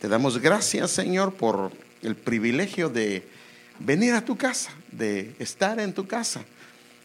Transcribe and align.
Te 0.00 0.06
damos 0.06 0.38
gracias, 0.38 0.92
Señor, 0.92 1.34
por 1.34 1.72
el 2.02 2.14
privilegio 2.14 2.88
de 2.88 3.24
venir 3.80 4.14
a 4.14 4.24
tu 4.24 4.36
casa, 4.36 4.70
de 4.92 5.34
estar 5.40 5.80
en 5.80 5.92
tu 5.92 6.06
casa, 6.06 6.44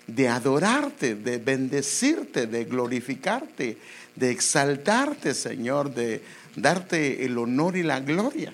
de 0.06 0.28
adorarte, 0.28 1.16
de 1.16 1.40
bendecirte, 1.40 2.46
de 2.46 2.66
glorificarte, 2.66 3.80
de 4.16 4.30
exaltarte, 4.30 5.34
Señor, 5.34 5.92
de 5.92 6.22
darte 6.56 7.26
el 7.26 7.36
honor 7.40 7.78
y 7.78 7.82
la 7.82 8.00
gloria. 8.00 8.54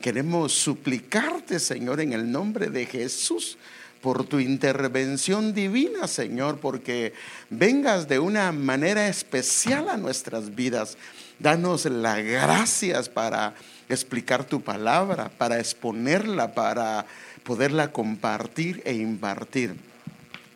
Queremos 0.00 0.54
suplicarte, 0.54 1.58
Señor, 1.58 2.00
en 2.00 2.14
el 2.14 2.32
nombre 2.32 2.70
de 2.70 2.86
Jesús, 2.86 3.58
por 4.00 4.24
tu 4.26 4.38
intervención 4.38 5.52
divina, 5.52 6.06
Señor, 6.08 6.58
porque 6.58 7.12
vengas 7.50 8.08
de 8.08 8.18
una 8.18 8.50
manera 8.52 9.08
especial 9.08 9.88
a 9.88 9.96
nuestras 9.96 10.54
vidas. 10.54 10.96
Danos 11.38 11.86
las 11.86 12.22
gracias 12.22 13.08
para 13.08 13.54
explicar 13.88 14.44
tu 14.44 14.62
palabra, 14.62 15.30
para 15.36 15.58
exponerla, 15.58 16.54
para 16.54 17.06
poderla 17.42 17.92
compartir 17.92 18.82
e 18.84 18.94
impartir. 18.94 19.76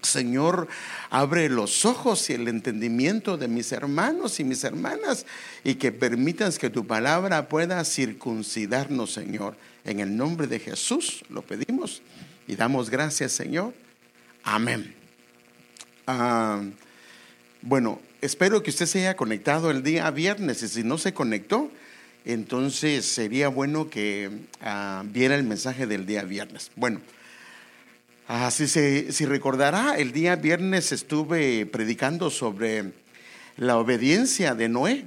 Señor, 0.03 0.69
abre 1.11 1.49
los 1.49 1.85
ojos 1.85 2.31
y 2.31 2.35
el 2.35 2.49
entendimiento 2.49 3.37
de 3.37 3.49
mis 3.49 3.73
hermanos 3.73 4.39
y 4.41 4.45
mis 4.45 4.63
hermanas 4.65 5.27
y 5.65 5.75
que 5.75 5.93
permitas 5.93 6.59
que 6.59 6.71
tu 6.71 6.87
palabra 6.87 7.49
pueda 7.49 7.85
circuncidarnos, 7.85 9.13
Señor. 9.13 9.57
En 9.85 10.01
el 10.01 10.17
nombre 10.17 10.47
de 10.47 10.61
Jesús 10.61 11.25
lo 11.29 11.43
pedimos 11.43 12.03
y 12.47 12.57
damos 12.57 12.91
gracias, 12.91 13.33
Señor. 13.33 13.75
Amén. 14.45 14.95
Ah, 16.07 16.63
bueno, 17.61 18.01
espero 18.21 18.63
que 18.63 18.71
usted 18.71 18.87
se 18.87 19.01
haya 19.01 19.17
conectado 19.17 19.71
el 19.71 19.83
día 19.83 20.11
viernes 20.11 20.63
y 20.63 20.69
si 20.69 20.85
no 20.85 20.97
se 20.97 21.13
conectó, 21.13 21.71
entonces 22.25 23.05
sería 23.05 23.49
bueno 23.49 23.91
que 23.91 24.31
ah, 24.61 25.03
viera 25.07 25.35
el 25.35 25.45
mensaje 25.45 25.87
del 25.87 26.07
día 26.07 26.23
viernes. 26.23 26.71
Bueno. 26.77 27.01
Así 28.29 28.69
se, 28.69 29.11
si 29.11 29.25
recordará, 29.25 29.97
el 29.97 30.13
día 30.13 30.37
viernes 30.37 30.93
estuve 30.93 31.65
predicando 31.65 32.29
sobre 32.29 32.93
la 33.57 33.79
obediencia 33.79 34.55
de 34.55 34.69
Noé, 34.69 35.07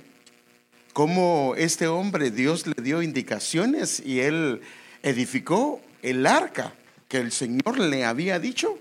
cómo 0.92 1.54
este 1.56 1.86
hombre 1.86 2.32
Dios 2.32 2.66
le 2.66 2.82
dio 2.82 3.04
indicaciones 3.04 4.02
y 4.04 4.22
él 4.22 4.62
edificó 5.04 5.82
el 6.02 6.26
arca 6.26 6.74
que 7.08 7.18
el 7.18 7.32
Señor 7.32 7.80
le 7.80 8.06
había 8.06 8.40
dicho. 8.40 8.76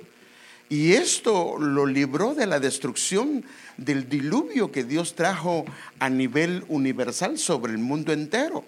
Y 0.71 0.93
esto 0.93 1.57
lo 1.59 1.85
libró 1.85 2.33
de 2.33 2.47
la 2.47 2.61
destrucción 2.61 3.45
del 3.77 4.09
diluvio 4.09 4.71
que 4.71 4.85
Dios 4.85 5.17
trajo 5.17 5.65
a 5.99 6.09
nivel 6.09 6.65
universal 6.69 7.39
sobre 7.39 7.73
el 7.73 7.79
mundo 7.79 8.13
entero. 8.13 8.65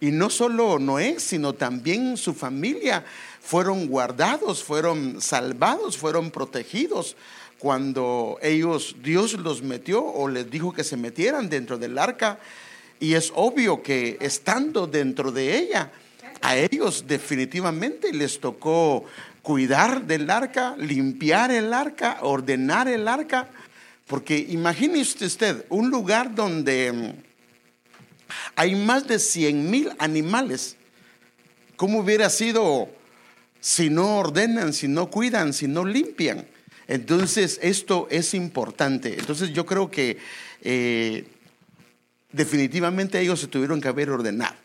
Y 0.00 0.10
no 0.10 0.28
solo 0.30 0.80
Noé, 0.80 1.20
sino 1.20 1.52
también 1.52 2.16
su 2.16 2.34
familia 2.34 3.04
fueron 3.40 3.86
guardados, 3.86 4.64
fueron 4.64 5.20
salvados, 5.20 5.96
fueron 5.96 6.32
protegidos 6.32 7.16
cuando 7.58 8.38
ellos, 8.42 8.96
Dios 9.00 9.34
los 9.34 9.62
metió 9.62 10.04
o 10.04 10.28
les 10.28 10.50
dijo 10.50 10.72
que 10.72 10.82
se 10.82 10.96
metieran 10.96 11.48
dentro 11.48 11.78
del 11.78 11.98
arca. 11.98 12.40
Y 12.98 13.14
es 13.14 13.32
obvio 13.36 13.80
que 13.80 14.18
estando 14.20 14.88
dentro 14.88 15.30
de 15.30 15.56
ella, 15.56 15.92
a 16.40 16.56
ellos 16.56 17.04
definitivamente 17.06 18.12
les 18.12 18.40
tocó 18.40 19.04
cuidar 19.42 20.06
del 20.06 20.28
arca, 20.30 20.76
limpiar 20.76 21.50
el 21.50 21.72
arca, 21.72 22.18
ordenar 22.22 22.88
el 22.88 23.08
arca. 23.08 23.48
Porque 24.06 24.38
imagínese 24.38 25.26
usted 25.26 25.64
un 25.68 25.90
lugar 25.90 26.34
donde 26.34 27.14
hay 28.56 28.74
más 28.74 29.06
de 29.06 29.18
100 29.18 29.70
mil 29.70 29.92
animales. 29.98 30.76
¿Cómo 31.76 32.00
hubiera 32.00 32.28
sido 32.30 32.88
si 33.60 33.90
no 33.90 34.18
ordenan, 34.18 34.72
si 34.72 34.88
no 34.88 35.10
cuidan, 35.10 35.52
si 35.52 35.68
no 35.68 35.84
limpian? 35.84 36.46
Entonces, 36.88 37.58
esto 37.62 38.08
es 38.10 38.32
importante. 38.32 39.14
Entonces, 39.18 39.52
yo 39.52 39.66
creo 39.66 39.90
que 39.90 40.18
eh, 40.62 41.26
definitivamente 42.32 43.20
ellos 43.20 43.40
se 43.40 43.46
tuvieron 43.46 43.80
que 43.80 43.88
haber 43.88 44.10
ordenado. 44.10 44.56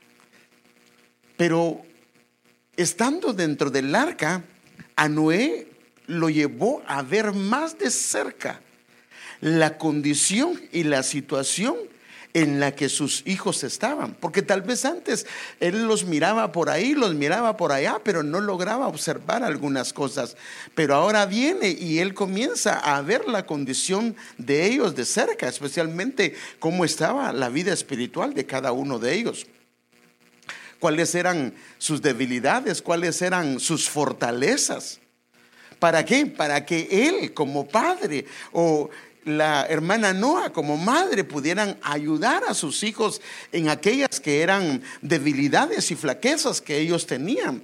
Pero 1.38 1.82
estando 2.76 3.34
dentro 3.34 3.70
del 3.70 3.94
arca, 3.96 4.44
a 4.96 5.10
Noé 5.10 5.68
lo 6.08 6.30
llevó 6.30 6.84
a 6.88 7.02
ver 7.02 7.34
más 7.34 7.78
de 7.78 7.90
cerca 7.90 8.62
la 9.42 9.78
condición 9.78 10.62
y 10.72 10.84
la 10.84 11.04
situación 11.04 11.76
en 12.34 12.60
la 12.60 12.74
que 12.74 12.90
sus 12.90 13.24
hijos 13.28 13.64
estaban. 13.64 14.16
Porque 14.16 14.42
tal 14.42 14.62
vez 14.62 14.86
antes 14.86 15.28
él 15.60 15.86
los 15.86 16.06
miraba 16.06 16.52
por 16.52 16.70
ahí, 16.70 16.94
los 16.94 17.14
miraba 17.14 17.58
por 17.58 17.72
allá, 17.72 18.00
pero 18.04 18.24
no 18.24 18.42
lograba 18.42 18.88
observar 18.88 19.44
algunas 19.44 19.94
cosas. 19.94 20.36
Pero 20.74 20.96
ahora 20.96 21.26
viene 21.26 21.70
y 21.70 22.00
él 22.00 22.14
comienza 22.14 22.80
a 22.80 23.02
ver 23.02 23.28
la 23.28 23.46
condición 23.46 24.16
de 24.38 24.66
ellos 24.66 24.96
de 24.96 25.06
cerca, 25.06 25.48
especialmente 25.48 26.36
cómo 26.60 26.86
estaba 26.86 27.32
la 27.34 27.50
vida 27.50 27.74
espiritual 27.74 28.34
de 28.34 28.46
cada 28.46 28.72
uno 28.72 28.98
de 28.98 29.14
ellos 29.14 29.46
cuáles 30.84 31.16
eran 31.16 31.54
sus 31.78 32.02
debilidades, 32.02 32.82
cuáles 32.82 33.22
eran 33.22 33.62
sus 33.62 33.90
fortalezas. 33.90 35.00
¿Para 35.80 36.04
qué? 36.04 36.26
Para 36.26 36.66
que 36.66 37.08
él 37.08 37.34
como 37.34 37.66
padre 37.66 38.26
o 38.52 38.90
la 39.24 39.66
hermana 39.68 40.12
Noa 40.12 40.52
como 40.52 40.76
madre 40.76 41.24
pudieran 41.24 41.80
ayudar 41.84 42.44
a 42.46 42.54
sus 42.54 42.84
hijos 42.84 43.22
en 43.54 43.70
aquellas 43.70 44.20
que 44.20 44.42
eran 44.42 44.84
debilidades 45.02 45.90
y 45.90 45.96
flaquezas 45.96 46.60
que 46.60 46.80
ellos 46.80 47.08
tenían. 47.08 47.64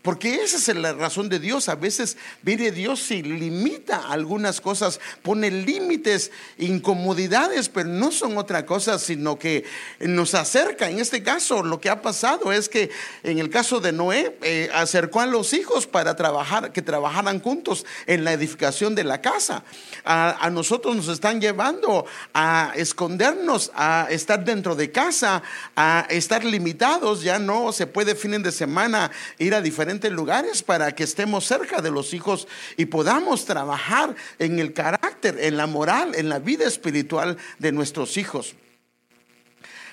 Porque 0.00 0.36
esa 0.36 0.58
es 0.58 0.76
la 0.76 0.92
razón 0.92 1.28
de 1.28 1.40
Dios. 1.40 1.68
A 1.68 1.74
veces 1.74 2.16
viene 2.42 2.70
Dios 2.70 3.10
y 3.10 3.20
limita 3.20 4.08
algunas 4.08 4.60
cosas, 4.60 5.00
pone 5.22 5.50
límites, 5.50 6.30
incomodidades, 6.56 7.68
pero 7.68 7.88
no 7.88 8.12
son 8.12 8.38
otra 8.38 8.64
cosa, 8.64 9.00
sino 9.00 9.40
que 9.40 9.64
nos 9.98 10.36
acerca. 10.36 10.88
En 10.88 11.00
este 11.00 11.24
caso, 11.24 11.64
lo 11.64 11.80
que 11.80 11.90
ha 11.90 12.00
pasado 12.00 12.52
es 12.52 12.68
que 12.68 12.90
en 13.24 13.40
el 13.40 13.50
caso 13.50 13.80
de 13.80 13.90
Noé, 13.90 14.36
eh, 14.42 14.70
acercó 14.72 15.20
a 15.20 15.26
los 15.26 15.52
hijos 15.52 15.88
para 15.88 16.14
trabajar, 16.14 16.70
que 16.70 16.80
trabajaran 16.80 17.40
juntos 17.40 17.84
en 18.06 18.22
la 18.22 18.32
edificación 18.32 18.94
de 18.94 19.02
la 19.02 19.20
casa. 19.20 19.64
A, 20.04 20.46
a 20.46 20.48
nosotros 20.48 20.94
nos 20.94 21.08
están 21.08 21.40
llevando 21.40 22.06
a 22.32 22.72
escondernos, 22.76 23.72
a 23.74 24.06
estar 24.10 24.44
dentro 24.44 24.76
de 24.76 24.92
casa, 24.92 25.42
a 25.74 26.06
estar 26.08 26.44
limitados. 26.44 27.24
Ya 27.24 27.40
no 27.40 27.72
se 27.72 27.88
puede 27.88 28.14
fin 28.14 28.40
de 28.40 28.52
semana 28.52 29.10
ir 29.38 29.56
a 29.56 29.60
diferentes 29.60 29.87
lugares 30.10 30.62
para 30.62 30.94
que 30.94 31.04
estemos 31.04 31.46
cerca 31.46 31.80
de 31.80 31.90
los 31.90 32.12
hijos 32.14 32.46
y 32.76 32.86
podamos 32.86 33.44
trabajar 33.44 34.14
en 34.38 34.58
el 34.58 34.72
carácter, 34.72 35.38
en 35.40 35.56
la 35.56 35.66
moral, 35.66 36.14
en 36.14 36.28
la 36.28 36.38
vida 36.38 36.66
espiritual 36.66 37.36
de 37.58 37.72
nuestros 37.72 38.16
hijos. 38.16 38.54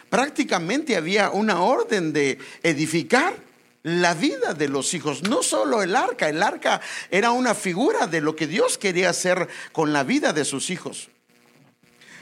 Prácticamente 0.09 0.95
había 0.95 1.29
una 1.31 1.61
orden 1.61 2.13
de 2.13 2.38
edificar 2.63 3.34
la 3.84 4.13
vida 4.13 4.53
de 4.53 4.67
los 4.67 4.94
hijos, 4.94 5.23
no 5.23 5.44
solo 5.44 5.84
el 5.84 5.95
arca, 5.95 6.28
el 6.28 6.41
arca 6.41 6.81
era 7.11 7.31
una 7.31 7.53
figura 7.53 8.07
de 8.07 8.19
lo 8.19 8.35
que 8.35 8.47
Dios 8.47 8.78
quería 8.78 9.11
hacer 9.11 9.47
con 9.72 9.94
la 9.94 10.03
vida 10.03 10.34
de 10.34 10.44
sus 10.44 10.69
hijos. 10.69 11.09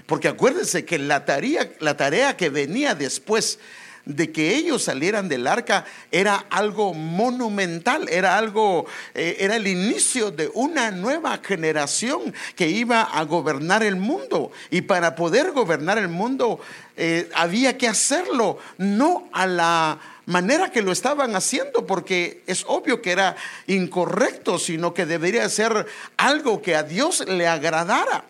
Porque 0.05 0.27
acuérdense 0.27 0.83
que 0.83 0.99
la 0.99 1.23
tarea, 1.23 1.71
la 1.79 1.95
tarea 1.95 2.35
que 2.35 2.49
venía 2.49 2.95
después 2.95 3.59
de 4.05 4.31
que 4.31 4.55
ellos 4.55 4.83
salieran 4.83 5.29
del 5.29 5.47
arca 5.47 5.85
era 6.11 6.45
algo 6.49 6.93
monumental, 6.93 8.09
era 8.09 8.37
algo, 8.37 8.85
eh, 9.13 9.37
era 9.39 9.55
el 9.55 9.67
inicio 9.67 10.31
de 10.31 10.49
una 10.53 10.91
nueva 10.91 11.39
generación 11.43 12.33
que 12.55 12.67
iba 12.67 13.01
a 13.01 13.23
gobernar 13.23 13.83
el 13.83 13.95
mundo. 13.95 14.51
Y 14.69 14.81
para 14.81 15.15
poder 15.15 15.51
gobernar 15.51 15.97
el 15.97 16.09
mundo 16.09 16.59
eh, 16.97 17.29
había 17.33 17.77
que 17.77 17.87
hacerlo, 17.87 18.57
no 18.77 19.29
a 19.31 19.47
la 19.47 19.99
manera 20.25 20.71
que 20.71 20.81
lo 20.81 20.91
estaban 20.91 21.35
haciendo, 21.35 21.85
porque 21.85 22.43
es 22.47 22.65
obvio 22.67 23.01
que 23.01 23.11
era 23.11 23.35
incorrecto, 23.67 24.59
sino 24.59 24.93
que 24.93 25.05
debería 25.05 25.47
ser 25.49 25.85
algo 26.17 26.61
que 26.61 26.75
a 26.75 26.83
Dios 26.83 27.25
le 27.27 27.47
agradara. 27.47 28.25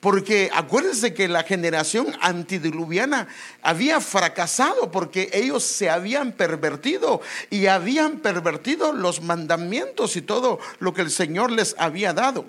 Porque 0.00 0.50
acuérdense 0.54 1.12
que 1.12 1.28
la 1.28 1.42
generación 1.42 2.16
antidiluviana 2.22 3.28
había 3.60 4.00
fracasado 4.00 4.90
porque 4.90 5.28
ellos 5.34 5.62
se 5.62 5.90
habían 5.90 6.32
pervertido 6.32 7.20
y 7.50 7.66
habían 7.66 8.20
pervertido 8.20 8.94
los 8.94 9.20
mandamientos 9.20 10.16
y 10.16 10.22
todo 10.22 10.58
lo 10.78 10.94
que 10.94 11.02
el 11.02 11.10
Señor 11.10 11.50
les 11.50 11.74
había 11.78 12.14
dado. 12.14 12.46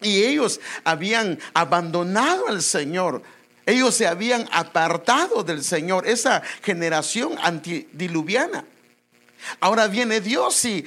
Y 0.00 0.22
ellos 0.22 0.60
habían 0.84 1.40
abandonado 1.54 2.46
al 2.46 2.62
Señor. 2.62 3.22
Ellos 3.66 3.96
se 3.96 4.06
habían 4.06 4.48
apartado 4.52 5.42
del 5.42 5.64
Señor, 5.64 6.06
esa 6.06 6.42
generación 6.62 7.36
antidiluviana. 7.42 8.64
Ahora 9.58 9.88
viene 9.88 10.20
Dios 10.20 10.64
y 10.64 10.86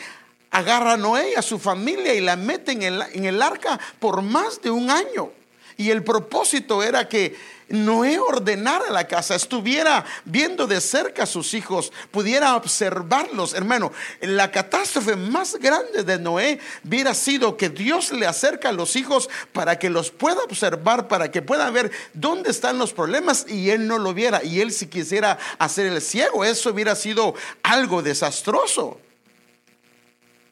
agarra 0.50 0.94
a 0.94 0.98
Noé 0.98 1.32
y 1.32 1.36
a 1.36 1.42
su 1.42 1.60
familia 1.60 2.14
y 2.14 2.22
la 2.22 2.38
mete 2.38 2.72
en 2.72 2.84
el, 2.84 3.02
en 3.14 3.26
el 3.26 3.42
arca 3.42 3.78
por 4.00 4.22
más 4.22 4.62
de 4.62 4.72
un 4.72 4.90
año. 4.90 5.41
Y 5.82 5.90
el 5.90 6.04
propósito 6.04 6.84
era 6.84 7.10
que 7.10 7.36
Noé 7.70 8.20
ordenara 8.20 8.92
la 8.92 9.08
casa, 9.08 9.34
estuviera 9.34 10.06
viendo 10.26 10.68
de 10.68 10.80
cerca 10.80 11.24
a 11.24 11.26
sus 11.26 11.56
hijos, 11.56 11.92
pudiera 12.12 12.56
observarlos. 12.56 13.56
Hermano, 13.56 13.92
la 14.20 14.52
catástrofe 14.52 15.16
más 15.16 15.56
grande 15.56 16.04
de 16.04 16.20
Noé 16.20 16.60
hubiera 16.86 17.16
sido 17.16 17.58
que 17.58 17.70
Dios 17.70 18.12
le 18.12 18.28
acerca 18.28 18.70
a 18.70 18.74
los 18.74 18.96
hijos 18.96 19.28
para 19.54 19.80
que 19.80 19.90
los 19.90 20.12
pueda 20.12 20.44
observar, 20.44 21.08
para 21.08 21.32
que 21.32 21.42
pueda 21.42 21.72
ver 21.72 21.92
dónde 22.14 22.52
están 22.52 22.78
los 22.78 22.94
problemas 22.94 23.48
y 23.50 23.72
él 23.72 23.88
no 23.88 23.98
lo 23.98 24.14
viera. 24.14 24.44
Y 24.44 24.62
él 24.62 24.72
si 24.72 24.86
quisiera 24.86 25.40
hacer 25.58 25.88
el 25.88 26.00
ciego, 26.00 26.46
eso 26.46 26.70
hubiera 26.70 26.94
sido 26.94 27.34
algo 27.64 28.04
desastroso. 28.04 29.00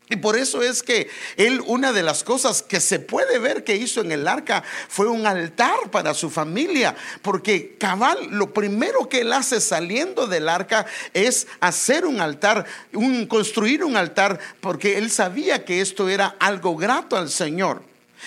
Y 0.10 0.16
por 0.16 0.36
eso 0.36 0.64
es 0.64 0.82
que 0.82 1.08
él, 1.38 1.62
una 1.68 1.94
de 1.94 2.02
las 2.02 2.24
cosas 2.24 2.64
que 2.64 2.80
se 2.80 3.00
puede 3.00 3.38
ver 3.38 3.64
que 3.64 3.76
hizo 3.76 4.02
en 4.02 4.12
el 4.12 4.28
arca 4.28 4.64
fue 4.88 5.08
un 5.08 5.28
altar 5.28 5.92
para 5.92 6.16
su 6.16 6.32
familia, 6.32 6.96
porque 7.22 7.76
cabal, 7.78 8.28
lo 8.32 8.52
primero 8.52 9.08
que 9.08 9.22
él 9.22 9.32
hace 9.32 9.62
saliendo 9.62 10.26
del 10.26 10.50
arca 10.50 10.88
es 11.14 11.46
hacer 11.60 12.08
un 12.08 12.22
altar, 12.22 12.66
un, 12.94 13.28
construir 13.28 13.84
un 13.84 13.96
altar, 13.98 14.40
porque 14.62 14.98
él 14.98 15.12
sabía 15.12 15.64
que 15.64 15.80
esto 15.80 16.10
era 16.10 16.36
algo 16.40 16.76
grato 16.76 17.16
al 17.16 17.30
Señor. 17.30 17.84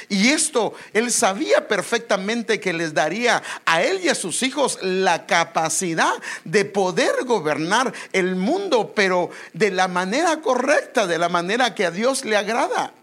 Y 0.09 0.29
esto 0.29 0.75
él 0.93 1.11
sabía 1.11 1.69
perfectamente 1.69 2.61
que 2.61 2.73
les 2.73 2.95
daría 2.95 3.43
a 3.65 3.83
él 3.83 4.01
y 4.03 4.09
a 4.09 4.15
sus 4.15 4.43
hijos 4.43 4.79
la 4.83 5.27
capacidad 5.27 6.13
de 6.45 6.65
poder 6.65 7.25
gobernar 7.25 7.93
el 8.13 8.37
mundo, 8.37 8.93
pero 8.95 9.31
de 9.53 9.71
la 9.71 9.89
manera 9.89 10.41
correcta, 10.41 11.07
de 11.07 11.19
la 11.19 11.29
manera 11.29 11.75
que 11.75 11.87
a 11.87 11.91
Dios 11.91 12.25
le 12.25 12.37
agrada. 12.37 12.95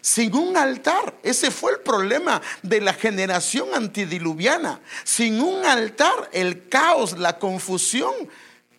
Sin 0.00 0.34
un 0.34 0.54
altar, 0.58 1.14
ese 1.22 1.50
fue 1.50 1.72
el 1.72 1.80
problema 1.80 2.42
de 2.62 2.82
la 2.82 2.92
generación 2.92 3.68
antidiluviana. 3.72 4.80
Sin 5.02 5.40
un 5.40 5.64
altar, 5.64 6.28
el 6.32 6.68
caos, 6.68 7.18
la 7.18 7.38
confusión 7.38 8.12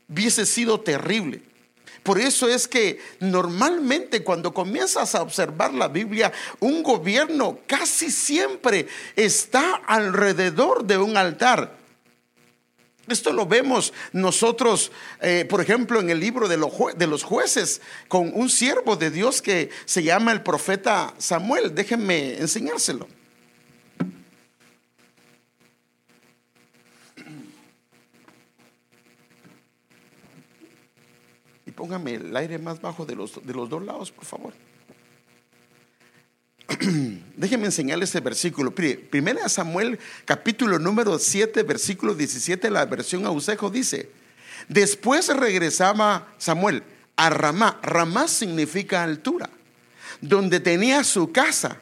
hubiese 0.07 0.45
sido 0.45 0.81
terrible. 0.81 1.41
Por 2.05 2.19
eso 2.19 2.47
es 2.47 2.67
que 2.67 2.99
normalmente 3.19 4.23
cuando 4.23 4.53
comienzas 4.53 5.15
a 5.15 5.23
observar 5.23 5.73
la 5.73 5.87
Biblia, 5.87 6.31
un 6.59 6.83
gobierno 6.83 7.57
casi 7.65 8.11
siempre 8.11 8.87
está 9.15 9.81
alrededor 9.87 10.85
de 10.85 10.99
un 10.99 11.17
altar. 11.17 11.75
Esto 13.07 13.33
lo 13.33 13.47
vemos 13.47 13.91
nosotros, 14.13 14.91
eh, 15.19 15.47
por 15.49 15.61
ejemplo, 15.61 15.99
en 15.99 16.11
el 16.11 16.19
libro 16.19 16.47
de, 16.47 16.57
de, 16.95 17.07
los 17.07 17.23
jueces, 17.23 17.81
con 18.07 18.31
un 18.35 18.51
siervo 18.51 18.95
de 18.95 19.09
Dios 19.09 19.41
que 19.41 19.71
se 19.85 20.03
llama 20.03 20.31
el 20.31 20.43
profeta 20.43 21.11
Samuel. 21.17 21.73
Déjenme 21.73 22.37
enseñárselo. 22.37 23.07
Póngame 31.75 32.15
el 32.15 32.35
aire 32.35 32.57
más 32.57 32.81
bajo 32.81 33.05
de 33.05 33.15
los, 33.15 33.45
de 33.45 33.53
los 33.53 33.69
dos 33.69 33.83
lados, 33.83 34.11
por 34.11 34.25
favor. 34.25 34.53
Déjenme 37.37 37.65
enseñarles 37.65 38.09
este 38.09 38.21
versículo. 38.21 38.73
Primera 38.73 39.47
Samuel, 39.49 39.99
capítulo 40.25 40.79
número 40.79 41.19
7, 41.19 41.63
versículo 41.63 42.15
17, 42.15 42.69
la 42.71 42.85
versión 42.85 43.25
Ausejo 43.25 43.69
dice: 43.69 44.09
Después 44.67 45.27
regresaba 45.27 46.33
Samuel 46.37 46.83
a 47.15 47.29
Ramá. 47.29 47.79
Ramá 47.83 48.27
significa 48.27 49.03
altura, 49.03 49.49
donde 50.21 50.59
tenía 50.59 51.03
su 51.03 51.31
casa. 51.31 51.81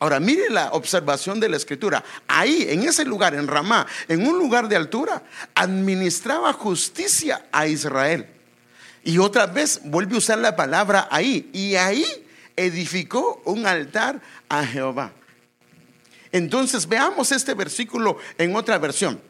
Ahora 0.00 0.18
mire 0.20 0.50
la 0.50 0.70
observación 0.72 1.38
de 1.38 1.48
la 1.48 1.56
escritura. 1.56 2.04
Ahí, 2.26 2.66
en 2.68 2.82
ese 2.82 3.04
lugar, 3.04 3.34
en 3.34 3.46
Ramá, 3.46 3.86
en 4.08 4.26
un 4.26 4.38
lugar 4.38 4.68
de 4.68 4.76
altura, 4.76 5.22
administraba 5.54 6.52
justicia 6.52 7.46
a 7.52 7.68
Israel. 7.68 8.26
Y 9.04 9.18
otra 9.18 9.46
vez 9.46 9.80
vuelve 9.84 10.14
a 10.14 10.18
usar 10.18 10.38
la 10.38 10.56
palabra 10.56 11.08
ahí. 11.10 11.50
Y 11.52 11.76
ahí 11.76 12.04
edificó 12.56 13.42
un 13.44 13.66
altar 13.66 14.20
a 14.48 14.64
Jehová. 14.64 15.12
Entonces 16.32 16.88
veamos 16.88 17.30
este 17.30 17.54
versículo 17.54 18.18
en 18.38 18.56
otra 18.56 18.78
versión. 18.78 19.20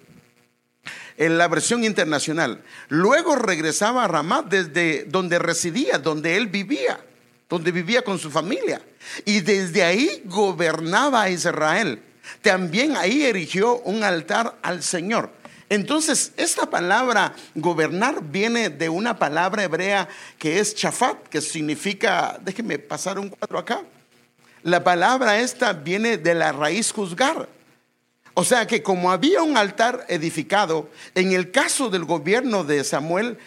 En 1.17 1.37
la 1.37 1.49
versión 1.49 1.85
internacional. 1.85 2.63
Luego 2.89 3.37
regresaba 3.37 4.05
a 4.05 4.09
Ramá 4.09 4.43
desde 4.43 5.05
donde 5.05 5.39
residía, 5.39 5.99
donde 5.99 6.37
él 6.37 6.47
vivía, 6.47 6.99
donde 7.49 7.73
vivía 7.73 8.03
con 8.03 8.19
su 8.19 8.31
familia. 8.31 8.81
Y 9.25 9.41
desde 9.41 9.83
ahí 9.83 10.23
gobernaba 10.25 11.23
a 11.23 11.31
Israel. 11.31 12.01
También 12.43 12.97
ahí 12.97 13.25
erigió 13.25 13.79
un 13.81 14.03
altar 14.03 14.57
al 14.63 14.83
Señor. 14.83 15.31
Entonces, 15.69 16.33
esta 16.37 16.69
palabra 16.69 17.35
gobernar 17.55 18.23
viene 18.23 18.69
de 18.69 18.89
una 18.89 19.19
palabra 19.19 19.65
hebrea 19.65 20.09
que 20.39 20.61
es 20.61 20.75
chafat, 20.75 21.29
que 21.29 21.41
significa, 21.41 22.39
déjenme 22.43 22.79
pasar 22.79 23.19
un 23.19 23.31
cuadro 23.31 23.59
acá. 23.59 23.83
La 24.63 24.85
palabra 24.85 25.41
esta 25.41 25.73
viene 25.73 26.17
de 26.19 26.35
la 26.35 26.53
raíz 26.53 26.93
juzgar. 26.93 27.49
O 28.35 28.45
sea 28.45 28.67
que 28.67 28.83
como 28.83 29.11
había 29.11 29.43
un 29.43 29.57
altar 29.57 30.05
edificado, 30.09 30.91
en 31.15 31.33
el 31.33 31.51
caso 31.51 31.89
del 31.89 32.05
gobierno 32.05 32.65
de 32.65 32.83
Samuel, 32.83 33.39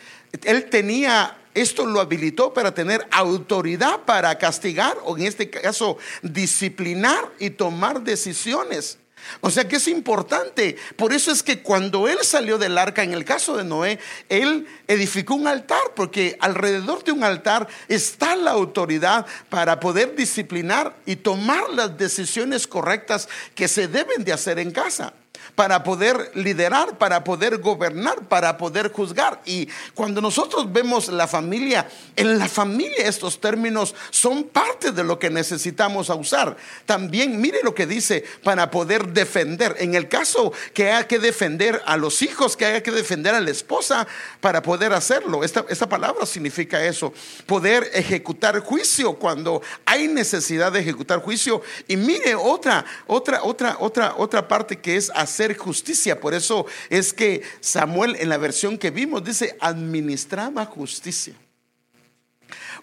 él 0.44 0.66
tenía, 0.70 1.38
esto 1.54 1.86
lo 1.86 2.00
habilitó 2.00 2.54
para 2.54 2.74
tener 2.74 3.06
autoridad 3.12 4.02
para 4.06 4.38
castigar 4.38 4.98
o 5.04 5.18
en 5.18 5.24
este 5.24 5.50
caso 5.50 5.98
disciplinar 6.22 7.32
y 7.38 7.50
tomar 7.50 8.02
decisiones. 8.02 8.98
O 9.42 9.50
sea 9.50 9.68
que 9.68 9.78
es 9.78 9.88
importante. 9.88 10.78
Por 10.96 11.14
eso 11.14 11.32
es 11.32 11.44
que 11.44 11.62
cuando 11.62 12.08
él 12.08 12.20
salió 12.24 12.58
del 12.58 12.78
arca, 12.78 13.04
en 13.04 13.14
el 13.14 13.26
caso 13.26 13.58
de 13.58 13.64
Noé, 13.64 14.00
él 14.30 14.68
edificó 14.88 15.36
un 15.36 15.48
altar, 15.48 15.82
porque 15.96 16.38
alrededor 16.40 17.04
de 17.04 17.12
un 17.12 17.24
altar 17.24 17.68
está 17.88 18.36
la 18.36 18.52
autoridad 18.52 19.26
para 19.50 19.80
poder 19.80 20.16
disciplinar 20.16 20.96
y 21.06 21.18
tomar 21.18 21.70
las 21.70 21.98
decisiones 21.98 22.68
correctas 22.68 23.28
que 23.56 23.68
se 23.68 23.88
deben 23.88 24.24
de 24.24 24.34
hacer 24.34 24.60
en 24.60 24.72
casa 24.72 25.14
para 25.58 25.82
poder 25.82 26.30
liderar, 26.36 27.00
para 27.00 27.24
poder 27.24 27.58
gobernar, 27.58 28.28
para 28.28 28.60
poder 28.60 28.92
juzgar. 28.92 29.42
Y 29.44 29.68
cuando 29.96 30.22
nosotros 30.22 30.72
vemos 30.72 31.08
la 31.08 31.26
familia, 31.26 31.90
en 32.16 32.38
la 32.38 32.48
familia 32.48 33.08
estos 33.08 33.42
términos 33.42 33.96
son 34.12 34.44
parte 34.44 34.92
de 34.92 35.04
lo 35.04 35.18
que 35.18 35.32
necesitamos 35.32 36.12
usar. 36.12 36.56
También 36.86 37.42
mire 37.42 37.62
lo 37.64 37.74
que 37.74 37.88
dice 37.88 38.24
para 38.44 38.70
poder 38.70 39.08
defender. 39.08 39.76
En 39.80 39.96
el 39.96 40.08
caso 40.08 40.54
que 40.76 40.92
haya 40.92 41.08
que 41.08 41.18
defender 41.18 41.82
a 41.88 41.98
los 41.98 42.22
hijos, 42.22 42.56
que 42.56 42.68
haya 42.68 42.84
que 42.84 42.92
defender 42.92 43.34
a 43.34 43.42
la 43.42 43.50
esposa, 43.50 44.06
para 44.40 44.62
poder 44.62 44.94
hacerlo. 44.94 45.44
Esta, 45.44 45.66
esta 45.70 45.90
palabra 45.90 46.28
significa 46.28 46.86
eso, 46.86 47.12
poder 47.48 47.90
ejecutar 47.96 48.60
juicio 48.60 49.14
cuando 49.14 49.64
hay 49.86 50.08
necesidad 50.08 50.72
de 50.72 50.82
ejecutar 50.82 51.20
juicio. 51.20 51.64
Y 51.88 51.98
mire 51.98 52.36
otra, 52.36 52.86
otra, 53.08 53.42
otra, 53.42 53.78
otra, 53.80 54.14
otra 54.18 54.48
parte 54.48 54.78
que 54.78 54.98
es 54.98 55.12
hacer 55.16 55.47
justicia. 55.56 56.20
Por 56.20 56.34
eso 56.34 56.66
es 56.90 57.14
que 57.14 57.42
Samuel 57.60 58.16
en 58.20 58.30
la 58.30 58.38
versión 58.38 58.78
que 58.78 58.92
vimos 58.92 59.24
dice 59.24 59.58
administraba 59.60 60.66
justicia. 60.66 61.36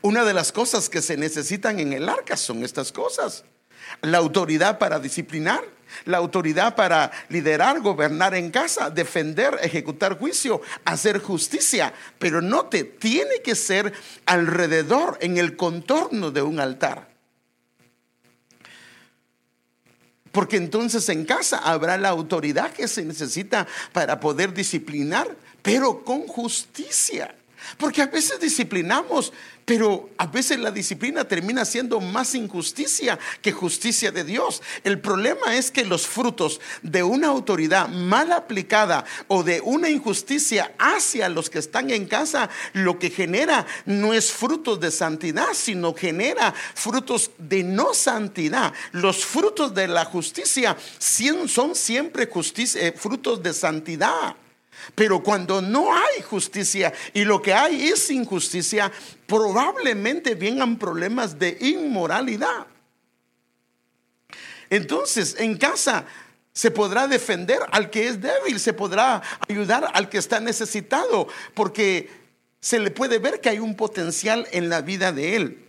Una 0.03 0.25
de 0.25 0.35
las 0.35 0.53
cosas 0.53 0.89
que 0.89 1.01
se 1.01 1.17
necesitan 1.17 1.81
en 1.81 1.93
el 1.93 2.09
arca 2.09 2.37
son 2.37 2.65
estas 2.65 2.93
cosas. 2.93 3.45
La 4.03 4.19
autoridad 4.19 4.79
para 4.79 4.99
disciplinar, 4.99 5.63
la 6.05 6.19
autoridad 6.19 6.75
para 6.75 7.11
liderar, 7.29 7.81
gobernar 7.81 8.35
en 8.35 8.51
casa, 8.51 8.91
defender, 8.91 9.59
ejecutar 9.63 10.19
juicio, 10.19 10.61
hacer 10.85 11.21
justicia. 11.21 11.95
Pero 12.19 12.43
note, 12.43 12.85
tiene 12.85 13.41
que 13.43 13.55
ser 13.55 13.93
alrededor, 14.27 15.17
en 15.21 15.39
el 15.39 15.57
contorno 15.57 16.31
de 16.31 16.43
un 16.43 16.61
altar. 16.61 17.14
Porque 20.35 20.57
entonces 20.57 21.09
en 21.09 21.25
casa 21.25 21.59
habrá 21.59 21.97
la 21.97 22.09
autoridad 22.09 22.73
que 22.73 22.89
se 22.89 23.05
necesita 23.05 23.69
para 23.93 24.19
poder 24.19 24.53
disciplinar, 24.53 25.29
pero 25.63 26.05
con 26.05 26.27
justicia. 26.27 27.33
Porque 27.79 28.03
a 28.03 28.07
veces 28.07 28.41
disciplinamos 28.41 29.33
pero 29.65 30.11
a 30.19 30.27
veces 30.27 30.59
la 30.59 30.71
disciplina 30.71 31.25
termina 31.25 31.65
siendo 31.65 32.01
más 32.01 32.35
injusticia 32.35 33.19
que 33.41 33.53
justicia 33.53 34.13
de 34.13 34.25
Dios. 34.25 34.63
El 34.83 35.01
problema 35.01 35.57
es 35.57 35.71
que 35.71 35.85
los 35.85 36.07
frutos 36.07 36.61
de 36.83 37.03
una 37.03 37.29
autoridad 37.29 37.89
mal 37.89 38.33
aplicada 38.33 39.05
o 39.29 39.43
de 39.43 39.61
una 39.61 39.89
injusticia 39.89 40.73
hacia 40.79 41.29
los 41.29 41.51
que 41.51 41.59
están 41.59 41.91
en 41.91 42.07
casa, 42.07 42.51
lo 42.73 42.99
que 42.99 43.11
genera 43.11 43.67
no 43.87 44.13
es 44.13 44.33
frutos 44.33 44.81
de 44.81 44.91
santidad, 44.91 45.49
sino 45.55 45.95
genera 45.95 46.53
frutos 46.75 47.31
de 47.39 47.63
no 47.63 47.95
santidad. 47.95 48.73
Los 48.93 49.25
frutos 49.25 49.75
de 49.75 49.89
la 49.89 50.05
justicia 50.05 50.77
son 51.49 51.75
siempre 51.75 52.29
eh, 52.75 52.95
frutos 52.97 53.43
de 53.43 53.53
santidad. 53.53 54.37
Pero 54.95 55.23
cuando 55.23 55.61
no 55.63 55.95
hay 55.95 56.23
justicia 56.23 56.93
y 57.13 57.25
lo 57.25 57.41
que 57.41 57.55
hay 57.55 57.89
es 57.89 58.11
injusticia, 58.11 58.91
probablemente 59.27 60.35
vengan 60.35 60.79
problemas 60.79 61.39
de 61.39 61.57
inmoralidad. 61.61 62.67
Entonces, 64.71 65.37
en 65.39 65.57
casa 65.57 66.05
se 66.53 66.71
podrá 66.71 67.07
defender 67.09 67.59
al 67.73 67.91
que 67.91 68.07
es 68.07 68.21
débil, 68.21 68.61
se 68.61 68.73
podrá 68.73 69.23
ayudar 69.49 69.91
al 69.93 70.09
que 70.09 70.19
está 70.19 70.41
necesitado, 70.41 71.29
porque 71.53 72.11
se 72.61 72.79
le 72.79 72.91
puede 72.91 73.19
ver 73.19 73.41
que 73.41 73.51
hay 73.51 73.59
un 73.59 73.77
potencial 73.77 74.47
en 74.53 74.69
la 74.69 74.81
vida 74.81 75.13
de 75.13 75.37
él. 75.37 75.64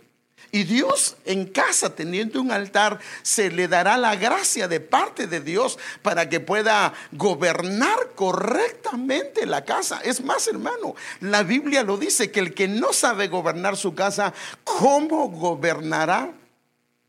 Y 0.52 0.64
Dios 0.64 1.16
en 1.24 1.46
casa, 1.46 1.94
teniendo 1.94 2.40
un 2.40 2.50
altar, 2.50 3.00
se 3.22 3.50
le 3.50 3.68
dará 3.68 3.96
la 3.96 4.16
gracia 4.16 4.68
de 4.68 4.80
parte 4.80 5.26
de 5.26 5.40
Dios 5.40 5.78
para 6.02 6.28
que 6.28 6.40
pueda 6.40 6.94
gobernar 7.12 8.12
correctamente 8.14 9.44
la 9.46 9.64
casa. 9.64 10.00
Es 10.04 10.22
más, 10.22 10.46
hermano, 10.46 10.94
la 11.20 11.42
Biblia 11.42 11.82
lo 11.82 11.96
dice, 11.96 12.30
que 12.30 12.40
el 12.40 12.54
que 12.54 12.68
no 12.68 12.92
sabe 12.92 13.28
gobernar 13.28 13.76
su 13.76 13.94
casa, 13.94 14.32
¿cómo 14.64 15.28
gobernará 15.28 16.32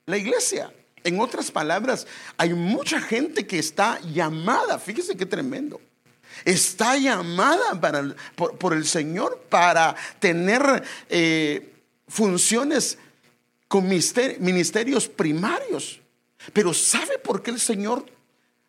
la 0.05 0.17
iglesia? 0.17 0.71
En 1.03 1.19
otras 1.19 1.51
palabras, 1.51 2.05
hay 2.37 2.53
mucha 2.53 2.99
gente 2.99 3.47
que 3.47 3.59
está 3.59 3.99
llamada, 4.01 4.79
fíjese 4.79 5.15
qué 5.15 5.25
tremendo, 5.25 5.79
está 6.43 6.97
llamada 6.97 7.79
por, 8.35 8.73
el 8.73 8.85
Señor 8.85 9.45
para 9.49 9.95
tener 10.19 10.83
eh, 11.09 11.73
funciones 12.07 12.97
con 13.67 13.87
ministerios 13.87 15.07
primarios. 15.07 16.01
Pero 16.53 16.73
¿sabe 16.73 17.17
por 17.17 17.41
qué 17.41 17.51
el 17.51 17.59
Señor? 17.59 18.05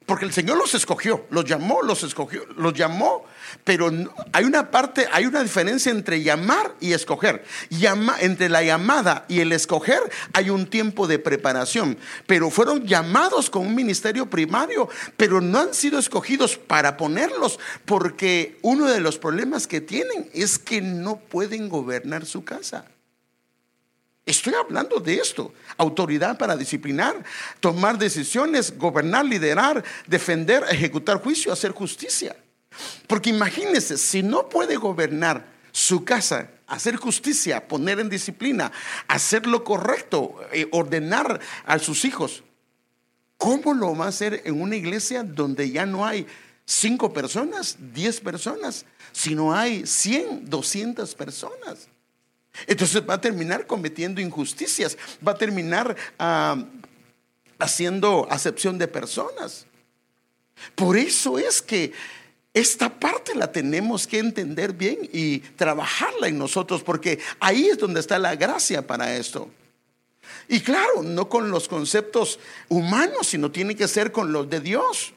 Porque 0.09 0.25
el 0.25 0.33
Señor 0.33 0.57
los 0.57 0.73
escogió, 0.73 1.27
los 1.29 1.45
llamó, 1.45 1.83
los 1.83 2.03
escogió, 2.03 2.47
los 2.57 2.73
llamó, 2.73 3.27
pero 3.63 3.91
hay 4.33 4.45
una 4.45 4.71
parte, 4.71 5.07
hay 5.13 5.27
una 5.27 5.43
diferencia 5.43 5.93
entre 5.93 6.23
llamar 6.23 6.75
y 6.81 6.95
escoger. 6.95 7.45
Llama, 7.69 8.17
entre 8.21 8.49
la 8.49 8.63
llamada 8.63 9.27
y 9.29 9.41
el 9.41 9.53
escoger 9.53 10.01
hay 10.33 10.49
un 10.49 10.65
tiempo 10.65 11.07
de 11.07 11.19
preparación, 11.19 11.99
pero 12.27 12.49
fueron 12.49 12.87
llamados 12.87 13.51
con 13.51 13.67
un 13.67 13.75
ministerio 13.75 14.31
primario, 14.31 14.89
pero 15.19 15.43
no 15.43 15.59
han 15.59 15.75
sido 15.75 15.99
escogidos 15.99 16.57
para 16.57 16.97
ponerlos, 16.97 17.61
porque 17.85 18.59
uno 18.63 18.87
de 18.87 19.01
los 19.01 19.19
problemas 19.19 19.67
que 19.67 19.83
tienen 19.83 20.31
es 20.33 20.59
que 20.59 20.81
no 20.81 21.19
pueden 21.19 21.69
gobernar 21.69 22.25
su 22.25 22.45
casa. 22.45 22.87
Estoy 24.29 24.53
hablando 24.53 25.01
de 25.01 25.15
esto. 25.15 25.55
Autoridad 25.79 26.37
para 26.37 26.55
disciplinar, 26.55 27.25
tomar 27.61 27.97
decisiones, 27.97 28.77
gobernar, 28.77 29.25
liderar, 29.25 29.83
defender, 30.07 30.63
ejecutar 30.69 31.23
juicio, 31.23 31.51
hacer 31.51 31.73
justicia. 31.73 32.37
Porque 33.07 33.31
imagínense, 33.31 33.97
si 33.97 34.23
no 34.23 34.47
puede 34.51 34.77
gobernar 34.77 35.47
su 35.73 36.05
casa, 36.05 36.51
hacer 36.67 36.97
justicia, 36.97 37.67
poner 37.67 38.01
en 38.01 38.11
disciplina, 38.11 38.71
hacer 39.07 39.47
lo 39.47 39.65
correcto, 39.65 40.39
eh, 40.53 40.69
ordenar 40.73 41.41
a 41.65 41.79
sus 41.79 42.05
hijos, 42.05 42.45
¿cómo 43.39 43.73
lo 43.73 43.97
va 43.97 44.05
a 44.05 44.09
hacer 44.09 44.43
en 44.45 44.61
una 44.61 44.77
iglesia 44.77 45.23
donde 45.23 45.71
ya 45.71 45.87
no 45.87 46.05
hay 46.05 46.27
cinco 46.67 47.15
personas, 47.15 47.79
diez 47.95 48.21
personas, 48.21 48.85
sino 49.11 49.55
hay 49.55 49.87
cien, 49.87 50.51
doscientas 50.51 51.15
personas? 51.15 51.89
Entonces 52.67 53.03
va 53.09 53.15
a 53.15 53.21
terminar 53.21 53.67
cometiendo 53.67 54.21
injusticias, 54.21 54.97
va 55.27 55.33
a 55.33 55.39
terminar 55.39 55.97
haciendo 57.59 58.27
acepción 58.31 58.79
de 58.79 58.89
personas. 58.89 59.67
Por 60.75 60.97
eso 60.97 61.39
es 61.39 61.63
que 61.63 61.93
esta 62.53 62.99
parte 62.99 63.35
la 63.35 63.53
tenemos 63.53 64.07
que 64.07 64.19
entender 64.19 64.73
bien 64.73 64.99
y 65.13 65.39
trabajarla 65.39 66.29
en 66.29 66.39
nosotros, 66.39 66.83
porque 66.83 67.21
ahí 67.39 67.69
es 67.69 67.79
donde 67.79 68.01
está 68.01 68.19
la 68.19 68.35
gracia 68.35 68.87
para 68.87 69.17
esto. 69.17 69.49
Y 70.49 70.61
claro, 70.61 71.03
no 71.03 71.29
con 71.29 71.51
los 71.51 71.69
conceptos 71.69 72.41
humanos, 72.69 73.29
sino 73.29 73.51
tiene 73.51 73.77
que 73.77 73.87
ser 73.87 74.13
con 74.13 74.33
los 74.33 74.49
de 74.51 74.61
Dios. 74.61 75.13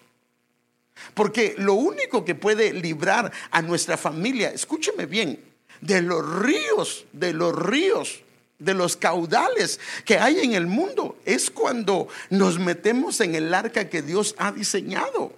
Porque 1.13 1.55
lo 1.57 1.73
único 1.73 2.23
que 2.23 2.35
puede 2.35 2.73
librar 2.73 3.31
a 3.49 3.61
nuestra 3.61 3.97
familia, 3.97 4.51
escúcheme 4.51 5.05
bien, 5.05 5.50
de 5.81 6.01
los 6.01 6.41
ríos, 6.41 7.05
de 7.11 7.33
los 7.33 7.55
ríos, 7.55 8.21
de 8.59 8.73
los 8.73 8.95
caudales 8.95 9.79
que 10.05 10.17
hay 10.17 10.39
en 10.39 10.53
el 10.53 10.67
mundo. 10.67 11.19
Es 11.25 11.49
cuando 11.49 12.07
nos 12.29 12.59
metemos 12.59 13.19
en 13.19 13.35
el 13.35 13.53
arca 13.53 13.89
que 13.89 14.01
Dios 14.01 14.35
ha 14.37 14.51
diseñado. 14.51 15.33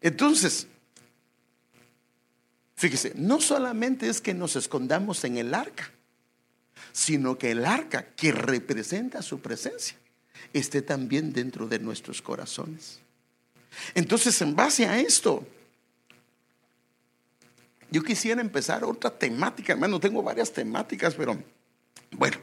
Entonces, 0.00 0.66
fíjese, 2.76 3.12
no 3.14 3.40
solamente 3.40 4.08
es 4.08 4.20
que 4.20 4.34
nos 4.34 4.56
escondamos 4.56 5.24
en 5.24 5.38
el 5.38 5.54
arca, 5.54 5.90
sino 6.92 7.38
que 7.38 7.52
el 7.52 7.64
arca 7.64 8.06
que 8.14 8.32
representa 8.32 9.22
su 9.22 9.40
presencia 9.40 9.96
esté 10.52 10.82
también 10.82 11.32
dentro 11.32 11.66
de 11.66 11.78
nuestros 11.78 12.20
corazones. 12.20 12.98
Entonces, 13.94 14.40
en 14.42 14.54
base 14.54 14.84
a 14.84 14.98
esto, 14.98 15.46
yo 17.92 18.02
quisiera 18.02 18.40
empezar 18.40 18.84
otra 18.84 19.10
temática, 19.10 19.74
hermano. 19.74 20.00
Tengo 20.00 20.22
varias 20.22 20.50
temáticas, 20.50 21.14
pero 21.14 21.36
bueno, 22.12 22.38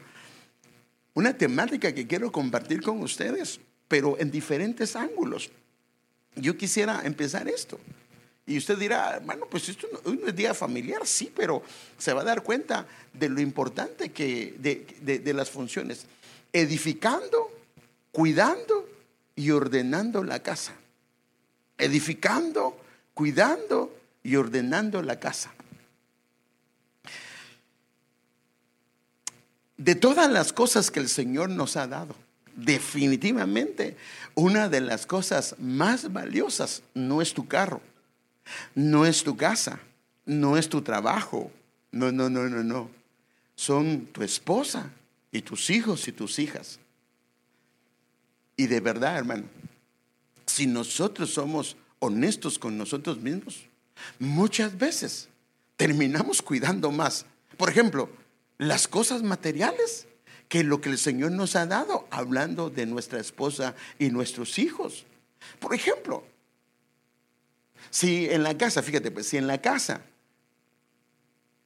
una 1.12 1.36
temática 1.36 1.92
que 1.92 2.06
quiero 2.06 2.30
compartir 2.30 2.80
con 2.80 3.02
ustedes, 3.02 3.58
pero 3.88 4.16
en 4.20 4.30
diferentes 4.30 4.94
ángulos. 4.94 5.50
Yo 6.36 6.56
quisiera 6.56 7.02
empezar 7.04 7.48
esto. 7.48 7.80
Y 8.46 8.58
usted 8.58 8.78
dirá, 8.78 9.16
hermano, 9.16 9.46
pues 9.50 9.68
esto 9.68 9.88
no, 10.04 10.28
es 10.28 10.36
día 10.36 10.54
familiar, 10.54 11.04
sí, 11.04 11.32
pero 11.34 11.64
se 11.98 12.12
va 12.12 12.20
a 12.20 12.24
dar 12.24 12.44
cuenta 12.44 12.86
de 13.12 13.28
lo 13.28 13.40
importante 13.40 14.12
que 14.12 14.54
de, 14.56 15.18
de 15.18 15.34
las 15.34 15.50
funciones. 15.50 16.06
Edificando, 16.52 17.50
cuidando 18.12 18.88
y 19.34 19.50
ordenando 19.50 20.22
la 20.22 20.44
casa. 20.44 20.74
Edificando, 21.76 22.80
cuidando 23.14 23.99
y 24.22 24.36
ordenando 24.36 25.02
la 25.02 25.18
casa. 25.18 25.52
De 29.76 29.94
todas 29.94 30.30
las 30.30 30.52
cosas 30.52 30.90
que 30.90 31.00
el 31.00 31.08
Señor 31.08 31.48
nos 31.48 31.76
ha 31.76 31.86
dado, 31.86 32.14
definitivamente 32.54 33.96
una 34.34 34.68
de 34.68 34.80
las 34.80 35.06
cosas 35.06 35.56
más 35.58 36.12
valiosas 36.12 36.82
no 36.94 37.22
es 37.22 37.32
tu 37.32 37.48
carro, 37.48 37.80
no 38.74 39.06
es 39.06 39.22
tu 39.22 39.36
casa, 39.36 39.80
no 40.26 40.56
es 40.56 40.68
tu 40.68 40.82
trabajo, 40.82 41.50
no, 41.92 42.12
no, 42.12 42.28
no, 42.28 42.48
no, 42.48 42.62
no. 42.62 42.90
Son 43.56 44.06
tu 44.06 44.22
esposa 44.22 44.90
y 45.32 45.42
tus 45.42 45.70
hijos 45.70 46.06
y 46.08 46.12
tus 46.12 46.38
hijas. 46.38 46.78
Y 48.56 48.66
de 48.66 48.80
verdad, 48.80 49.16
hermano, 49.16 49.44
si 50.46 50.66
nosotros 50.66 51.30
somos 51.30 51.76
honestos 51.98 52.58
con 52.58 52.76
nosotros 52.76 53.18
mismos, 53.18 53.69
muchas 54.18 54.76
veces 54.78 55.28
terminamos 55.76 56.42
cuidando 56.42 56.90
más. 56.90 57.26
Por 57.56 57.70
ejemplo, 57.70 58.10
las 58.58 58.88
cosas 58.88 59.22
materiales 59.22 60.06
que 60.48 60.64
lo 60.64 60.80
que 60.80 60.90
el 60.90 60.98
Señor 60.98 61.30
nos 61.30 61.54
ha 61.56 61.64
dado, 61.64 62.08
hablando 62.10 62.70
de 62.70 62.84
nuestra 62.84 63.20
esposa 63.20 63.74
y 63.98 64.10
nuestros 64.10 64.58
hijos. 64.58 65.06
Por 65.60 65.74
ejemplo, 65.74 66.24
si 67.88 68.28
en 68.28 68.42
la 68.42 68.58
casa, 68.58 68.82
fíjate, 68.82 69.10
pues 69.10 69.28
si 69.28 69.36
en 69.36 69.46
la 69.46 69.62
casa 69.62 70.02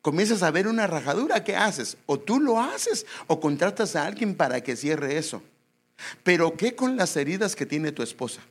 comienzas 0.03 0.43
a 0.43 0.50
ver 0.50 0.69
una 0.69 0.87
rajadura, 0.87 1.45
¿qué 1.45 1.57
haces? 1.57 1.97
O 2.05 2.21
tú 2.21 2.41
lo 2.41 2.61
haces 2.61 3.07
o 3.26 3.41
contratas 3.41 3.97
a 3.97 4.05
alguien 4.05 4.35
para 4.35 4.62
que 4.62 4.76
cierre 4.76 5.17
eso. 5.17 5.43
Pero 6.23 6.57
¿qué 6.57 6.76
con 6.76 6.97
las 6.97 7.17
heridas 7.17 7.57
que 7.57 7.67
tiene 7.67 7.91
tu 7.91 8.03
esposa? 8.03 8.43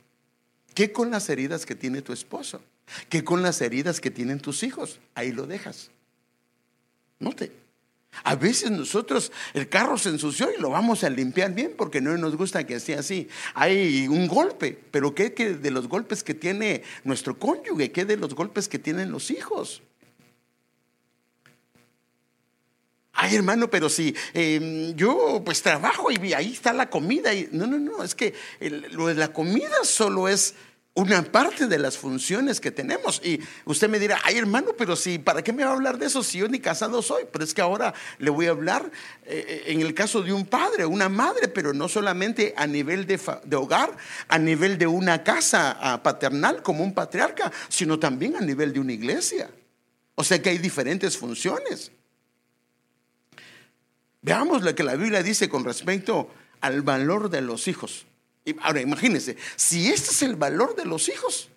¿Qué 0.74 0.92
con 0.92 1.12
las 1.12 1.28
heridas 1.28 1.64
que 1.64 1.76
tiene 1.76 2.02
tu 2.02 2.12
esposo? 2.12 2.60
¿Qué 3.08 3.24
con 3.24 3.42
las 3.42 3.60
heridas 3.60 4.00
que 4.00 4.10
tienen 4.10 4.40
tus 4.40 4.62
hijos? 4.62 5.00
Ahí 5.14 5.32
lo 5.32 5.46
dejas. 5.46 5.90
Note. 7.18 7.64
A 8.22 8.36
veces 8.36 8.70
nosotros 8.70 9.32
el 9.54 9.68
carro 9.68 9.98
se 9.98 10.10
ensució 10.10 10.48
y 10.56 10.60
lo 10.60 10.70
vamos 10.70 11.02
a 11.02 11.10
limpiar 11.10 11.52
bien 11.52 11.74
porque 11.76 12.00
no 12.00 12.16
nos 12.16 12.36
gusta 12.36 12.64
que 12.64 12.74
esté 12.74 12.94
así. 12.94 13.28
Hay 13.54 14.06
un 14.06 14.28
golpe, 14.28 14.78
pero 14.90 15.14
¿qué, 15.14 15.30
de 15.30 15.70
los 15.70 15.88
golpes 15.88 16.22
que 16.22 16.34
tiene 16.34 16.82
nuestro 17.02 17.38
cónyuge? 17.38 17.90
¿Qué 17.90 18.04
de 18.04 18.16
los 18.16 18.34
golpes 18.34 18.68
que 18.68 18.78
tienen 18.78 19.10
los 19.10 19.30
hijos? 19.30 19.82
Ay, 23.12 23.36
hermano, 23.36 23.70
pero 23.70 23.88
si 23.88 24.14
em, 24.32 24.94
yo 24.94 25.42
pues 25.44 25.62
trabajo 25.62 26.10
y 26.10 26.32
ahí 26.32 26.52
está 26.52 26.72
la 26.72 26.90
comida. 26.90 27.32
Y, 27.32 27.48
no, 27.52 27.66
no, 27.66 27.78
no, 27.78 28.02
es 28.02 28.14
que 28.14 28.34
lo 28.90 29.06
de 29.06 29.14
la 29.14 29.32
comida 29.32 29.84
solo 29.84 30.28
es 30.28 30.54
una 30.94 31.24
parte 31.24 31.66
de 31.66 31.78
las 31.78 31.98
funciones 31.98 32.60
que 32.60 32.70
tenemos. 32.70 33.20
Y 33.24 33.40
usted 33.64 33.88
me 33.88 33.98
dirá, 33.98 34.20
ay 34.22 34.38
hermano, 34.38 34.70
pero 34.78 34.94
si, 34.94 35.18
¿para 35.18 35.42
qué 35.42 35.52
me 35.52 35.64
va 35.64 35.70
a 35.70 35.74
hablar 35.74 35.98
de 35.98 36.06
eso 36.06 36.22
si 36.22 36.38
yo 36.38 36.48
ni 36.48 36.60
casado 36.60 37.02
soy? 37.02 37.24
Pero 37.32 37.44
es 37.44 37.52
que 37.52 37.60
ahora 37.60 37.92
le 38.18 38.30
voy 38.30 38.46
a 38.46 38.50
hablar 38.50 38.90
eh, 39.24 39.44
eh, 39.46 39.72
en 39.72 39.80
el 39.80 39.92
caso 39.92 40.22
de 40.22 40.32
un 40.32 40.46
padre, 40.46 40.86
una 40.86 41.08
madre, 41.08 41.48
pero 41.48 41.72
no 41.72 41.88
solamente 41.88 42.54
a 42.56 42.66
nivel 42.66 43.06
de, 43.06 43.18
hogar, 43.56 43.96
a 44.28 44.38
nivel 44.38 44.78
de 44.78 44.86
una 44.86 45.24
casa 45.24 46.00
paternal 46.02 46.62
como 46.62 46.84
un 46.84 46.94
patriarca, 46.94 47.50
sino 47.68 47.98
también 47.98 48.36
a 48.36 48.40
nivel 48.40 48.72
de 48.72 48.80
una 48.80 48.92
iglesia. 48.92 49.50
O 50.14 50.22
sea 50.22 50.40
que 50.40 50.50
hay 50.50 50.58
diferentes 50.58 51.18
funciones. 51.18 51.90
Veamos 54.22 54.62
lo 54.62 54.74
que 54.74 54.84
la 54.84 54.94
Biblia 54.94 55.24
dice 55.24 55.48
con 55.48 55.64
respecto 55.64 56.30
al 56.60 56.82
valor 56.82 57.30
de 57.30 57.42
los 57.42 57.66
hijos. 57.66 58.06
Ahora 58.60 58.80
imagínense, 58.80 59.36
si 59.56 59.90
este 59.90 60.10
es 60.10 60.22
el 60.22 60.36
valor 60.36 60.76
de 60.76 60.84
los 60.84 61.08
hijos, 61.08 61.48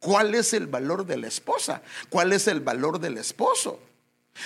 ¿cuál 0.00 0.34
es 0.34 0.52
el 0.52 0.66
valor 0.66 1.06
de 1.06 1.16
la 1.16 1.28
esposa? 1.28 1.82
¿Cuál 2.08 2.32
es 2.32 2.48
el 2.48 2.60
valor 2.60 2.98
del 2.98 3.18
esposo? 3.18 3.80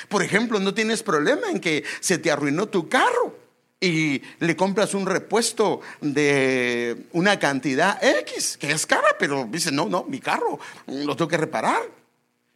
Por 0.09 0.23
ejemplo, 0.23 0.59
no 0.61 0.75
tienes 0.75 1.03
problema 1.03 1.51
en 1.51 1.61
que 1.61 1.85
se 2.01 2.19
te 2.19 2.31
arruinó 2.31 2.67
tu 2.67 2.89
carro 2.89 3.37
y 3.81 4.23
le 4.41 4.57
compras 4.57 4.95
un 4.95 5.07
repuesto 5.07 5.81
de 6.01 7.07
una 7.13 7.39
cantidad 7.39 8.03
X, 8.03 8.57
que 8.57 8.73
es 8.73 8.87
cara, 8.87 9.09
pero 9.19 9.47
dice, 9.51 9.71
no, 9.71 9.87
no, 9.89 10.05
mi 10.05 10.19
carro 10.19 10.59
lo 10.87 11.17
tengo 11.17 11.29
que 11.29 11.37
reparar. 11.37 11.83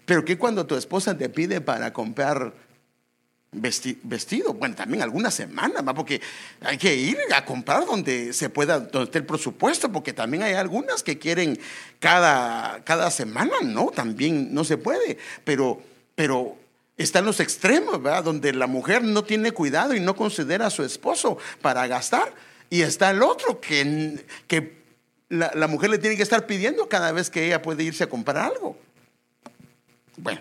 Pero 0.04 0.24
que 0.24 0.38
cuando 0.38 0.66
tu 0.66 0.76
esposa 0.76 1.16
te 1.16 1.28
pide 1.28 1.60
para 1.60 1.92
comprar 1.92 2.52
vestido, 3.52 4.54
bueno, 4.54 4.76
también 4.76 5.02
algunas 5.02 5.34
semanas, 5.34 5.82
porque 5.94 6.20
hay 6.60 6.78
que 6.78 6.94
ir 6.94 7.18
a 7.34 7.44
comprar 7.44 7.84
donde 7.84 8.32
se 8.32 8.48
pueda, 8.48 8.78
donde 8.78 9.18
el 9.18 9.26
presupuesto, 9.26 9.90
porque 9.90 10.12
también 10.12 10.44
hay 10.44 10.54
algunas 10.54 11.02
que 11.02 11.18
quieren 11.18 11.58
cada, 11.98 12.84
cada 12.84 13.10
semana, 13.10 13.54
no, 13.64 13.86
también 13.86 14.54
no 14.54 14.62
se 14.62 14.76
puede, 14.76 15.18
pero, 15.44 15.82
pero 16.14 16.56
están 16.96 17.24
los 17.24 17.40
extremos, 17.40 18.00
¿verdad? 18.00 18.22
Donde 18.22 18.52
la 18.52 18.68
mujer 18.68 19.02
no 19.02 19.24
tiene 19.24 19.50
cuidado 19.50 19.94
y 19.94 20.00
no 20.00 20.14
considera 20.14 20.66
a 20.66 20.70
su 20.70 20.84
esposo 20.84 21.36
para 21.60 21.86
gastar, 21.88 22.32
y 22.68 22.82
está 22.82 23.10
el 23.10 23.20
otro 23.20 23.60
que, 23.60 24.24
que 24.46 24.80
la, 25.28 25.50
la 25.54 25.66
mujer 25.66 25.90
le 25.90 25.98
tiene 25.98 26.16
que 26.16 26.22
estar 26.22 26.46
pidiendo 26.46 26.88
cada 26.88 27.10
vez 27.10 27.30
que 27.30 27.46
ella 27.46 27.62
puede 27.62 27.82
irse 27.82 28.04
a 28.04 28.08
comprar 28.08 28.38
algo. 28.38 28.78
Bueno, 30.16 30.40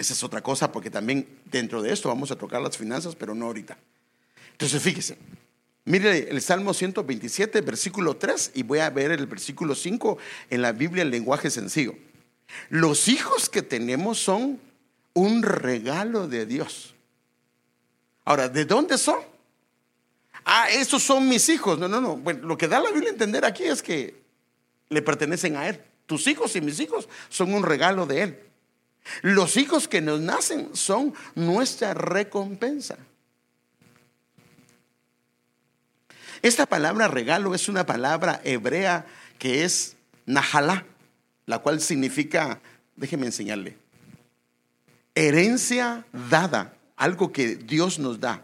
esa 0.00 0.14
es 0.14 0.24
otra 0.24 0.40
cosa 0.40 0.72
porque 0.72 0.88
también 0.88 1.26
dentro 1.44 1.82
de 1.82 1.92
esto 1.92 2.08
vamos 2.08 2.30
a 2.30 2.36
tocar 2.36 2.62
las 2.62 2.78
finanzas, 2.78 3.14
pero 3.14 3.34
no 3.34 3.44
ahorita. 3.46 3.76
Entonces 4.52 4.82
fíjese, 4.82 5.18
mire 5.84 6.30
el 6.30 6.40
Salmo 6.40 6.72
127, 6.72 7.60
versículo 7.60 8.16
3 8.16 8.52
y 8.54 8.62
voy 8.62 8.78
a 8.78 8.88
ver 8.88 9.10
el 9.10 9.26
versículo 9.26 9.74
5 9.74 10.16
en 10.48 10.62
la 10.62 10.72
Biblia 10.72 11.02
en 11.02 11.10
lenguaje 11.10 11.50
sencillo. 11.50 11.94
Los 12.70 13.08
hijos 13.08 13.50
que 13.50 13.60
tenemos 13.60 14.18
son 14.18 14.58
un 15.12 15.42
regalo 15.42 16.28
de 16.28 16.46
Dios. 16.46 16.94
Ahora, 18.24 18.48
¿de 18.48 18.64
dónde 18.64 18.96
son? 18.96 19.20
Ah, 20.46 20.70
esos 20.70 21.02
son 21.02 21.28
mis 21.28 21.46
hijos. 21.50 21.78
No, 21.78 21.88
no, 21.88 22.00
no. 22.00 22.16
Bueno, 22.16 22.46
lo 22.46 22.56
que 22.56 22.68
da 22.68 22.80
la 22.80 22.90
Biblia 22.90 23.10
a 23.10 23.12
entender 23.12 23.44
aquí 23.44 23.64
es 23.64 23.82
que 23.82 24.22
le 24.88 25.02
pertenecen 25.02 25.56
a 25.56 25.68
Él. 25.68 25.78
Tus 26.06 26.26
hijos 26.26 26.56
y 26.56 26.62
mis 26.62 26.80
hijos 26.80 27.06
son 27.28 27.52
un 27.52 27.62
regalo 27.64 28.06
de 28.06 28.22
Él. 28.22 28.49
Los 29.22 29.56
hijos 29.56 29.88
que 29.88 30.00
nos 30.00 30.20
nacen 30.20 30.74
son 30.74 31.14
nuestra 31.34 31.94
recompensa. 31.94 32.96
Esta 36.42 36.66
palabra 36.66 37.08
regalo 37.08 37.54
es 37.54 37.68
una 37.68 37.84
palabra 37.84 38.40
hebrea 38.44 39.06
que 39.38 39.64
es 39.64 39.96
nahalá, 40.24 40.86
la 41.46 41.58
cual 41.58 41.80
significa, 41.80 42.60
déjeme 42.96 43.26
enseñarle, 43.26 43.76
herencia 45.14 46.06
dada, 46.30 46.74
algo 46.96 47.30
que 47.32 47.56
Dios 47.56 47.98
nos 47.98 48.20
da. 48.20 48.42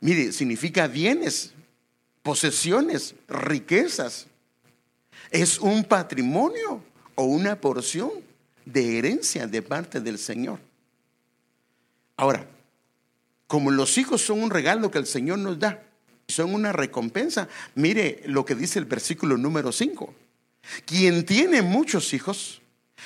Mire, 0.00 0.32
significa 0.32 0.86
bienes, 0.86 1.52
posesiones, 2.22 3.14
riquezas. 3.28 4.26
Es 5.30 5.58
un 5.58 5.84
patrimonio 5.84 6.82
o 7.14 7.24
una 7.24 7.60
porción 7.60 8.10
de 8.64 8.98
herencia 8.98 9.46
de 9.46 9.62
parte 9.62 10.00
del 10.00 10.18
Señor. 10.18 10.60
Ahora, 12.16 12.46
como 13.46 13.70
los 13.70 13.98
hijos 13.98 14.22
son 14.22 14.42
un 14.42 14.50
regalo 14.50 14.90
que 14.90 14.98
el 14.98 15.06
Señor 15.06 15.38
nos 15.38 15.58
da, 15.58 15.82
son 16.28 16.54
una 16.54 16.72
recompensa, 16.72 17.48
mire 17.74 18.22
lo 18.26 18.44
que 18.44 18.54
dice 18.54 18.78
el 18.78 18.86
versículo 18.86 19.36
número 19.36 19.72
5. 19.72 20.14
Quien 20.86 21.24
tiene 21.24 21.62
muchos 21.62 22.14
hijos, 22.14 22.62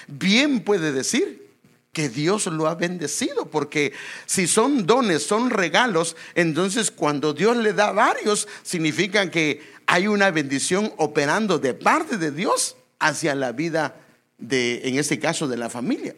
bien 0.06 0.60
puede 0.60 0.92
decir 0.92 1.46
que 1.92 2.08
Dios 2.10 2.46
lo 2.46 2.68
ha 2.68 2.74
bendecido, 2.74 3.50
porque 3.50 3.92
si 4.26 4.46
son 4.46 4.86
dones, 4.86 5.22
son 5.22 5.48
regalos, 5.48 6.14
entonces 6.34 6.90
cuando 6.90 7.32
Dios 7.32 7.56
le 7.56 7.72
da 7.72 7.90
varios, 7.90 8.46
significa 8.62 9.30
que 9.30 9.62
hay 9.86 10.06
una 10.06 10.30
bendición 10.30 10.92
operando 10.98 11.58
de 11.58 11.72
parte 11.72 12.18
de 12.18 12.32
Dios 12.32 12.76
hacia 12.98 13.34
la 13.34 13.52
vida 13.52 13.96
de, 14.38 14.88
en 14.88 14.98
este 14.98 15.18
caso, 15.18 15.48
de 15.48 15.56
la 15.56 15.70
familia. 15.70 16.14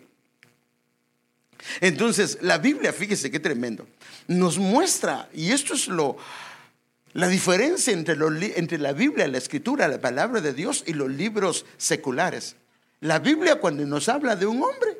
Entonces, 1.80 2.38
la 2.40 2.58
Biblia, 2.58 2.92
fíjese 2.92 3.30
qué 3.30 3.40
tremendo, 3.40 3.86
nos 4.26 4.58
muestra, 4.58 5.28
y 5.34 5.52
esto 5.52 5.74
es 5.74 5.88
lo, 5.88 6.16
la 7.12 7.28
diferencia 7.28 7.92
entre, 7.92 8.16
entre 8.58 8.78
la 8.78 8.92
Biblia, 8.92 9.28
la 9.28 9.38
escritura, 9.38 9.88
la 9.88 10.00
palabra 10.00 10.40
de 10.40 10.52
Dios 10.52 10.84
y 10.86 10.92
los 10.92 11.10
libros 11.10 11.66
seculares. 11.76 12.56
La 13.00 13.18
Biblia 13.18 13.56
cuando 13.56 13.84
nos 13.86 14.08
habla 14.08 14.36
de 14.36 14.46
un 14.46 14.62
hombre, 14.62 14.98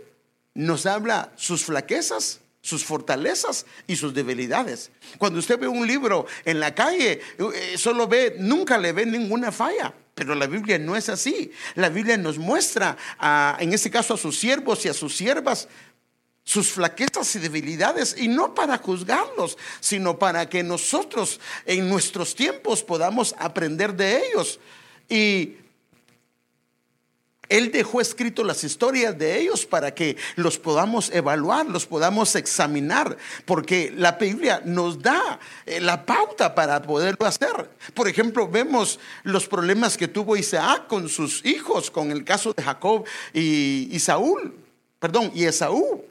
nos 0.55 0.87
habla 0.87 1.33
sus 1.37 1.65
flaquezas, 1.65 2.41
sus 2.61 2.85
fortalezas 2.85 3.67
y 3.87 3.97
sus 3.97 4.15
debilidades. 4.15 4.91
Cuando 5.19 5.39
usted 5.39 5.59
ve 5.59 5.69
un 5.69 5.87
libro 5.87 6.27
en 6.45 6.61
la 6.61 6.75
calle, 6.75 7.21
eh, 7.39 7.75
solo 7.77 8.07
ve, 8.07 8.37
nunca 8.39 8.79
le 8.79 8.93
ve 8.93 9.07
ninguna 9.07 9.53
falla. 9.53 9.95
Pero 10.19 10.35
la 10.35 10.49
Biblia 10.49 10.81
no 10.81 10.97
es 10.97 11.09
así. 11.09 11.53
La 11.77 11.91
Biblia 11.91 12.17
nos 12.17 12.39
muestra, 12.39 12.97
en 13.61 13.73
este 13.73 13.89
caso, 13.89 14.15
a 14.15 14.17
sus 14.17 14.37
siervos 14.37 14.85
y 14.85 14.89
a 14.89 14.95
sus 14.95 15.17
siervas, 15.17 15.69
sus 16.43 16.73
flaquezas 16.73 17.37
y 17.37 17.39
debilidades, 17.39 18.17
y 18.19 18.27
no 18.27 18.53
para 18.53 18.79
juzgarlos, 18.79 19.57
sino 19.79 20.19
para 20.19 20.49
que 20.49 20.65
nosotros 20.65 21.39
en 21.65 21.89
nuestros 21.89 22.35
tiempos 22.35 22.83
podamos 22.83 23.33
aprender 23.39 23.95
de 23.95 24.27
ellos. 24.27 24.59
Y 25.09 25.55
él 27.49 27.73
dejó 27.73 28.01
escrito 28.01 28.45
las 28.45 28.65
historias 28.65 29.17
de 29.19 29.39
ellos 29.39 29.65
para 29.67 29.95
que 29.95 30.17
los 30.37 30.59
podamos 30.59 31.11
evaluar, 31.11 31.67
los 31.67 31.87
podamos 31.87 32.35
examinar, 32.37 33.17
porque 33.45 33.93
la 33.97 34.13
Biblia 34.13 34.61
nos 34.65 35.01
da 35.01 35.39
eh, 35.67 35.81
la 35.81 36.05
pauta 36.05 36.55
para 36.55 36.83
poderlo 36.83 37.27
hacer. 37.27 37.71
Por 37.95 38.09
ejemplo, 38.09 38.49
vemos 38.49 39.01
los 39.23 39.47
problemas 39.47 39.97
que 39.97 40.09
tuvo 40.09 40.37
Isaac 40.37 40.87
con 40.87 41.09
sus 41.09 41.45
hijos, 41.45 41.91
con 41.91 42.11
el 42.11 42.25
caso 42.25 42.53
de 42.53 42.63
Jacob 42.63 43.05
y, 43.33 43.89
y 43.91 43.99
Saúl, 43.99 44.55
perdón, 44.99 45.31
y 45.35 45.45
Esaú. 45.45 46.05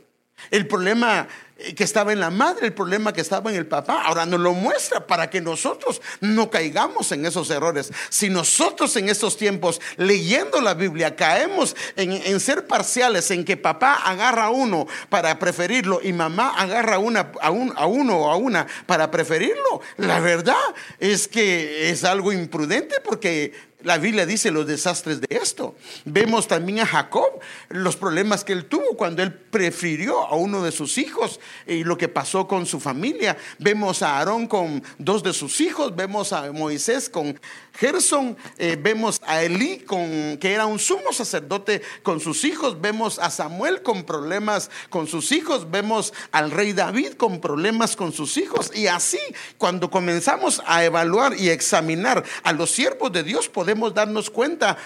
El 0.52 0.68
problema 0.68 1.28
que 1.76 1.84
estaba 1.84 2.14
en 2.14 2.20
la 2.20 2.30
madre, 2.30 2.68
el 2.68 2.74
problema 2.74 3.14
que 3.14 3.22
estaba 3.22 3.50
en 3.50 3.58
el 3.58 3.66
papá. 3.66 4.02
Ahora 4.04 4.26
nos 4.26 4.40
lo 4.40 4.54
muestra 4.54 5.06
para 5.06 5.30
que 5.30 5.42
nosotros 5.42 6.02
no 6.22 6.50
caigamos 6.50 7.12
en 7.12 7.26
esos 7.26 7.50
errores. 7.50 7.92
Si 8.10 8.30
nosotros 8.30 8.96
en 8.96 9.10
estos 9.10 9.38
tiempos, 9.38 9.82
leyendo 9.98 10.62
la 10.62 10.74
Biblia, 10.74 11.16
caemos 11.16 11.76
en, 11.96 12.40
ser 12.40 12.68
parciales, 12.68 13.32
en 13.32 13.44
que 13.44 13.58
papá 13.58 13.96
agarra 13.96 14.46
a 14.46 14.50
uno 14.50 14.88
para 15.10 15.38
preferirlo 15.40 16.00
y 16.04 16.14
mamá 16.14 16.54
agarra 16.58 17.00
una, 17.00 17.32
a, 17.42 17.48
a 17.48 17.86
uno 17.88 18.18
o 18.18 18.32
a 18.32 18.36
una 18.36 18.68
para 18.86 19.10
preferirlo, 19.10 19.82
la 19.98 20.20
verdad 20.20 20.56
es 21.00 21.28
que 21.28 21.90
es 21.90 22.04
algo 22.04 22.32
imprudente 22.32 23.00
porque 23.04 23.54
la 23.84 24.00
Biblia 24.00 24.26
dice 24.26 24.50
los 24.50 24.66
desastres 24.66 25.22
de 25.22 25.28
esto. 25.30 25.76
Vemos 26.04 26.48
también 26.48 26.80
a 26.80 26.86
Jacob, 26.86 27.40
los 27.70 27.96
problemas 27.96 28.44
que 28.44 28.54
él 28.54 28.66
tuvo 28.66 28.98
cuando 28.98 29.22
él 29.22 29.32
prefirió 29.32 30.26
a 30.26 30.36
uno 30.36 30.64
de 30.64 30.72
sus 30.72 30.98
hijos 30.98 31.40
y 31.68 31.84
lo 31.84 31.96
que 31.96 32.08
pasó 32.08 32.48
con 32.48 32.66
su 32.66 32.80
familia. 32.80 33.38
Vemos 33.60 34.02
a 34.02 34.18
Aarón 34.18 34.48
con 34.48 34.84
dos 34.98 35.22
de 35.22 35.32
sus 35.32 35.62
hijos, 35.62 35.96
vemos 35.96 36.34
a 36.34 36.52
Moisés 36.52 37.08
con 37.08 37.40
Gerson, 37.74 38.36
eh, 38.58 38.78
vemos 38.82 39.22
a 39.24 39.44
Elí 39.44 39.78
con 39.80 40.38
que 40.38 40.54
era 40.54 40.66
un 40.66 40.80
sumo 40.80 41.14
sacerdote 41.14 41.84
con 42.02 42.20
sus 42.20 42.46
hijos, 42.46 42.82
vemos 42.82 43.20
a 43.20 43.30
Samuel 43.30 43.84
con 43.84 44.04
problemas 44.04 44.72
con 44.90 45.06
sus 45.06 45.32
hijos, 45.32 45.70
vemos 45.70 46.14
al 46.32 46.50
rey 46.50 46.74
David 46.74 47.14
con 47.14 47.40
problemas 47.40 47.96
con 47.96 48.12
sus 48.12 48.38
hijos 48.38 48.72
y 48.74 48.88
así 48.88 49.20
cuando 49.60 49.92
comenzamos 49.92 50.64
a 50.66 50.84
evaluar 50.84 51.36
y 51.38 51.50
examinar 51.50 52.24
a 52.42 52.54
los 52.54 52.72
siervos 52.72 53.12
de 53.12 53.22
Dios 53.22 53.48
podemos 53.48 53.68
darnos 53.94 54.30
cuenta 54.30 54.78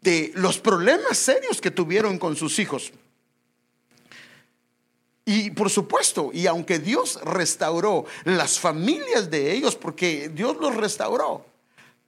de 0.00 0.32
los 0.34 0.58
problemas 0.58 1.16
serios 1.16 1.60
que 1.60 1.70
tuvieron 1.70 2.18
con 2.18 2.36
sus 2.36 2.58
hijos. 2.58 2.92
Y 5.24 5.50
por 5.52 5.70
supuesto, 5.70 6.30
y 6.32 6.46
aunque 6.46 6.80
Dios 6.80 7.20
restauró 7.22 8.04
las 8.24 8.58
familias 8.58 9.30
de 9.30 9.52
ellos, 9.52 9.76
porque 9.76 10.28
Dios 10.28 10.56
los 10.60 10.74
restauró, 10.74 11.46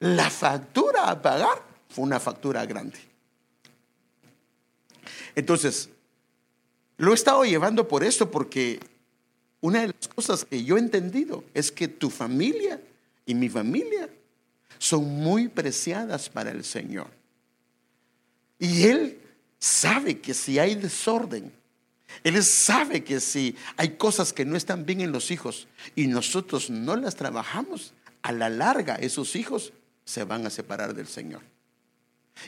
la 0.00 0.28
factura 0.30 1.08
a 1.10 1.22
pagar 1.22 1.62
fue 1.88 2.04
una 2.04 2.18
factura 2.18 2.66
grande. 2.66 2.98
Entonces, 5.36 5.88
lo 6.96 7.12
he 7.12 7.14
estado 7.14 7.44
llevando 7.44 7.86
por 7.86 8.02
esto 8.02 8.30
porque 8.30 8.80
una 9.60 9.82
de 9.82 9.86
las 9.88 10.08
cosas 10.08 10.44
que 10.44 10.64
yo 10.64 10.76
he 10.76 10.80
entendido 10.80 11.44
es 11.54 11.70
que 11.70 11.88
tu 11.88 12.10
familia 12.10 12.80
y 13.26 13.34
mi 13.34 13.48
familia 13.48 14.08
son 14.78 15.04
muy 15.04 15.48
preciadas 15.48 16.28
para 16.28 16.50
el 16.50 16.64
Señor. 16.64 17.10
Y 18.58 18.84
Él 18.84 19.18
sabe 19.58 20.20
que 20.20 20.34
si 20.34 20.58
hay 20.58 20.74
desorden 20.74 21.52
Él 22.22 22.42
sabe 22.44 23.02
que 23.02 23.20
si 23.20 23.56
hay 23.76 23.96
cosas 23.96 24.32
que 24.32 24.44
no 24.44 24.56
están 24.56 24.86
bien 24.86 25.00
en 25.00 25.12
los 25.12 25.30
hijos 25.30 25.66
y 25.96 26.06
nosotros 26.06 26.70
no 26.70 26.96
las 26.96 27.16
trabajamos, 27.16 27.92
a 28.22 28.32
la 28.32 28.48
larga 28.48 28.94
esos 28.96 29.36
hijos 29.36 29.72
se 30.04 30.24
van 30.24 30.46
a 30.46 30.50
separar 30.50 30.94
del 30.94 31.08
Señor. 31.08 31.42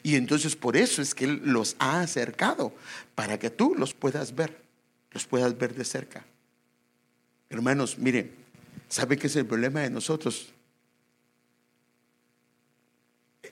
Y 0.02 0.16
entonces 0.16 0.56
por 0.56 0.76
eso 0.76 1.02
es 1.02 1.14
que 1.14 1.24
Él 1.24 1.42
los 1.44 1.76
ha 1.78 2.00
acercado, 2.00 2.74
para 3.14 3.38
que 3.38 3.50
tú 3.50 3.74
los 3.76 3.94
puedas 3.94 4.34
ver, 4.34 4.60
los 5.12 5.26
puedas 5.26 5.56
ver 5.56 5.74
de 5.74 5.84
cerca. 5.84 6.24
Hermanos, 7.50 7.98
miren, 7.98 8.32
¿sabe 8.88 9.16
qué 9.16 9.28
es 9.28 9.36
el 9.36 9.46
problema 9.46 9.80
de 9.80 9.90
nosotros? 9.90 10.52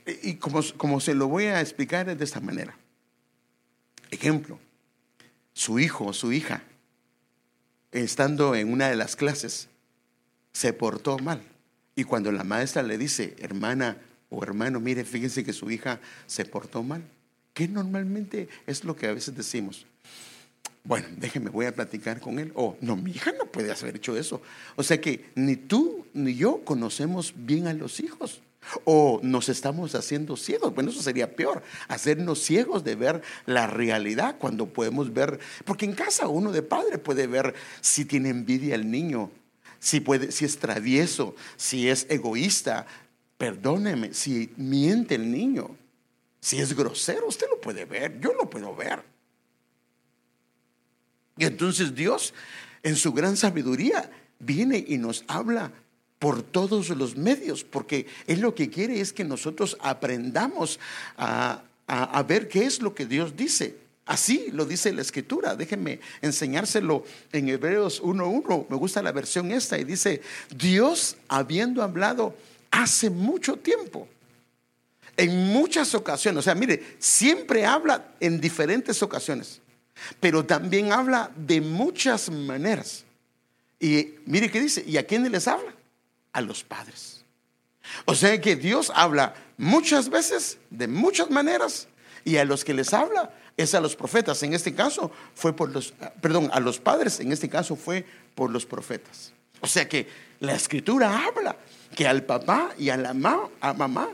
Y 0.07 0.35
como, 0.35 0.61
como 0.77 1.01
se 1.01 1.15
lo 1.15 1.29
voy 1.29 1.45
a 1.45 1.61
explicar 1.61 2.09
es 2.09 2.19
de 2.19 2.25
esta 2.25 2.41
manera. 2.41 2.77
Ejemplo, 4.11 4.59
su 5.53 5.79
hijo 5.79 6.07
o 6.07 6.13
su 6.13 6.33
hija, 6.33 6.63
estando 7.93 8.55
en 8.55 8.73
una 8.73 8.89
de 8.89 8.97
las 8.97 9.17
clases, 9.17 9.69
se 10.53 10.73
portó 10.73 11.19
mal. 11.19 11.43
Y 11.97 12.05
cuando 12.05 12.33
la 12.33 12.45
maestra 12.45 12.83
le 12.83 12.99
dice, 12.99 13.35
hermana 13.39 13.97
o 14.31 14.43
hermano, 14.43 14.81
mire, 14.81 15.05
fíjense 15.05 15.45
que 15.45 15.53
su 15.53 15.71
hija 15.71 16.01
se 16.27 16.45
portó 16.45 16.83
mal, 16.83 17.03
que 17.53 17.69
normalmente 17.69 18.49
es 18.67 18.85
lo 18.85 18.97
que 18.97 19.07
a 19.07 19.15
veces 19.15 19.37
decimos. 19.37 19.87
Bueno, 20.83 21.09
déjeme, 21.17 21.49
voy 21.49 21.65
a 21.65 21.75
platicar 21.75 22.21
con 22.21 22.39
él. 22.39 22.53
O, 22.55 22.77
no, 22.81 22.95
mi 22.95 23.13
hija 23.13 23.33
no 23.39 23.47
puede 23.47 23.73
haber 23.73 23.97
hecho 23.97 24.17
eso. 24.19 24.43
O 24.77 24.83
sea 24.83 25.01
que 25.01 25.31
ni 25.35 25.57
tú 25.57 26.07
ni 26.13 26.35
yo 26.35 26.63
conocemos 26.65 27.33
bien 27.35 27.67
a 27.67 27.73
los 27.73 28.01
hijos. 28.01 28.43
O 28.85 29.21
nos 29.23 29.49
estamos 29.49 29.95
haciendo 29.95 30.37
ciegos. 30.37 30.75
Bueno, 30.75 30.91
eso 30.91 31.03
sería 31.03 31.35
peor, 31.35 31.63
hacernos 31.89 32.41
ciegos 32.41 32.85
de 32.85 32.95
ver 32.95 33.23
la 33.47 33.67
realidad 33.67 34.37
cuando 34.39 34.67
podemos 34.67 35.13
ver, 35.13 35.39
porque 35.65 35.85
en 35.85 35.95
casa 35.95 36.29
uno 36.29 36.53
de 36.53 36.63
padre 36.63 36.99
puede 36.99 37.27
ver 37.27 37.55
si 37.81 38.05
tiene 38.05 38.31
envidia 38.31 38.75
el 38.75 38.91
niño, 38.91 39.31
si, 39.79 40.01
puede, 40.01 40.33
si 40.33 40.45
es 40.45 40.59
travieso, 40.59 41.35
si 41.57 41.89
es 41.89 42.07
egoísta, 42.09 42.87
perdóneme, 43.37 44.15
si 44.15 44.53
miente 44.57 45.15
el 45.15 45.31
niño, 45.31 45.77
si 46.41 46.59
es 46.59 46.75
grosero, 46.75 47.27
usted 47.29 47.47
lo 47.51 47.61
puede 47.61 47.85
ver, 47.85 48.21
yo 48.21 48.33
lo 48.35 48.49
puedo 48.49 48.75
ver. 48.75 49.03
Y 51.37 51.45
entonces 51.45 51.95
Dios, 51.95 52.33
en 52.83 52.97
su 52.97 53.13
gran 53.13 53.37
sabiduría, 53.37 54.11
viene 54.39 54.85
y 54.87 54.99
nos 54.99 55.25
habla 55.27 55.73
por 56.25 56.43
todos 56.43 56.89
los 56.89 57.19
medios, 57.19 57.65
porque 57.65 58.07
Él 58.27 58.41
lo 58.41 58.55
que 58.55 58.71
quiere 58.71 58.99
es 58.99 59.13
que 59.13 59.25
nosotros 59.25 59.77
aprendamos 59.79 60.81
a, 61.19 61.63
ver 62.27 62.49
qué 62.49 62.65
es 62.65 62.81
lo 62.81 62.95
que 62.95 63.05
Dios 63.05 63.37
dice. 63.37 63.77
Así 64.07 64.47
lo 64.51 64.65
dice 64.65 64.91
la 64.95 65.03
escritura. 65.03 65.55
Déjenme 65.55 66.01
enseñárselo 66.23 67.05
en 67.31 67.51
Hebreos 67.51 68.03
1.1. 68.03 68.69
Me 68.71 68.77
gusta 68.79 69.03
la 69.03 69.13
versión 69.13 69.53
esta 69.53 69.77
y 69.77 69.85
dice, 69.85 70.23
Dios 70.57 71.19
habiendo 71.29 71.83
hablado 71.83 72.35
hace 72.71 73.11
mucho 73.11 73.57
tiempo, 73.57 74.09
en 75.19 75.53
muchas 75.53 75.95
ocasiones, 75.95 76.39
o 76.39 76.43
sea, 76.43 76.55
mire, 76.55 76.97
siempre 76.99 77.67
habla 77.67 78.15
en 78.19 78.41
diferentes 78.41 79.03
ocasiones, 79.03 79.61
pero 80.21 80.43
también 80.43 80.91
habla 80.91 81.31
de 81.37 81.61
muchas 81.61 82.31
maneras. 82.31 83.05
Y 83.79 84.15
mire 84.25 84.51
qué 84.51 84.63
dice, 84.63 84.83
¿y 84.87 84.97
a 84.97 85.07
quién 85.07 85.31
les 85.31 85.47
habla? 85.47 85.84
A 86.35 86.43
los 86.43 86.63
padres. 86.63 87.25
O 88.05 88.15
sea 88.15 88.39
que 88.41 88.57
Dios 88.57 88.93
habla 88.95 89.35
muchas 89.57 90.11
veces, 90.11 90.59
de 90.69 90.89
muchas 90.89 91.31
maneras, 91.31 91.89
y 92.25 92.37
a 92.37 92.45
los 92.45 92.65
que 92.65 92.75
les 92.75 92.93
habla 92.93 93.33
es 93.57 93.75
a 93.75 93.81
los 93.81 93.97
profetas. 93.97 94.43
En 94.43 94.53
este 94.53 94.75
caso 94.75 95.11
fue 95.35 95.55
por 95.55 95.71
los, 95.71 95.95
perdón, 96.21 96.51
a 96.53 96.61
los 96.61 96.79
padres, 96.79 97.21
en 97.21 97.33
este 97.33 97.49
caso 97.49 97.77
fue 97.77 98.05
por 98.35 98.51
los 98.51 98.67
profetas. 98.67 99.33
O 99.61 99.67
sea 99.67 99.89
que 99.89 100.09
la 100.41 100.55
escritura 100.55 101.25
habla 101.27 101.57
que 101.95 102.07
al 102.07 102.25
papá 102.25 102.75
y 102.79 102.91
a 102.91 102.97
la 102.97 103.11
a 103.61 103.73
mamá, 103.73 104.09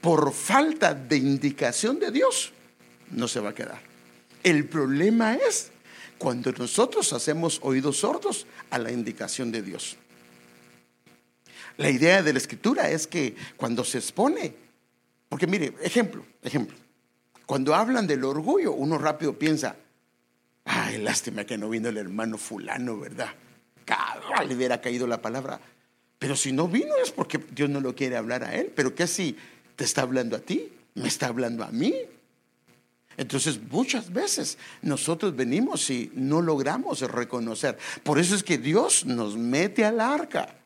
por 0.00 0.32
falta 0.32 0.94
de 0.94 1.16
indicación 1.16 1.98
de 1.98 2.10
Dios, 2.10 2.52
no 3.10 3.28
se 3.28 3.40
va 3.40 3.50
a 3.50 3.54
quedar. 3.54 3.80
El 4.42 4.66
problema 4.66 5.34
es 5.34 5.70
cuando 6.16 6.52
nosotros 6.52 7.12
hacemos 7.12 7.60
oídos 7.62 7.98
sordos 7.98 8.46
a 8.70 8.78
la 8.78 8.90
indicación 8.90 9.52
de 9.52 9.62
Dios. 9.62 9.96
La 11.78 11.90
idea 11.90 12.22
de 12.24 12.32
la 12.32 12.38
escritura 12.38 12.90
es 12.90 13.06
que 13.06 13.36
cuando 13.56 13.84
se 13.84 13.98
expone, 13.98 14.52
porque 15.28 15.46
mire, 15.46 15.74
ejemplo, 15.80 16.26
ejemplo, 16.42 16.76
cuando 17.46 17.72
hablan 17.72 18.06
del 18.06 18.24
orgullo, 18.24 18.72
uno 18.72 18.98
rápido 18.98 19.38
piensa, 19.38 19.76
ay, 20.64 20.98
lástima 20.98 21.44
que 21.44 21.56
no 21.56 21.68
vino 21.68 21.88
el 21.88 21.96
hermano 21.96 22.36
fulano, 22.36 22.98
¿verdad? 22.98 23.32
Cada 23.84 24.42
le 24.44 24.56
hubiera 24.56 24.80
caído 24.80 25.06
la 25.06 25.22
palabra. 25.22 25.60
Pero 26.18 26.34
si 26.34 26.50
no 26.50 26.66
vino 26.66 26.94
es 27.02 27.12
porque 27.12 27.38
Dios 27.38 27.70
no 27.70 27.80
lo 27.80 27.94
quiere 27.94 28.16
hablar 28.16 28.42
a 28.42 28.56
él. 28.56 28.72
Pero 28.74 28.94
¿qué 28.94 29.06
si 29.06 29.36
te 29.76 29.84
está 29.84 30.02
hablando 30.02 30.36
a 30.36 30.40
ti? 30.40 30.72
¿Me 30.94 31.06
está 31.06 31.28
hablando 31.28 31.62
a 31.62 31.70
mí? 31.70 31.94
Entonces 33.16 33.60
muchas 33.70 34.12
veces 34.12 34.58
nosotros 34.82 35.36
venimos 35.36 35.88
y 35.90 36.10
no 36.14 36.42
logramos 36.42 37.00
reconocer. 37.02 37.78
Por 38.02 38.18
eso 38.18 38.34
es 38.34 38.42
que 38.42 38.58
Dios 38.58 39.06
nos 39.06 39.36
mete 39.36 39.84
al 39.84 40.00
arca 40.00 40.58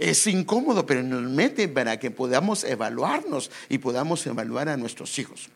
es 0.00 0.26
incómodo, 0.26 0.86
pero 0.86 1.02
nos 1.02 1.22
mete 1.30 1.68
para 1.68 1.98
que 1.98 2.10
podamos 2.10 2.64
evaluarnos 2.64 3.50
y 3.68 3.78
podamos 3.78 4.26
evaluar 4.26 4.68
a 4.68 4.76
nuestros 4.76 5.18
hijos. 5.18 5.50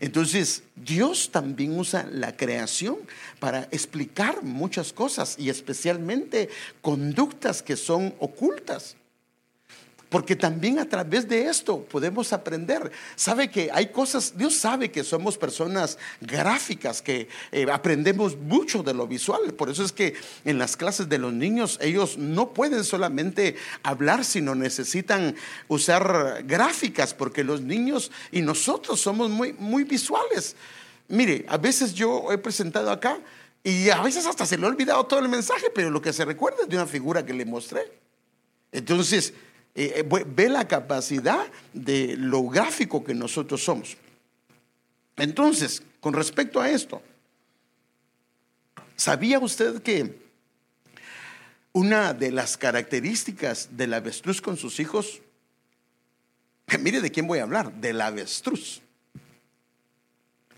Entonces, 0.00 0.62
Dios 0.76 1.30
también 1.30 1.78
usa 1.78 2.08
la 2.10 2.34
creación 2.34 2.96
para 3.38 3.68
explicar 3.70 4.42
muchas 4.42 4.94
cosas 4.94 5.36
y 5.38 5.50
especialmente 5.50 6.48
conductas 6.80 7.62
que 7.62 7.76
son 7.76 8.14
ocultas. 8.18 8.96
Porque 10.10 10.34
también 10.34 10.80
a 10.80 10.88
través 10.88 11.28
de 11.28 11.46
esto 11.46 11.84
podemos 11.84 12.32
aprender. 12.32 12.90
Sabe 13.14 13.48
que 13.48 13.70
hay 13.72 13.86
cosas, 13.86 14.36
Dios 14.36 14.56
sabe 14.56 14.90
que 14.90 15.04
somos 15.04 15.38
personas 15.38 15.98
gráficas, 16.20 17.00
que 17.00 17.28
eh, 17.52 17.66
aprendemos 17.72 18.36
mucho 18.36 18.82
de 18.82 18.92
lo 18.92 19.06
visual. 19.06 19.54
Por 19.54 19.70
eso 19.70 19.84
es 19.84 19.92
que 19.92 20.14
en 20.44 20.58
las 20.58 20.76
clases 20.76 21.08
de 21.08 21.18
los 21.18 21.32
niños 21.32 21.78
ellos 21.80 22.18
no 22.18 22.50
pueden 22.52 22.82
solamente 22.82 23.54
hablar, 23.84 24.24
sino 24.24 24.56
necesitan 24.56 25.36
usar 25.68 26.42
gráficas, 26.44 27.14
porque 27.14 27.44
los 27.44 27.60
niños 27.60 28.10
y 28.32 28.42
nosotros 28.42 29.00
somos 29.00 29.30
muy, 29.30 29.52
muy 29.52 29.84
visuales. 29.84 30.56
Mire, 31.06 31.44
a 31.48 31.56
veces 31.56 31.94
yo 31.94 32.32
he 32.32 32.38
presentado 32.38 32.90
acá 32.90 33.20
y 33.62 33.90
a 33.90 34.02
veces 34.02 34.26
hasta 34.26 34.44
se 34.44 34.58
le 34.58 34.66
ha 34.66 34.70
olvidado 34.70 35.06
todo 35.06 35.20
el 35.20 35.28
mensaje, 35.28 35.70
pero 35.72 35.88
lo 35.88 36.02
que 36.02 36.12
se 36.12 36.24
recuerda 36.24 36.62
es 36.62 36.68
de 36.68 36.76
una 36.76 36.86
figura 36.86 37.24
que 37.24 37.32
le 37.32 37.44
mostré. 37.44 37.92
Entonces, 38.72 39.34
eh, 39.74 40.04
eh, 40.10 40.24
ve 40.26 40.48
la 40.48 40.66
capacidad 40.66 41.46
de 41.72 42.16
lo 42.16 42.48
gráfico 42.48 43.04
que 43.04 43.14
nosotros 43.14 43.62
somos. 43.62 43.96
Entonces, 45.16 45.82
con 46.00 46.14
respecto 46.14 46.60
a 46.60 46.70
esto, 46.70 47.02
¿sabía 48.96 49.38
usted 49.38 49.82
que 49.82 50.30
una 51.72 52.14
de 52.14 52.32
las 52.32 52.56
características 52.56 53.76
del 53.76 53.94
avestruz 53.94 54.40
con 54.40 54.56
sus 54.56 54.80
hijos, 54.80 55.20
mire 56.80 57.00
de 57.00 57.10
quién 57.10 57.26
voy 57.26 57.38
a 57.38 57.44
hablar, 57.44 57.72
del 57.74 58.00
avestruz. 58.00 58.82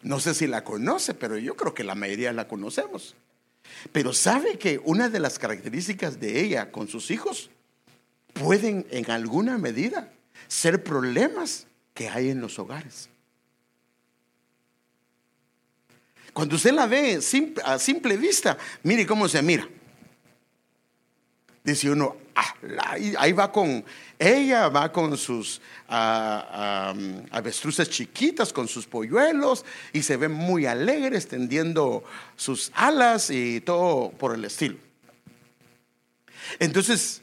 No 0.02 0.18
sé 0.20 0.34
si 0.34 0.46
la 0.46 0.64
conoce, 0.64 1.14
pero 1.14 1.38
yo 1.38 1.54
creo 1.54 1.74
que 1.74 1.84
la 1.84 1.94
mayoría 1.94 2.32
la 2.32 2.48
conocemos. 2.48 3.14
Pero 3.92 4.12
sabe 4.12 4.58
que 4.58 4.80
una 4.84 5.08
de 5.08 5.20
las 5.20 5.38
características 5.38 6.18
de 6.18 6.40
ella 6.40 6.72
con 6.72 6.88
sus 6.88 7.10
hijos 7.10 7.50
pueden 8.32 8.86
en 8.90 9.10
alguna 9.10 9.58
medida 9.58 10.12
ser 10.48 10.82
problemas 10.82 11.66
que 11.94 12.08
hay 12.08 12.30
en 12.30 12.40
los 12.40 12.58
hogares. 12.58 13.08
Cuando 16.32 16.56
usted 16.56 16.72
la 16.72 16.86
ve 16.86 17.20
a 17.64 17.78
simple 17.78 18.16
vista, 18.16 18.56
mire 18.82 19.06
cómo 19.06 19.28
se 19.28 19.42
mira. 19.42 19.68
Dice 21.62 21.90
uno, 21.90 22.16
ah, 22.34 22.54
ahí 23.18 23.32
va 23.32 23.52
con, 23.52 23.84
ella 24.18 24.68
va 24.68 24.90
con 24.90 25.16
sus 25.16 25.60
ah, 25.88 26.92
avestruces 27.30 27.88
chiquitas, 27.88 28.52
con 28.52 28.66
sus 28.66 28.86
polluelos, 28.86 29.64
y 29.92 30.02
se 30.02 30.16
ve 30.16 30.28
muy 30.28 30.66
alegre, 30.66 31.16
extendiendo 31.16 32.02
sus 32.34 32.72
alas 32.74 33.30
y 33.30 33.60
todo 33.60 34.10
por 34.10 34.34
el 34.34 34.44
estilo. 34.44 34.76
Entonces, 36.58 37.21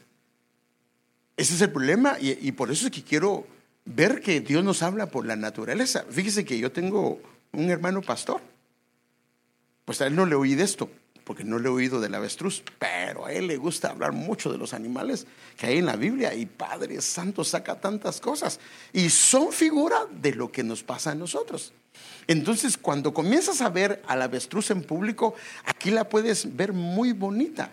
ese 1.40 1.54
es 1.54 1.62
el 1.62 1.70
problema 1.70 2.18
y, 2.20 2.52
por 2.52 2.70
eso 2.70 2.84
es 2.84 2.92
que 2.92 3.02
quiero 3.02 3.46
ver 3.86 4.20
que 4.20 4.42
Dios 4.42 4.62
nos 4.62 4.82
habla 4.82 5.06
por 5.06 5.24
la 5.24 5.36
naturaleza. 5.36 6.04
Fíjese 6.10 6.44
que 6.44 6.58
yo 6.58 6.70
tengo 6.70 7.18
un 7.52 7.70
hermano 7.70 8.02
pastor. 8.02 8.42
Pues 9.86 10.02
a 10.02 10.06
él 10.06 10.14
no 10.14 10.26
le 10.26 10.34
oí 10.34 10.54
de 10.54 10.64
esto, 10.64 10.90
porque 11.24 11.42
no 11.42 11.58
le 11.58 11.68
he 11.68 11.72
oído 11.72 11.98
del 11.98 12.14
avestruz, 12.14 12.62
pero 12.78 13.24
a 13.24 13.32
él 13.32 13.46
le 13.46 13.56
gusta 13.56 13.88
hablar 13.88 14.12
mucho 14.12 14.52
de 14.52 14.58
los 14.58 14.74
animales 14.74 15.26
que 15.56 15.68
hay 15.68 15.78
en 15.78 15.86
la 15.86 15.96
Biblia 15.96 16.34
y 16.34 16.44
Padre 16.44 17.00
Santo 17.00 17.42
saca 17.42 17.80
tantas 17.80 18.20
cosas 18.20 18.60
y 18.92 19.08
son 19.08 19.50
figura 19.50 19.96
de 20.10 20.34
lo 20.34 20.52
que 20.52 20.62
nos 20.62 20.82
pasa 20.82 21.12
a 21.12 21.14
nosotros. 21.14 21.72
Entonces, 22.26 22.76
cuando 22.76 23.14
comienzas 23.14 23.62
a 23.62 23.70
ver 23.70 24.02
al 24.06 24.20
avestruz 24.20 24.70
en 24.72 24.82
público, 24.82 25.34
aquí 25.64 25.90
la 25.90 26.06
puedes 26.06 26.54
ver 26.54 26.74
muy 26.74 27.14
bonita. 27.14 27.70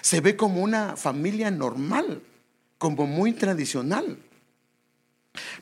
Se 0.00 0.20
ve 0.20 0.36
como 0.36 0.62
una 0.62 0.94
familia 0.94 1.50
normal, 1.50 2.22
como 2.78 3.06
muy 3.06 3.32
tradicional. 3.32 4.18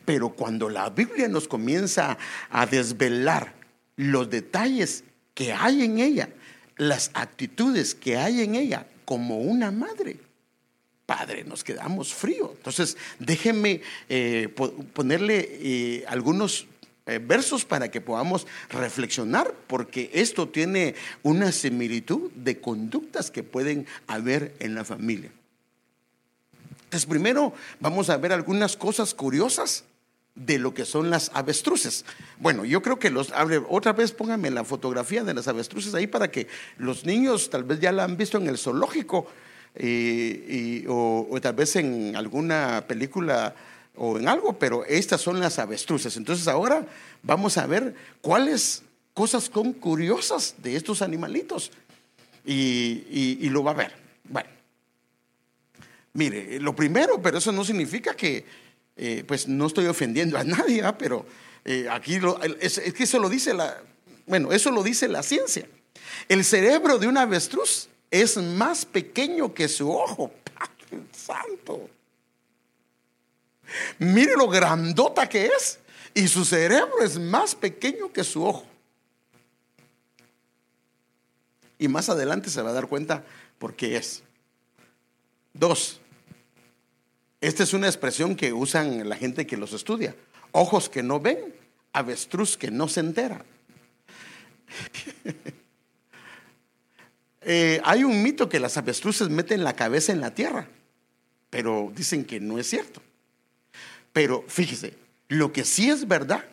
Pero 0.04 0.30
cuando 0.30 0.68
la 0.68 0.90
Biblia 0.90 1.28
nos 1.28 1.48
comienza 1.48 2.18
a 2.50 2.66
desvelar 2.66 3.54
los 3.96 4.28
detalles 4.28 5.04
que 5.34 5.52
hay 5.52 5.82
en 5.82 5.98
ella, 5.98 6.28
las 6.76 7.10
actitudes 7.14 7.94
que 7.94 8.16
hay 8.16 8.42
en 8.42 8.54
ella 8.54 8.86
como 9.04 9.38
una 9.38 9.70
madre, 9.70 10.18
padre, 11.06 11.44
nos 11.44 11.64
quedamos 11.64 12.14
fríos. 12.14 12.50
Entonces, 12.56 12.96
déjenme 13.18 13.82
eh, 14.08 14.48
ponerle 14.92 15.48
eh, 15.50 16.04
algunos 16.08 16.66
eh, 17.06 17.18
versos 17.18 17.64
para 17.64 17.90
que 17.90 18.00
podamos 18.00 18.46
reflexionar, 18.70 19.52
porque 19.66 20.10
esto 20.12 20.48
tiene 20.48 20.94
una 21.22 21.50
similitud 21.50 22.30
de 22.32 22.60
conductas 22.60 23.30
que 23.30 23.42
pueden 23.42 23.86
haber 24.06 24.54
en 24.60 24.74
la 24.74 24.84
familia. 24.84 25.32
Entonces, 26.92 27.08
primero 27.08 27.54
vamos 27.80 28.10
a 28.10 28.18
ver 28.18 28.34
algunas 28.34 28.76
cosas 28.76 29.14
curiosas 29.14 29.84
de 30.34 30.58
lo 30.58 30.74
que 30.74 30.84
son 30.84 31.08
las 31.08 31.30
avestruces. 31.32 32.04
Bueno, 32.38 32.66
yo 32.66 32.82
creo 32.82 32.98
que 32.98 33.08
los 33.08 33.32
otra 33.70 33.94
vez 33.94 34.12
póngame 34.12 34.50
la 34.50 34.62
fotografía 34.62 35.24
de 35.24 35.32
las 35.32 35.48
avestruces 35.48 35.94
ahí 35.94 36.06
para 36.06 36.30
que 36.30 36.48
los 36.76 37.06
niños 37.06 37.48
tal 37.48 37.64
vez 37.64 37.80
ya 37.80 37.92
la 37.92 38.04
han 38.04 38.18
visto 38.18 38.36
en 38.36 38.46
el 38.46 38.58
zoológico 38.58 39.26
y, 39.74 40.84
o, 40.86 41.38
tal 41.40 41.54
vez 41.54 41.76
en 41.76 42.14
alguna 42.14 42.84
película 42.86 43.54
o 43.96 44.18
en 44.18 44.28
algo, 44.28 44.58
pero 44.58 44.84
estas 44.84 45.22
son 45.22 45.40
las 45.40 45.58
avestruces. 45.58 46.18
Entonces 46.18 46.46
ahora 46.46 46.84
vamos 47.22 47.56
a 47.56 47.66
ver 47.66 47.94
cuáles 48.20 48.82
cosas 49.14 49.50
son 49.50 49.72
curiosas 49.72 50.56
de 50.58 50.76
estos 50.76 51.00
animalitos 51.00 51.70
y 52.44 53.48
lo 53.48 53.64
va 53.64 53.70
a 53.70 53.74
ver. 53.74 54.01
Mire, 56.14 56.60
lo 56.60 56.76
primero, 56.76 57.20
pero 57.22 57.38
eso 57.38 57.52
no 57.52 57.64
significa 57.64 58.14
que 58.14 58.44
eh, 58.96 59.24
pues 59.26 59.48
no 59.48 59.66
estoy 59.66 59.86
ofendiendo 59.86 60.36
a 60.36 60.44
nadie, 60.44 60.82
pero 60.98 61.24
eh, 61.64 61.86
aquí 61.90 62.18
es, 62.60 62.78
que 62.78 63.04
eso 63.04 63.18
lo 63.18 63.28
dice 63.28 63.54
la, 63.54 63.80
bueno, 64.26 64.52
eso 64.52 64.70
lo 64.70 64.82
dice 64.82 65.08
la 65.08 65.22
ciencia. 65.22 65.66
El 66.28 66.44
cerebro 66.44 66.98
de 66.98 67.08
un 67.08 67.16
avestruz 67.16 67.88
es 68.10 68.36
más 68.36 68.84
pequeño 68.84 69.54
que 69.54 69.68
su 69.68 69.90
ojo. 69.90 70.30
Padre 70.54 71.04
Santo. 71.12 71.88
Mire 73.98 74.36
lo 74.36 74.48
grandota 74.48 75.28
que 75.28 75.46
es. 75.46 75.78
Y 76.14 76.28
su 76.28 76.44
cerebro 76.44 77.00
es 77.02 77.18
más 77.18 77.54
pequeño 77.54 78.12
que 78.12 78.22
su 78.22 78.44
ojo. 78.44 78.66
Y 81.78 81.88
más 81.88 82.10
adelante 82.10 82.50
se 82.50 82.60
va 82.60 82.70
a 82.70 82.74
dar 82.74 82.86
cuenta 82.86 83.24
por 83.58 83.74
qué 83.74 83.96
es. 83.96 84.22
Dos, 85.54 86.01
esta 87.42 87.64
es 87.64 87.74
una 87.74 87.88
expresión 87.88 88.36
que 88.36 88.52
usan 88.52 89.08
la 89.08 89.16
gente 89.16 89.48
que 89.48 89.56
los 89.56 89.72
estudia. 89.72 90.14
Ojos 90.52 90.88
que 90.88 91.02
no 91.02 91.18
ven, 91.18 91.52
avestruz 91.92 92.56
que 92.56 92.70
no 92.70 92.88
se 92.88 93.00
entera. 93.00 93.44
Eh, 97.44 97.80
hay 97.82 98.04
un 98.04 98.22
mito 98.22 98.48
que 98.48 98.60
las 98.60 98.76
avestruces 98.76 99.28
meten 99.28 99.64
la 99.64 99.74
cabeza 99.74 100.12
en 100.12 100.20
la 100.20 100.32
tierra, 100.32 100.68
pero 101.50 101.90
dicen 101.92 102.24
que 102.24 102.38
no 102.38 102.56
es 102.56 102.68
cierto. 102.68 103.02
Pero 104.12 104.44
fíjese, 104.46 104.94
lo 105.26 105.52
que 105.52 105.64
sí 105.64 105.90
es 105.90 106.06
verdad 106.06 106.44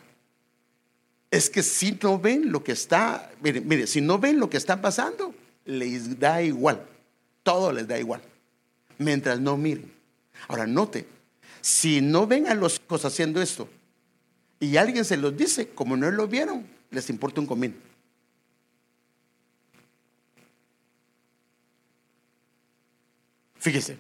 es 1.30 1.52
que 1.52 1.62
si 1.62 1.92
no 2.02 2.18
ven 2.18 2.52
lo 2.52 2.64
que 2.64 2.72
está, 2.72 3.32
mire, 3.40 3.62
mire, 3.62 3.86
si 3.86 4.02
no 4.02 4.18
ven 4.18 4.40
lo 4.40 4.50
que 4.50 4.58
está 4.58 4.82
pasando, 4.82 5.36
les 5.64 6.20
da 6.20 6.42
igual, 6.42 6.84
todo 7.44 7.72
les 7.72 7.88
da 7.88 8.00
igual, 8.00 8.24
mientras 8.98 9.40
no 9.40 9.58
miren. 9.58 9.99
Ahora, 10.48 10.66
note, 10.66 11.08
si 11.62 12.02
no 12.02 12.28
ven 12.28 12.48
a 12.48 12.56
los 12.56 12.80
hijos 12.84 13.06
haciendo 13.06 13.42
esto 13.42 13.70
y 14.60 14.78
alguien 14.78 15.06
se 15.06 15.18
los 15.18 15.36
dice, 15.36 15.70
como 15.70 15.98
no 15.98 16.10
lo 16.12 16.28
vieron, 16.28 16.66
les 16.92 17.10
importa 17.10 17.42
un 17.42 17.48
comino. 17.48 17.76
Fíjese, 23.60 23.98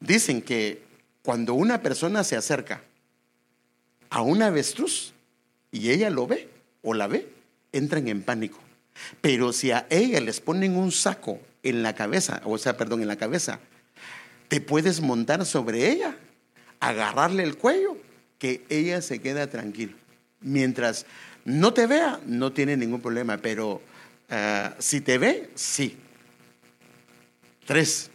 dicen 0.00 0.40
que 0.40 0.82
cuando 1.22 1.54
una 1.54 1.82
persona 1.82 2.24
se 2.24 2.36
acerca 2.36 2.82
a 4.08 4.22
una 4.22 4.46
avestruz 4.46 5.12
y 5.70 5.90
ella 5.90 6.10
lo 6.10 6.26
ve 6.26 6.48
o 6.82 6.94
la 6.94 7.06
ve, 7.06 7.30
entran 7.72 8.08
en 8.08 8.22
pánico. 8.22 8.58
Pero 9.20 9.52
si 9.52 9.70
a 9.70 9.86
ella 9.90 10.20
les 10.20 10.40
ponen 10.40 10.76
un 10.76 10.92
saco 10.92 11.40
en 11.62 11.82
la 11.82 11.94
cabeza, 11.94 12.40
o 12.44 12.56
sea, 12.58 12.76
perdón, 12.76 13.02
en 13.02 13.08
la 13.08 13.16
cabeza, 13.16 13.60
te 14.50 14.60
puedes 14.60 15.00
montar 15.00 15.46
sobre 15.46 15.88
ella, 15.88 16.16
agarrarle 16.80 17.44
el 17.44 17.56
cuello, 17.56 17.96
que 18.36 18.66
ella 18.68 19.00
se 19.00 19.20
queda 19.20 19.46
tranquila. 19.46 19.92
Mientras 20.40 21.06
no 21.44 21.72
te 21.72 21.86
vea, 21.86 22.18
no 22.26 22.52
tiene 22.52 22.76
ningún 22.76 23.00
problema, 23.00 23.36
pero 23.36 23.80
eh, 24.28 24.70
si 24.80 25.02
te 25.02 25.18
ve, 25.18 25.50
sí. 25.54 25.96
Tres, 27.64 28.10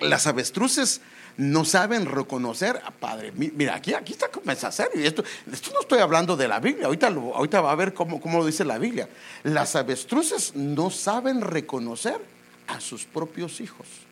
las 0.00 0.26
avestruces 0.26 1.00
no 1.38 1.64
saben 1.64 2.04
reconocer 2.04 2.82
a 2.84 2.90
Padre. 2.90 3.32
Mira, 3.32 3.76
aquí, 3.76 3.94
aquí 3.94 4.12
está 4.12 4.28
comienza 4.28 4.70
serio. 4.70 5.02
Esto, 5.02 5.24
esto 5.50 5.70
no 5.72 5.80
estoy 5.80 6.00
hablando 6.00 6.36
de 6.36 6.46
la 6.46 6.60
Biblia. 6.60 6.88
Ahorita, 6.88 7.06
ahorita 7.06 7.62
va 7.62 7.72
a 7.72 7.76
ver 7.76 7.94
cómo, 7.94 8.20
cómo 8.20 8.36
lo 8.36 8.44
dice 8.44 8.66
la 8.66 8.76
Biblia. 8.76 9.08
Las 9.44 9.76
avestruces 9.76 10.54
no 10.54 10.90
saben 10.90 11.40
reconocer 11.40 12.20
a 12.66 12.82
sus 12.82 13.06
propios 13.06 13.62
hijos. 13.62 14.05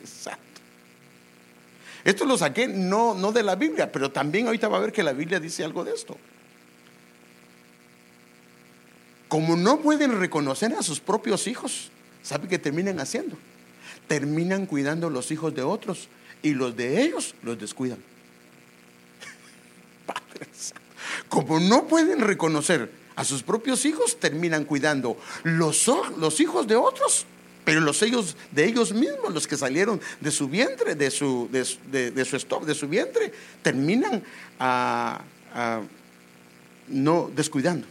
Padre 0.00 0.06
Santo. 0.06 0.40
Esto 2.04 2.24
lo 2.24 2.38
saqué 2.38 2.66
no, 2.66 3.14
no 3.14 3.32
de 3.32 3.42
la 3.42 3.56
Biblia, 3.56 3.92
pero 3.92 4.10
también 4.10 4.46
ahorita 4.46 4.68
va 4.68 4.78
a 4.78 4.80
ver 4.80 4.92
que 4.92 5.02
la 5.02 5.12
Biblia 5.12 5.38
dice 5.38 5.64
algo 5.64 5.84
de 5.84 5.92
esto. 5.92 6.16
Como 9.28 9.56
no 9.56 9.80
pueden 9.80 10.18
reconocer 10.18 10.72
a 10.74 10.82
sus 10.82 10.98
propios 10.98 11.46
hijos, 11.46 11.90
¿sabe 12.22 12.48
qué 12.48 12.58
terminan 12.58 12.98
haciendo? 13.00 13.36
Terminan 14.08 14.66
cuidando 14.66 15.10
los 15.10 15.30
hijos 15.30 15.54
de 15.54 15.62
otros 15.62 16.08
y 16.42 16.54
los 16.54 16.74
de 16.74 17.02
ellos 17.02 17.34
los 17.42 17.58
descuidan. 17.58 17.98
Como 21.28 21.60
no 21.60 21.86
pueden 21.86 22.20
reconocer 22.20 22.90
a 23.14 23.24
sus 23.24 23.42
propios 23.42 23.84
hijos, 23.84 24.18
terminan 24.18 24.64
cuidando 24.64 25.18
los, 25.44 25.86
los 26.16 26.40
hijos 26.40 26.66
de 26.66 26.76
otros 26.76 27.26
pero 27.64 27.80
los 27.80 28.02
ellos 28.02 28.36
de 28.52 28.64
ellos 28.64 28.92
mismos, 28.92 29.32
los 29.32 29.46
que 29.46 29.56
salieron 29.56 30.00
de 30.20 30.30
su 30.30 30.48
vientre, 30.48 30.94
de 30.94 31.10
su, 31.10 31.48
de, 31.50 32.24
su 32.24 32.36
stop, 32.36 32.64
de 32.64 32.74
su 32.74 32.88
vientre, 32.88 33.32
terminan 33.62 34.22
no 36.88 37.30
descuidando. 37.34 37.86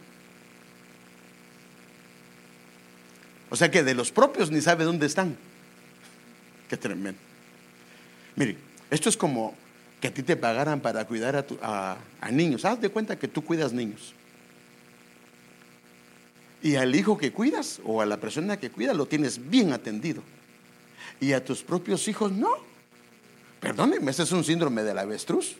O 3.49 3.55
sea 3.55 3.71
que 3.71 3.83
de 3.83 3.93
los 3.93 4.11
propios 4.11 4.51
ni 4.51 4.61
sabe 4.61 4.83
dónde 4.83 5.05
están. 5.05 5.35
Qué 6.67 6.77
tremendo. 6.77 7.19
Mire, 8.35 8.57
esto 8.91 9.09
es 9.09 9.17
como 9.17 9.55
que 9.99 10.07
a 10.07 10.13
ti 10.13 10.23
te 10.23 10.35
pagaran 10.35 10.81
para 10.81 11.05
cuidar 11.05 11.47
a, 11.61 11.97
a 12.21 12.31
niños. 12.31 12.63
Haz 12.63 12.79
de 12.79 12.89
cuenta 12.89 13.17
que 13.17 13.27
tú 13.27 13.43
cuidas 13.43 13.73
niños. 13.73 14.13
Y 16.61 16.75
al 16.75 16.93
hijo 16.95 17.17
que 17.17 17.31
cuidas 17.31 17.79
o 17.85 18.01
a 18.01 18.05
la 18.05 18.17
persona 18.17 18.59
que 18.59 18.69
cuidas 18.69 18.95
lo 18.95 19.05
tienes 19.05 19.49
bien 19.49 19.71
atendido. 19.71 20.21
Y 21.19 21.33
a 21.33 21.43
tus 21.43 21.63
propios 21.63 22.07
hijos 22.07 22.31
no. 22.31 22.49
Perdónenme, 23.59 24.11
ese 24.11 24.23
es 24.23 24.31
un 24.31 24.43
síndrome 24.43 24.83
del 24.83 24.97
avestruz. 24.97 25.55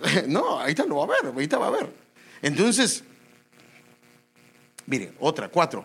No, 0.26 0.60
ahorita 0.60 0.86
lo 0.86 0.96
va 0.96 1.04
a 1.04 1.22
ver, 1.22 1.32
ahorita 1.32 1.58
va 1.58 1.66
a 1.66 1.70
ver. 1.70 1.92
Entonces, 2.40 3.04
mire, 4.86 5.12
otra, 5.18 5.48
cuatro. 5.48 5.84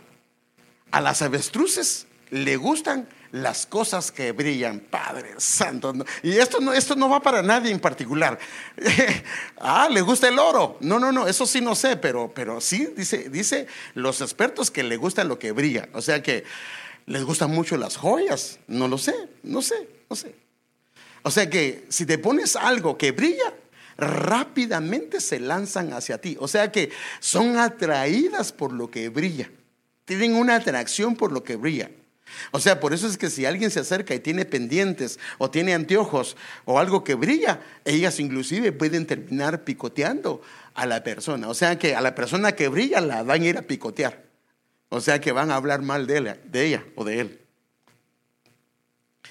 A 0.92 1.02
las 1.02 1.22
avestruces 1.22 2.08
le 2.30 2.56
gustan 2.56 3.10
las 3.36 3.66
cosas 3.66 4.14
que 4.14 4.32
brillan, 4.32 4.80
Padre 4.80 5.34
Santo. 5.38 5.94
Y 6.24 6.38
esto 6.38 6.62
no, 6.62 6.74
esto 6.74 6.96
no 6.96 7.10
va 7.10 7.22
para 7.22 7.42
nadie 7.42 7.70
en 7.70 7.82
particular. 7.82 8.40
ah, 9.58 9.90
le 9.92 10.00
gusta 10.00 10.30
el 10.30 10.40
oro. 10.40 10.78
No, 10.80 11.00
no, 11.00 11.12
no, 11.12 11.28
eso 11.28 11.46
sí 11.46 11.60
no 11.60 11.76
sé, 11.76 11.98
pero, 11.98 12.32
pero 12.34 12.62
sí 12.62 12.94
dice, 12.96 13.30
dice 13.30 13.68
los 13.94 14.22
expertos 14.22 14.72
que 14.72 14.84
le 14.84 14.96
gusta 14.96 15.26
lo 15.26 15.38
que 15.38 15.52
brilla. 15.52 15.90
O 15.92 16.02
sea 16.02 16.24
que 16.24 16.46
les 17.08 17.24
gustan 17.26 17.52
mucho 17.52 17.76
las 17.76 17.98
joyas. 17.98 18.60
No 18.68 18.88
lo 18.88 18.98
sé, 18.98 19.14
no 19.44 19.62
sé, 19.62 19.90
no 20.10 20.16
sé. 20.16 20.34
O 21.24 21.30
sea 21.30 21.50
que 21.50 21.86
si 21.90 22.06
te 22.06 22.18
pones 22.18 22.56
algo 22.56 22.98
que 22.98 23.12
brilla, 23.12 23.54
rápidamente 23.98 25.20
se 25.20 25.42
lanzan 25.42 25.92
hacia 25.92 26.22
ti. 26.22 26.38
O 26.40 26.48
sea 26.48 26.72
que 26.72 26.90
son 27.20 27.58
atraídas 27.58 28.54
por 28.54 28.72
lo 28.72 28.90
que 28.90 29.10
brilla. 29.10 29.52
tienen 30.06 30.36
una 30.36 30.56
atracción 30.56 31.18
por 31.18 31.34
lo 31.34 31.44
que 31.44 31.58
brilla. 31.58 31.92
O 32.52 32.60
sea, 32.60 32.80
por 32.80 32.94
eso 32.94 33.08
es 33.08 33.18
que 33.18 33.30
si 33.30 33.46
alguien 33.46 33.72
se 33.72 33.80
acerca 33.80 34.14
y 34.14 34.20
tiene 34.20 34.46
pendientes 34.46 35.20
o 35.38 35.50
tiene 35.50 35.74
anteojos 35.74 36.38
o 36.66 36.80
algo 36.80 37.04
que 37.04 37.16
brilla, 37.16 37.62
ellas 37.84 38.20
inclusive 38.20 38.72
pueden 38.72 39.06
terminar 39.06 39.64
picoteando 39.64 40.42
a 40.74 40.86
la 40.86 41.04
persona. 41.04 41.48
O 41.50 41.54
sea 41.54 41.78
que 41.80 41.96
a 41.96 42.02
la 42.02 42.16
persona 42.16 42.54
que 42.54 42.68
brilla 42.68 43.02
la 43.02 43.24
van 43.24 43.42
a 43.42 43.46
ir 43.46 43.58
a 43.58 43.64
picotear. 43.64 44.24
O 44.90 45.02
sea 45.02 45.20
que 45.20 45.32
van 45.32 45.52
a 45.52 45.56
hablar 45.56 45.82
mal 45.82 46.08
de 46.08 46.38
ella, 46.54 46.86
o 46.96 47.04
de 47.04 47.20
él. 47.20 47.42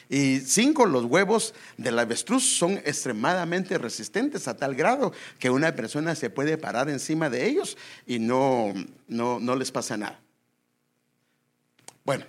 Y 0.09 0.41
cinco, 0.41 0.85
los 0.87 1.05
huevos 1.05 1.55
del 1.77 1.99
avestruz 1.99 2.45
son 2.45 2.73
extremadamente 2.85 3.79
resistentes 3.79 4.47
a 4.49 4.57
tal 4.57 4.75
grado 4.75 5.13
que 5.39 5.51
una 5.51 5.75
persona 5.75 6.15
se 6.15 6.31
puede 6.31 6.59
parar 6.59 6.89
encima 6.91 7.31
de 7.31 7.47
ellos 7.47 7.79
y 8.07 8.19
no, 8.19 8.75
no, 9.09 9.41
no 9.41 9.57
les 9.57 9.71
pasa 9.71 9.97
nada. 9.97 10.21
Bueno, 12.05 12.27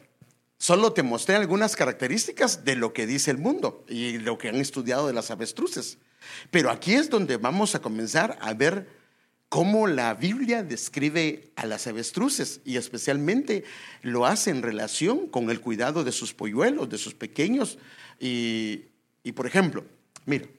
Solo 0.57 0.93
te 0.93 1.03
mostré 1.03 1.35
algunas 1.35 1.75
características 1.75 2.63
de 2.63 2.75
lo 2.75 2.93
que 2.93 3.05
dice 3.05 3.31
el 3.31 3.37
mundo 3.37 3.83
y 3.89 4.17
lo 4.19 4.37
que 4.37 4.49
han 4.49 4.55
estudiado 4.55 5.07
de 5.07 5.13
las 5.13 5.31
avestruces. 5.31 5.97
Pero 6.49 6.71
aquí 6.71 6.93
es 6.93 7.09
donde 7.09 7.37
vamos 7.37 7.75
a 7.75 7.81
comenzar 7.81 8.37
a 8.41 8.53
ver 8.53 8.87
cómo 9.49 9.87
la 9.87 10.13
Biblia 10.13 10.63
describe 10.63 11.51
a 11.55 11.65
las 11.65 11.87
avestruces 11.87 12.61
y 12.65 12.77
especialmente 12.77 13.63
lo 14.01 14.25
hace 14.25 14.49
en 14.49 14.61
relación 14.61 15.27
con 15.27 15.49
el 15.49 15.61
cuidado 15.61 16.03
de 16.03 16.11
sus 16.11 16.33
polluelos, 16.33 16.89
de 16.89 16.97
sus 16.97 17.13
pequeños. 17.13 17.77
Y, 18.19 18.85
y 19.23 19.33
por 19.33 19.45
ejemplo, 19.45 19.85
mire, 20.25 20.49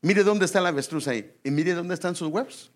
mire 0.00 0.24
dónde 0.24 0.46
está 0.46 0.60
la 0.60 0.70
avestruz 0.70 1.06
ahí 1.06 1.32
y 1.44 1.50
mire 1.50 1.74
dónde 1.74 1.94
están 1.94 2.14
sus 2.16 2.28
huevos. 2.28 2.70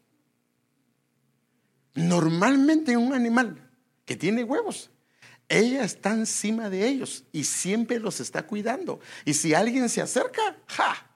Normalmente 1.95 2.97
un 2.97 3.13
animal 3.13 3.71
que 4.05 4.17
tiene 4.17 4.45
huevos 4.45 4.92
ella 5.49 5.85
está 5.85 6.13
encima 6.13 6.71
de 6.71 6.87
ellos 6.89 7.25
y 7.33 7.45
siempre 7.45 7.99
los 7.99 8.21
está 8.21 8.47
cuidando. 8.47 9.01
Y 9.25 9.35
si 9.35 9.55
alguien 9.55 9.89
se 9.89 10.01
acerca, 10.01 10.57
¡ja! 10.67 11.11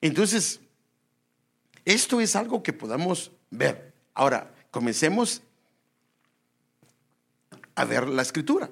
Entonces, 0.00 0.60
esto 1.84 2.20
es 2.20 2.36
algo 2.36 2.62
que 2.62 2.72
podamos 2.72 3.32
ver. 3.50 3.94
Ahora, 4.14 4.54
comencemos 4.70 5.42
a 7.74 7.84
ver 7.84 8.08
la 8.08 8.22
escritura. 8.22 8.70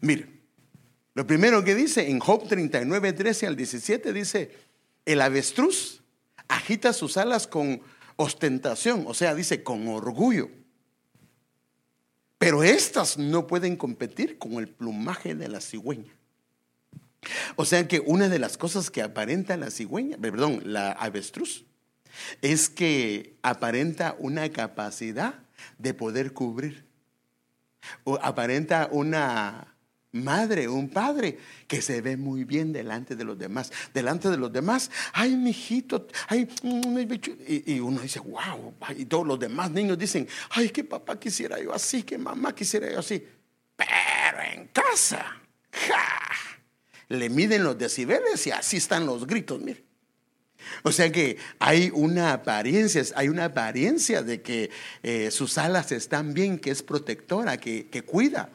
Mire, 0.00 0.40
lo 1.14 1.26
primero 1.26 1.62
que 1.64 1.74
dice 1.74 2.08
en 2.08 2.18
Job 2.18 2.48
39, 2.48 3.12
13 3.12 3.46
al 3.46 3.56
17 3.56 4.12
dice, 4.12 4.56
el 5.04 5.20
avestruz 5.20 6.02
agita 6.48 6.92
sus 6.92 7.16
alas 7.16 7.46
con 7.46 7.82
ostentación, 8.16 9.04
o 9.06 9.14
sea, 9.14 9.34
dice 9.34 9.62
con 9.62 9.86
orgullo. 9.88 10.50
Pero 12.40 12.62
estas 12.62 13.18
no 13.18 13.46
pueden 13.46 13.76
competir 13.76 14.38
con 14.38 14.54
el 14.54 14.66
plumaje 14.66 15.34
de 15.34 15.46
la 15.46 15.60
cigüeña. 15.60 16.10
O 17.56 17.66
sea 17.66 17.86
que 17.86 18.00
una 18.00 18.30
de 18.30 18.38
las 18.38 18.56
cosas 18.56 18.90
que 18.90 19.02
aparenta 19.02 19.58
la 19.58 19.70
cigüeña, 19.70 20.16
perdón, 20.16 20.62
la 20.64 20.92
avestruz, 20.92 21.66
es 22.40 22.70
que 22.70 23.36
aparenta 23.42 24.16
una 24.18 24.48
capacidad 24.48 25.34
de 25.76 25.92
poder 25.92 26.32
cubrir. 26.32 26.86
O 28.04 28.18
aparenta 28.22 28.88
una 28.90 29.74
madre, 30.12 30.68
un 30.68 30.88
padre 30.88 31.38
que 31.66 31.80
se 31.80 32.00
ve 32.00 32.16
muy 32.16 32.44
bien 32.44 32.72
delante 32.72 33.14
de 33.16 33.24
los 33.24 33.38
demás. 33.38 33.72
Delante 33.94 34.28
de 34.28 34.36
los 34.36 34.52
demás, 34.52 34.90
ay, 35.12 35.36
mijito, 35.36 36.06
ay, 36.28 36.48
mm, 36.62 36.98
y, 37.46 37.74
y 37.74 37.80
uno 37.80 38.00
dice, 38.00 38.20
wow, 38.20 38.74
y 38.96 39.04
todos 39.04 39.26
los 39.26 39.38
demás 39.38 39.70
niños 39.70 39.98
dicen, 39.98 40.28
ay, 40.50 40.70
que 40.70 40.84
papá 40.84 41.18
quisiera 41.18 41.60
yo 41.60 41.72
así, 41.72 42.02
que 42.02 42.18
mamá 42.18 42.54
quisiera 42.54 42.90
yo 42.90 42.98
así. 42.98 43.24
Pero 43.76 44.42
en 44.52 44.68
casa, 44.68 45.40
le 47.08 47.28
miden 47.28 47.64
los 47.64 47.78
decibeles 47.78 48.46
y 48.46 48.50
así 48.50 48.76
están 48.76 49.06
los 49.06 49.26
gritos, 49.26 49.60
mire. 49.60 49.84
O 50.82 50.92
sea 50.92 51.10
que 51.10 51.38
hay 51.58 51.90
una 51.94 52.32
apariencia, 52.32 53.02
hay 53.16 53.28
una 53.28 53.46
apariencia 53.46 54.22
de 54.22 54.42
que 54.42 54.70
eh, 55.02 55.30
sus 55.30 55.56
alas 55.56 55.90
están 55.90 56.34
bien, 56.34 56.58
que 56.58 56.70
es 56.70 56.82
protectora, 56.82 57.56
que, 57.56 57.88
que 57.88 58.02
cuida 58.02 58.50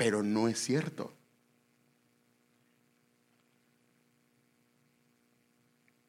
pero 0.00 0.22
no 0.22 0.48
es 0.48 0.58
cierto. 0.58 1.12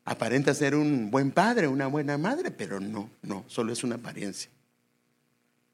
Aparenta 0.06 0.54
ser 0.54 0.76
un 0.76 1.12
buen 1.12 1.32
padre, 1.32 1.68
una 1.68 1.88
buena 1.88 2.18
madre, 2.18 2.52
pero 2.52 2.80
no, 2.80 3.10
no, 3.22 3.44
solo 3.50 3.74
es 3.74 3.84
una 3.84 3.96
apariencia. 3.96 4.50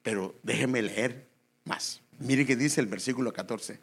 Pero 0.02 0.34
déjeme 0.42 0.82
leer 0.82 1.28
más. 1.64 2.00
Mire 2.18 2.44
que 2.44 2.56
dice 2.56 2.80
el 2.80 2.88
versículo 2.88 3.32
14. 3.32 3.78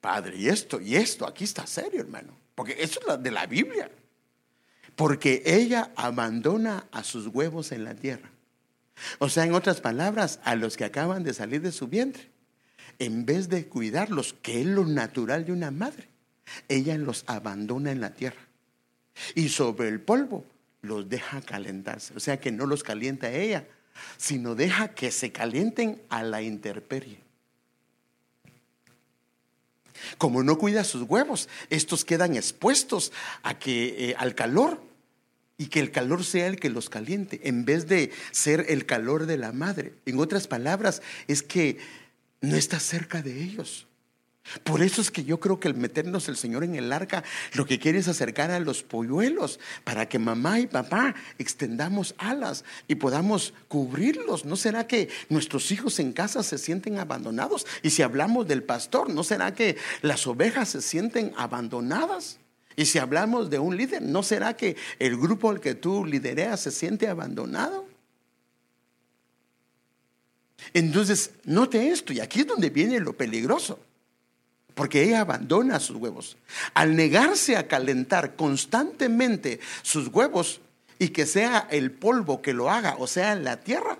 Padre, 0.00 0.36
y 0.36 0.48
esto, 0.48 0.80
y 0.80 0.94
esto, 0.94 1.26
aquí 1.26 1.42
está 1.42 1.66
serio, 1.66 2.02
hermano. 2.02 2.32
Porque 2.54 2.76
eso 2.80 3.00
es 3.00 3.20
de 3.20 3.32
la 3.32 3.46
Biblia. 3.46 3.90
Porque 4.94 5.42
ella 5.44 5.90
abandona 5.96 6.86
a 6.92 7.02
sus 7.02 7.26
huevos 7.26 7.72
en 7.72 7.82
la 7.82 7.96
tierra. 7.96 8.30
O 9.18 9.28
sea, 9.28 9.42
en 9.42 9.54
otras 9.54 9.80
palabras, 9.80 10.38
a 10.44 10.54
los 10.54 10.76
que 10.76 10.84
acaban 10.84 11.24
de 11.24 11.34
salir 11.34 11.62
de 11.62 11.72
su 11.72 11.88
vientre 11.88 12.29
en 13.00 13.26
vez 13.26 13.48
de 13.48 13.66
cuidarlos, 13.66 14.34
que 14.42 14.60
es 14.60 14.66
lo 14.66 14.84
natural 14.84 15.44
de 15.44 15.52
una 15.52 15.72
madre, 15.72 16.06
ella 16.68 16.96
los 16.98 17.24
abandona 17.26 17.90
en 17.90 18.00
la 18.00 18.14
tierra. 18.14 18.40
Y 19.34 19.48
sobre 19.48 19.88
el 19.88 20.00
polvo 20.00 20.44
los 20.82 21.08
deja 21.08 21.40
calentarse. 21.40 22.14
O 22.14 22.20
sea 22.20 22.38
que 22.38 22.52
no 22.52 22.66
los 22.66 22.82
calienta 22.82 23.32
ella, 23.32 23.66
sino 24.16 24.54
deja 24.54 24.88
que 24.88 25.10
se 25.10 25.32
calienten 25.32 26.00
a 26.10 26.22
la 26.22 26.42
intemperie. 26.42 27.18
Como 30.18 30.42
no 30.42 30.58
cuida 30.58 30.84
sus 30.84 31.02
huevos, 31.02 31.48
estos 31.70 32.04
quedan 32.04 32.36
expuestos 32.36 33.12
a 33.42 33.58
que, 33.58 34.10
eh, 34.10 34.14
al 34.18 34.34
calor 34.34 34.82
y 35.56 35.66
que 35.66 35.80
el 35.80 35.90
calor 35.90 36.24
sea 36.24 36.46
el 36.46 36.58
que 36.58 36.70
los 36.70 36.88
caliente, 36.88 37.40
en 37.44 37.64
vez 37.64 37.86
de 37.86 38.10
ser 38.30 38.66
el 38.68 38.86
calor 38.86 39.26
de 39.26 39.36
la 39.36 39.52
madre. 39.52 39.94
En 40.06 40.18
otras 40.18 40.46
palabras, 40.48 41.02
es 41.28 41.42
que 41.42 41.78
no 42.40 42.56
está 42.56 42.80
cerca 42.80 43.22
de 43.22 43.42
ellos. 43.42 43.86
Por 44.64 44.82
eso 44.82 45.00
es 45.00 45.10
que 45.10 45.22
yo 45.22 45.38
creo 45.38 45.60
que 45.60 45.68
el 45.68 45.74
meternos 45.74 46.28
el 46.28 46.36
Señor 46.36 46.64
en 46.64 46.74
el 46.74 46.92
arca 46.92 47.22
lo 47.52 47.66
que 47.66 47.78
quiere 47.78 47.98
es 47.98 48.08
acercar 48.08 48.50
a 48.50 48.58
los 48.58 48.82
polluelos 48.82 49.60
para 49.84 50.08
que 50.08 50.18
mamá 50.18 50.58
y 50.58 50.66
papá 50.66 51.14
extendamos 51.38 52.14
alas 52.18 52.64
y 52.88 52.96
podamos 52.96 53.54
cubrirlos. 53.68 54.44
¿No 54.44 54.56
será 54.56 54.86
que 54.86 55.08
nuestros 55.28 55.70
hijos 55.70 56.00
en 56.00 56.12
casa 56.12 56.42
se 56.42 56.58
sienten 56.58 56.98
abandonados? 56.98 57.66
Y 57.82 57.90
si 57.90 58.02
hablamos 58.02 58.48
del 58.48 58.62
pastor, 58.62 59.10
¿no 59.10 59.22
será 59.22 59.54
que 59.54 59.76
las 60.02 60.26
ovejas 60.26 60.70
se 60.70 60.82
sienten 60.82 61.32
abandonadas? 61.36 62.38
Y 62.76 62.86
si 62.86 62.98
hablamos 62.98 63.50
de 63.50 63.58
un 63.58 63.76
líder, 63.76 64.02
¿no 64.02 64.22
será 64.22 64.56
que 64.56 64.76
el 64.98 65.16
grupo 65.16 65.50
al 65.50 65.60
que 65.60 65.74
tú 65.74 66.04
lidereas 66.04 66.60
se 66.60 66.70
siente 66.70 67.08
abandonado? 67.08 67.89
Entonces, 70.74 71.30
note 71.44 71.90
esto, 71.90 72.12
y 72.12 72.20
aquí 72.20 72.40
es 72.40 72.46
donde 72.46 72.70
viene 72.70 73.00
lo 73.00 73.12
peligroso, 73.12 73.78
porque 74.74 75.02
ella 75.02 75.20
abandona 75.20 75.80
sus 75.80 75.96
huevos. 75.96 76.36
Al 76.74 76.96
negarse 76.96 77.56
a 77.56 77.66
calentar 77.66 78.36
constantemente 78.36 79.60
sus 79.82 80.08
huevos 80.08 80.60
y 80.98 81.08
que 81.08 81.26
sea 81.26 81.66
el 81.70 81.90
polvo 81.90 82.42
que 82.42 82.54
lo 82.54 82.70
haga, 82.70 82.96
o 82.98 83.06
sea, 83.06 83.34
la 83.34 83.58
tierra, 83.58 83.98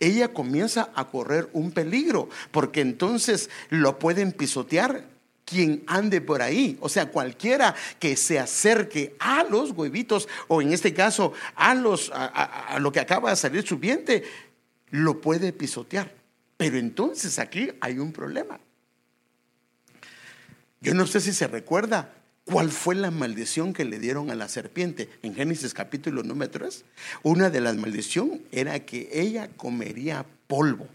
ella 0.00 0.32
comienza 0.32 0.90
a 0.94 1.08
correr 1.08 1.48
un 1.52 1.70
peligro, 1.72 2.28
porque 2.50 2.80
entonces 2.80 3.50
lo 3.70 3.98
pueden 3.98 4.32
pisotear 4.32 5.04
quien 5.44 5.82
ande 5.86 6.20
por 6.20 6.42
ahí. 6.42 6.76
O 6.80 6.88
sea, 6.88 7.06
cualquiera 7.06 7.74
que 7.98 8.16
se 8.16 8.38
acerque 8.38 9.16
a 9.18 9.44
los 9.44 9.70
huevitos, 9.70 10.28
o 10.46 10.60
en 10.60 10.72
este 10.72 10.92
caso 10.92 11.32
a, 11.54 11.74
los, 11.74 12.10
a, 12.14 12.78
lo 12.80 12.92
que 12.92 13.00
acaba 13.00 13.30
de 13.30 13.36
salir 13.36 13.66
su 13.66 13.78
vientre, 13.78 14.24
lo 14.90 15.20
puede 15.20 15.52
pisotear. 15.52 16.12
Pero 16.56 16.76
entonces 16.78 17.38
aquí 17.38 17.70
hay 17.80 17.98
un 17.98 18.12
problema. 18.12 18.58
Yo 20.80 20.94
no 20.94 21.06
sé 21.06 21.20
si 21.20 21.32
se 21.32 21.46
recuerda 21.46 22.14
cuál 22.44 22.70
fue 22.70 22.94
la 22.94 23.10
maldición 23.10 23.72
que 23.72 23.84
le 23.84 23.98
dieron 23.98 24.30
a 24.30 24.34
la 24.34 24.48
serpiente 24.48 25.08
en 25.22 25.34
Génesis 25.34 25.74
capítulo 25.74 26.22
número 26.22 26.50
3. 26.50 26.84
Una 27.22 27.50
de 27.50 27.60
las 27.60 27.76
maldiciones 27.76 28.40
era 28.52 28.78
que 28.80 29.08
ella 29.12 29.48
comería 29.56 30.24
polvo. 30.46 30.88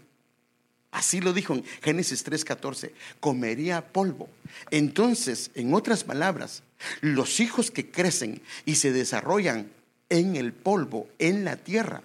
Así 0.90 1.20
lo 1.20 1.32
dijo 1.32 1.54
en 1.54 1.64
Génesis 1.82 2.24
3:14, 2.24 2.92
comería 3.18 3.92
polvo. 3.92 4.28
Entonces, 4.70 5.50
en 5.54 5.74
otras 5.74 6.04
palabras, 6.04 6.62
los 7.00 7.40
hijos 7.40 7.70
que 7.70 7.90
crecen 7.90 8.40
y 8.64 8.76
se 8.76 8.92
desarrollan 8.92 9.70
en 10.08 10.36
el 10.36 10.52
polvo, 10.52 11.08
en 11.18 11.44
la 11.44 11.56
tierra, 11.56 12.02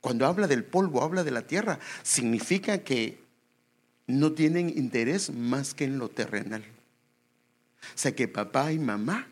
cuando 0.00 0.26
habla 0.26 0.46
del 0.46 0.64
polvo, 0.64 1.02
habla 1.02 1.24
de 1.24 1.30
la 1.30 1.46
tierra, 1.46 1.78
significa 2.02 2.78
que 2.78 3.20
no 4.06 4.32
tienen 4.32 4.70
interés 4.70 5.30
más 5.30 5.74
que 5.74 5.84
en 5.84 5.98
lo 5.98 6.08
terrenal. 6.08 6.64
O 7.82 7.98
sea 7.98 8.14
que 8.14 8.28
papá 8.28 8.72
y 8.72 8.78
mamá, 8.78 9.28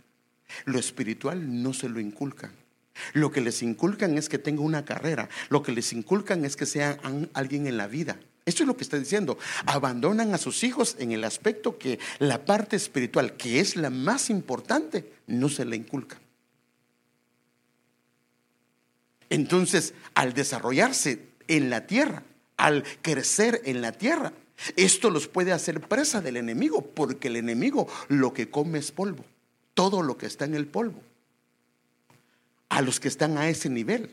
lo 0.64 0.78
espiritual 0.78 1.62
no 1.62 1.72
se 1.72 1.88
lo 1.88 2.00
inculcan. 2.00 2.52
Lo 3.12 3.30
que 3.30 3.40
les 3.40 3.62
inculcan 3.62 4.16
es 4.16 4.28
que 4.28 4.38
tenga 4.38 4.62
una 4.62 4.84
carrera. 4.84 5.28
Lo 5.48 5.62
que 5.62 5.72
les 5.72 5.92
inculcan 5.92 6.44
es 6.44 6.56
que 6.56 6.66
sean 6.66 7.28
alguien 7.34 7.66
en 7.66 7.76
la 7.76 7.86
vida. 7.86 8.18
Esto 8.46 8.62
es 8.62 8.66
lo 8.66 8.76
que 8.76 8.84
está 8.84 8.98
diciendo. 8.98 9.38
Abandonan 9.66 10.32
a 10.32 10.38
sus 10.38 10.62
hijos 10.64 10.96
en 10.98 11.12
el 11.12 11.24
aspecto 11.24 11.78
que 11.78 11.98
la 12.18 12.44
parte 12.44 12.76
espiritual, 12.76 13.36
que 13.36 13.60
es 13.60 13.76
la 13.76 13.90
más 13.90 14.30
importante, 14.30 15.12
no 15.26 15.48
se 15.48 15.64
le 15.64 15.76
inculca. 15.76 16.18
Entonces, 19.31 19.95
al 20.14 20.35
desarrollarse 20.35 21.20
en 21.49 21.70
la 21.70 21.87
tierra, 21.87 22.22
al 22.57 22.85
crecer 23.03 23.61
en 23.64 23.81
la 23.81 23.93
tierra, 23.93 24.33
esto 24.77 25.11
los 25.11 25.29
puede 25.29 25.53
hacer 25.53 25.81
presa 25.81 26.20
del 26.20 26.37
enemigo, 26.37 26.83
porque 26.83 27.29
el 27.29 27.37
enemigo 27.37 27.89
lo 28.09 28.33
que 28.33 28.51
come 28.51 28.79
es 28.79 28.93
polvo, 28.93 29.24
todo 29.74 30.03
lo 30.03 30.16
que 30.16 30.27
está 30.27 30.45
en 30.45 30.55
el 30.55 30.66
polvo 30.66 31.03
a 32.68 32.83
los 32.83 33.01
que 33.01 33.09
están 33.09 33.39
a 33.39 33.49
ese 33.49 33.68
nivel. 33.68 34.11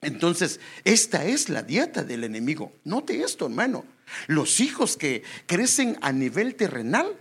Entonces, 0.00 0.60
esta 0.84 1.24
es 1.24 1.48
la 1.48 1.62
dieta 1.62 2.04
del 2.04 2.24
enemigo. 2.24 2.72
Note 2.84 3.22
esto, 3.22 3.46
hermano. 3.46 3.84
Los 4.26 4.60
hijos 4.60 4.96
que 4.96 5.22
crecen 5.46 5.96
a 6.02 6.12
nivel 6.12 6.56
terrenal 6.56 7.16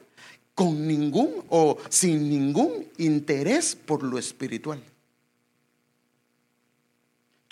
con 0.54 0.88
ningún 0.88 1.46
o 1.50 1.78
sin 1.90 2.30
ningún 2.30 2.88
interés 2.98 3.76
por 3.76 4.04
lo 4.04 4.20
espiritual. 4.20 4.84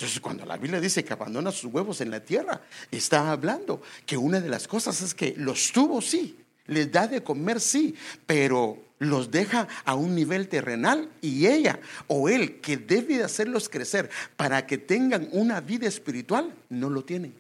Entonces, 0.02 0.20
cuando 0.20 0.48
la 0.48 0.58
Biblia 0.58 0.82
dice 0.82 1.06
que 1.06 1.14
abandona 1.14 1.52
sus 1.52 1.72
huevos 1.72 2.02
en 2.02 2.10
la 2.10 2.22
tierra, 2.22 2.60
está 2.90 3.32
hablando 3.32 3.84
que 4.08 4.18
una 4.18 4.42
de 4.42 4.50
las 4.50 4.68
cosas 4.68 5.00
es 5.04 5.14
que 5.14 5.36
los 5.38 5.72
tuvo, 5.72 6.02
sí, 6.02 6.40
les 6.66 6.92
da 6.92 7.06
de 7.06 7.22
comer, 7.22 7.62
sí, 7.62 7.94
pero 8.26 8.84
los 8.98 9.30
deja 9.30 9.68
a 9.86 9.94
un 9.94 10.16
nivel 10.16 10.48
terrenal 10.48 11.08
y 11.22 11.46
ella 11.46 11.80
o 12.08 12.30
él 12.30 12.62
que 12.62 12.78
debe 12.78 13.18
de 13.18 13.24
hacerlos 13.26 13.70
crecer 13.70 14.10
para 14.36 14.66
que 14.66 14.80
tengan 14.80 15.30
una 15.34 15.62
vida 15.62 15.88
espiritual, 15.88 16.52
no 16.70 16.90
lo 16.90 17.04
tienen. 17.04 17.36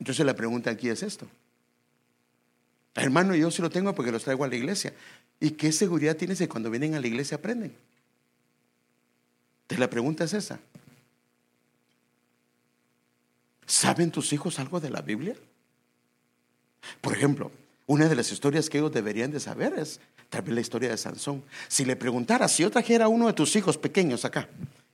Entonces 0.00 0.26
la 0.26 0.34
pregunta 0.34 0.70
aquí 0.70 0.88
es 0.88 1.04
esto. 1.04 1.28
Hermano, 2.96 3.36
yo 3.36 3.52
sí 3.52 3.62
lo 3.62 3.70
tengo 3.70 3.94
porque 3.94 4.10
los 4.10 4.24
traigo 4.24 4.42
a 4.42 4.48
la 4.48 4.56
iglesia. 4.56 4.94
¿Y 5.38 5.52
qué 5.52 5.70
seguridad 5.70 6.16
tienes 6.16 6.40
de 6.40 6.48
cuando 6.48 6.70
vienen 6.70 6.96
a 6.96 7.00
la 7.00 7.06
iglesia 7.06 7.36
aprenden? 7.36 7.72
Entonces 9.62 9.78
la 9.78 9.90
pregunta 9.90 10.24
es 10.24 10.34
esa. 10.34 10.58
¿Saben 13.70 14.10
tus 14.10 14.32
hijos 14.32 14.58
algo 14.58 14.80
de 14.80 14.90
la 14.90 15.00
Biblia? 15.00 15.36
Por 17.00 17.12
ejemplo, 17.12 17.52
una 17.86 18.08
de 18.08 18.16
las 18.16 18.32
historias 18.32 18.68
que 18.68 18.78
ellos 18.78 18.90
deberían 18.90 19.30
de 19.30 19.38
saber 19.38 19.78
es 19.78 20.00
tal 20.28 20.42
vez 20.42 20.54
la 20.56 20.60
historia 20.60 20.90
de 20.90 20.96
Sansón. 20.96 21.44
Si 21.68 21.84
le 21.84 21.94
preguntara, 21.94 22.48
si 22.48 22.64
yo 22.64 22.70
trajera 22.72 23.04
a 23.04 23.08
uno 23.08 23.28
de 23.28 23.32
tus 23.32 23.54
hijos 23.54 23.78
pequeños 23.78 24.24
acá 24.24 24.48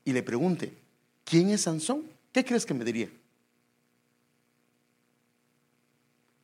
y 0.05 0.13
le 0.13 0.23
pregunte, 0.23 0.75
¿quién 1.25 1.49
es 1.49 1.63
Sansón? 1.63 2.03
¿Qué 2.33 2.45
crees 2.45 2.67
que 2.67 2.75
me 2.75 2.85
diría? 2.85 3.09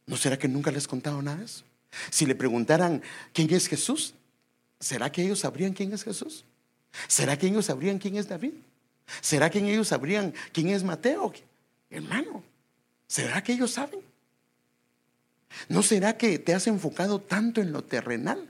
¿No 0.06 0.16
será 0.16 0.38
que 0.38 0.48
nunca 0.48 0.70
les 0.70 0.88
contado 0.88 1.20
nada 1.20 1.36
de 1.36 1.44
eso? 1.44 1.64
Si 2.08 2.24
le 2.24 2.34
preguntaran, 2.34 3.02
¿quién 3.34 3.52
es 3.52 3.66
Jesús? 3.66 4.14
¿Será 4.80 5.12
que 5.12 5.22
ellos 5.22 5.40
sabrían 5.40 5.74
quién 5.74 5.92
es 5.92 6.02
Jesús? 6.02 6.46
¿Será 7.08 7.38
que 7.38 7.48
ellos 7.48 7.66
sabrían 7.66 7.98
quién 7.98 8.16
es 8.16 8.26
David? 8.26 8.54
¿Será 9.20 9.50
que 9.50 9.58
ellos 9.58 9.88
sabrían 9.88 10.32
quién 10.54 10.70
es 10.70 10.82
Mateo? 10.82 11.34
Hermano, 11.92 12.42
¿será 13.06 13.42
que 13.44 13.52
ellos 13.52 13.72
saben? 13.72 14.00
¿No 15.68 15.82
será 15.82 16.16
que 16.16 16.38
te 16.38 16.54
has 16.54 16.66
enfocado 16.66 17.20
tanto 17.20 17.60
en 17.60 17.70
lo 17.70 17.84
terrenal, 17.84 18.48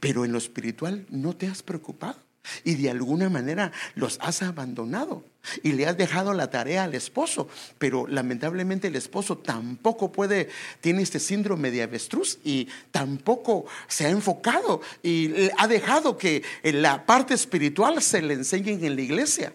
pero 0.00 0.24
en 0.24 0.32
lo 0.32 0.38
espiritual 0.38 1.06
no 1.08 1.36
te 1.36 1.46
has 1.46 1.62
preocupado? 1.62 2.18
Y 2.64 2.74
de 2.74 2.90
alguna 2.90 3.28
manera 3.28 3.72
los 3.94 4.18
has 4.20 4.42
abandonado 4.42 5.22
y 5.62 5.72
le 5.72 5.86
has 5.86 5.96
dejado 5.96 6.32
la 6.32 6.50
tarea 6.50 6.84
al 6.84 6.94
esposo, 6.94 7.48
pero 7.78 8.06
lamentablemente 8.06 8.88
el 8.88 8.96
esposo 8.96 9.38
tampoco 9.38 10.10
puede, 10.10 10.48
tiene 10.80 11.02
este 11.02 11.20
síndrome 11.20 11.70
de 11.70 11.82
avestruz 11.82 12.38
y 12.44 12.68
tampoco 12.90 13.66
se 13.86 14.06
ha 14.06 14.10
enfocado 14.10 14.80
y 15.02 15.50
ha 15.58 15.68
dejado 15.68 16.16
que 16.16 16.42
la 16.64 17.06
parte 17.06 17.34
espiritual 17.34 18.02
se 18.02 18.22
le 18.22 18.34
enseñe 18.34 18.84
en 18.84 18.96
la 18.96 19.02
iglesia. 19.02 19.52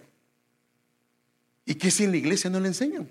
¿Y 1.65 1.75
qué 1.75 1.91
si 1.91 2.03
en 2.03 2.11
la 2.11 2.17
iglesia 2.17 2.49
no 2.49 2.59
le 2.59 2.67
enseñan? 2.67 3.09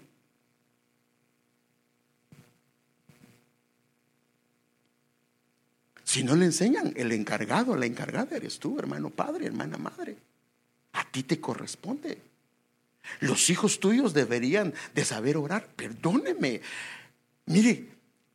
Si 6.04 6.22
no 6.22 6.36
le 6.36 6.44
enseñan, 6.44 6.92
el 6.96 7.10
encargado, 7.12 7.74
la 7.74 7.86
encargada 7.86 8.36
eres 8.36 8.58
tú, 8.58 8.78
hermano 8.78 9.08
padre, 9.08 9.46
hermana 9.46 9.78
madre. 9.78 10.16
A 10.92 11.10
ti 11.10 11.22
te 11.22 11.40
corresponde. 11.40 12.18
Los 13.20 13.48
hijos 13.48 13.80
tuyos 13.80 14.12
deberían 14.12 14.74
de 14.94 15.04
saber 15.06 15.38
orar. 15.38 15.66
Perdóneme. 15.74 16.60
Mire, 17.46 17.88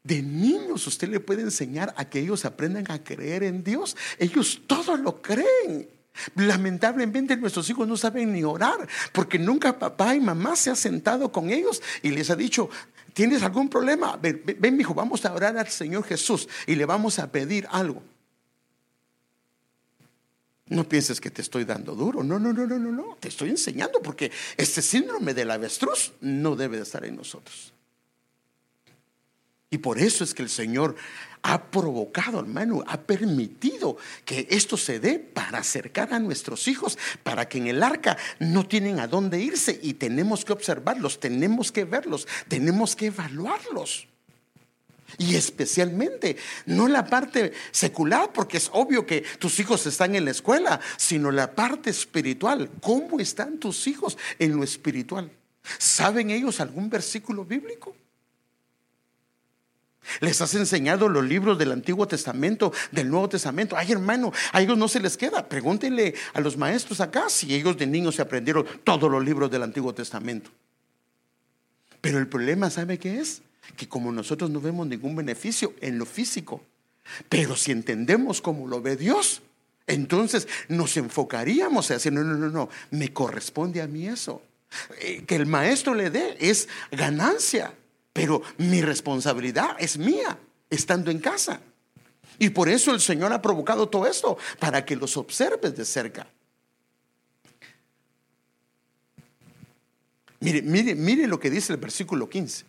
de 0.03 0.22
niños 0.24 0.88
usted 0.88 1.09
le 1.09 1.20
puede 1.20 1.43
enseñar 1.43 1.93
a 1.97 2.09
que 2.09 2.20
ellos 2.20 2.45
aprendan 2.45 2.89
a 2.89 3.03
creer 3.03 3.43
en 3.43 3.63
Dios. 3.63 3.95
Ellos 4.18 4.61
todos 4.65 4.99
lo 4.99 5.22
creen. 5.22 5.88
Lamentablemente 6.36 7.38
nuestros 7.38 7.70
hijos 7.70 7.88
no 7.88 7.97
saben 7.97 8.34
ni 8.34 8.43
orar 8.43 8.88
porque 9.11 9.39
nunca 9.39 9.78
papá 9.78 10.15
y 10.15 10.20
mamá 10.20 10.55
se 10.55 10.70
ha 10.70 10.76
sentado 10.76 11.32
con 11.32 11.49
ellos 11.49 11.82
y 12.01 12.11
les 12.11 12.30
ha 12.30 12.36
dicho, 12.36 12.70
¿Tienes 13.18 13.41
algún 13.41 13.68
problema? 13.68 14.15
Ven, 14.15 14.43
ven, 14.59 14.80
hijo, 14.80 14.93
vamos 14.93 15.26
a 15.26 15.34
orar 15.34 15.57
al 15.57 15.68
Señor 15.70 16.03
Jesús 16.03 16.47
y 16.68 16.76
le 16.76 16.86
vamos 16.86 17.18
a 17.18 17.32
pedir 17.32 17.68
algo. 17.72 18.03
No 20.68 20.88
pienses 20.88 21.20
que 21.20 21.32
te 21.32 21.41
estoy 21.41 21.65
dando 21.65 21.95
duro. 21.95 22.24
No, 22.24 22.38
no, 22.38 22.53
no, 22.53 22.68
no, 22.68 22.78
no, 22.78 22.91
no. 22.91 23.18
Te 23.20 23.30
estoy 23.30 23.49
enseñando 23.49 24.03
porque 24.03 24.32
este 24.55 24.84
síndrome 24.84 25.34
del 25.34 25.49
avestruz 25.49 26.13
no 26.22 26.55
debe 26.55 26.78
de 26.78 26.84
estar 26.84 27.03
en 27.05 27.15
nosotros. 27.15 27.74
Y 29.70 29.80
por 29.80 29.99
eso 29.99 30.24
es 30.24 30.34
que 30.34 30.43
el 30.43 30.49
Señor 30.49 30.95
ha 31.41 31.70
provocado, 31.70 32.39
hermano, 32.39 32.84
ha 32.88 33.01
permitido 33.01 33.97
que 34.24 34.47
esto 34.49 34.78
se 34.78 34.99
dé 34.99 35.20
para 35.20 35.59
acercar 35.59 36.13
a 36.13 36.20
nuestros 36.20 36.68
hijos, 36.68 36.97
para 37.24 37.49
que 37.49 37.57
en 37.57 37.68
el 37.68 37.84
arca 37.84 38.18
no 38.39 38.65
tienen 38.65 38.99
a 38.99 39.07
dónde 39.07 39.41
irse 39.41 39.78
y 39.84 39.95
tenemos 39.95 40.45
que 40.45 40.53
observarlos, 40.53 41.20
tenemos 41.20 41.72
que 41.72 41.84
verlos, 41.84 42.28
tenemos 42.47 42.95
que 42.95 43.07
evaluarlos. 43.07 44.07
Y 45.18 45.36
especialmente, 45.36 46.38
no 46.65 46.88
la 46.88 47.05
parte 47.05 47.53
secular, 47.72 48.32
porque 48.34 48.57
es 48.57 48.70
obvio 48.74 49.05
que 49.05 49.22
tus 49.39 49.59
hijos 49.59 49.86
están 49.86 50.15
en 50.15 50.26
la 50.26 50.32
escuela, 50.32 50.80
sino 50.97 51.32
la 51.32 51.55
parte 51.55 51.89
espiritual. 51.89 52.70
¿Cómo 52.82 53.20
están 53.20 53.57
tus 53.57 53.88
hijos 53.88 54.18
en 54.38 54.55
lo 54.55 54.63
espiritual? 54.63 55.32
¿Saben 55.78 56.30
ellos 56.30 56.59
algún 56.59 56.89
versículo 56.89 57.45
bíblico? 57.45 57.95
Les 60.20 60.41
has 60.41 60.53
enseñado 60.55 61.10
los 61.10 61.24
libros 61.24 61.58
del 61.58 61.72
Antiguo 61.72 62.08
Testamento, 62.08 62.72
del 62.91 63.10
Nuevo 63.10 63.30
Testamento. 63.30 63.76
Ay, 63.78 63.91
hermano, 63.91 64.32
a 64.51 64.62
ellos 64.62 64.78
no 64.78 64.88
se 64.88 64.99
les 64.99 65.18
queda. 65.18 65.47
Pregúntenle 65.47 66.14
a 66.34 66.41
los 66.41 66.58
maestros 66.58 67.01
acá 67.01 67.30
si 67.30 67.53
ellos 67.53 67.78
de 67.78 67.88
niños 67.88 68.16
se 68.16 68.22
aprendieron 68.22 68.66
todos 68.84 69.10
los 69.10 69.24
libros 69.24 69.51
del 69.51 69.64
Antiguo 69.64 69.93
Testamento. 69.93 70.49
Pero 72.01 72.20
el 72.20 72.28
problema, 72.28 72.70
¿sabe 72.70 72.97
qué 72.97 73.20
es? 73.20 73.41
Que 73.76 73.88
como 73.88 74.12
nosotros 74.12 74.49
no 74.49 74.62
vemos 74.62 74.88
ningún 74.88 75.16
beneficio 75.16 75.74
en 75.82 75.97
lo 75.97 76.05
físico, 76.05 76.62
pero 77.30 77.55
si 77.55 77.72
entendemos 77.72 78.41
cómo 78.41 78.68
lo 78.68 78.82
ve 78.82 78.95
Dios, 78.95 79.41
entonces 79.88 80.47
nos 80.68 80.95
enfocaríamos 80.97 81.89
a 81.89 81.95
decir, 81.95 82.14
no, 82.14 82.24
no, 82.24 82.36
no, 82.36 82.49
no, 82.49 82.70
me 82.91 83.12
corresponde 83.14 83.82
a 83.82 83.88
mí 83.88 84.08
eso. 84.08 84.41
Eh, 84.99 85.24
que 85.26 85.36
el 85.36 85.45
maestro 85.45 85.93
le 85.93 86.10
dé 86.10 86.38
es 86.39 86.68
ganancia. 86.91 87.74
Pero 88.18 88.41
mi 88.57 88.82
responsabilidad 88.82 89.76
es 89.78 89.99
mía, 89.99 90.39
estando 90.72 91.11
en 91.11 91.20
casa. 91.20 91.61
Y 92.39 92.49
por 92.49 92.68
eso 92.68 92.91
el 92.91 92.99
Señor 92.99 93.32
ha 93.32 93.43
provocado 93.43 93.89
todo 93.89 94.07
esto, 94.07 94.39
para 94.57 94.84
que 94.84 94.95
los 94.95 95.18
observes 95.18 95.78
de 95.78 95.86
cerca. 95.86 96.26
Mire, 100.39 100.63
mire, 100.63 100.95
mire 100.95 101.28
lo 101.28 101.39
que 101.39 101.51
dice 101.51 101.74
el 101.74 101.78
versículo 101.78 102.28
15. 102.28 102.65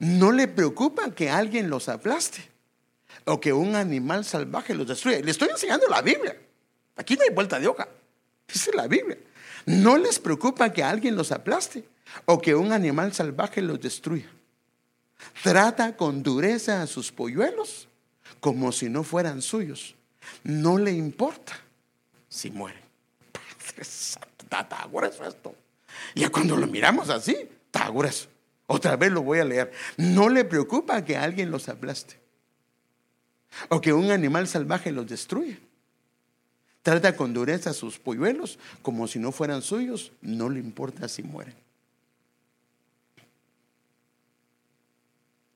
No 0.00 0.30
le 0.30 0.46
preocupa 0.46 1.14
que 1.14 1.30
alguien 1.30 1.70
los 1.70 1.88
aplaste 1.88 2.46
o 3.24 3.40
que 3.40 3.54
un 3.54 3.76
animal 3.76 4.26
salvaje 4.26 4.74
los 4.74 4.86
destruya. 4.86 5.20
Le 5.20 5.30
estoy 5.30 5.48
enseñando 5.48 5.86
la 5.88 6.02
Biblia. 6.02 6.36
Aquí 6.96 7.16
no 7.16 7.22
hay 7.22 7.34
vuelta 7.34 7.58
de 7.58 7.66
hoja. 7.66 7.88
Dice 8.46 8.72
la 8.74 8.86
Biblia. 8.88 9.16
No 9.64 9.96
les 9.96 10.18
preocupa 10.18 10.70
que 10.70 10.82
alguien 10.82 11.16
los 11.16 11.32
aplaste 11.32 11.91
o 12.24 12.40
que 12.40 12.54
un 12.54 12.72
animal 12.72 13.12
salvaje 13.12 13.62
los 13.62 13.80
destruya. 13.80 14.28
Trata 15.42 15.96
con 15.96 16.22
dureza 16.22 16.82
a 16.82 16.86
sus 16.86 17.12
polluelos 17.12 17.88
como 18.40 18.72
si 18.72 18.88
no 18.88 19.02
fueran 19.02 19.42
suyos. 19.42 19.94
No 20.42 20.78
le 20.78 20.92
importa 20.92 21.58
si 22.28 22.50
mueren. 22.50 22.82
Está 23.76 24.86
grueso 24.90 25.24
esto. 25.24 25.54
Y 26.14 26.26
cuando 26.26 26.56
lo 26.56 26.66
miramos 26.66 27.08
así, 27.08 27.36
está 27.66 27.88
grueso. 27.88 28.28
Otra 28.66 28.96
vez 28.96 29.10
lo 29.12 29.22
voy 29.22 29.38
a 29.38 29.44
leer. 29.44 29.72
No 29.96 30.28
le 30.28 30.44
preocupa 30.44 31.04
que 31.04 31.16
alguien 31.16 31.50
los 31.50 31.68
aplaste 31.68 32.22
o 33.68 33.80
que 33.80 33.92
un 33.92 34.10
animal 34.10 34.48
salvaje 34.48 34.92
los 34.92 35.06
destruya. 35.06 35.58
Trata 36.82 37.16
con 37.16 37.32
dureza 37.32 37.70
a 37.70 37.74
sus 37.74 37.98
polluelos 37.98 38.58
como 38.82 39.06
si 39.06 39.18
no 39.18 39.30
fueran 39.30 39.62
suyos, 39.62 40.12
no 40.20 40.48
le 40.48 40.58
importa 40.58 41.08
si 41.08 41.22
mueren. 41.22 41.54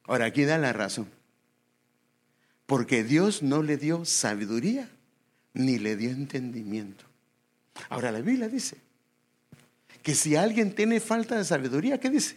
Ahora 0.06 0.26
aquí 0.26 0.44
da 0.44 0.58
la 0.58 0.72
razón. 0.72 1.08
Porque 2.66 3.04
Dios 3.04 3.42
no 3.42 3.62
le 3.62 3.76
dio 3.76 4.04
sabiduría 4.04 4.88
ni 5.54 5.78
le 5.78 5.96
dio 5.96 6.10
entendimiento. 6.10 7.04
Ahora 7.88 8.10
la 8.10 8.20
Biblia 8.20 8.48
dice 8.48 8.76
que 10.02 10.14
si 10.14 10.36
alguien 10.36 10.74
tiene 10.74 11.00
falta 11.00 11.36
de 11.36 11.44
sabiduría, 11.44 11.98
¿qué 11.98 12.10
dice? 12.10 12.36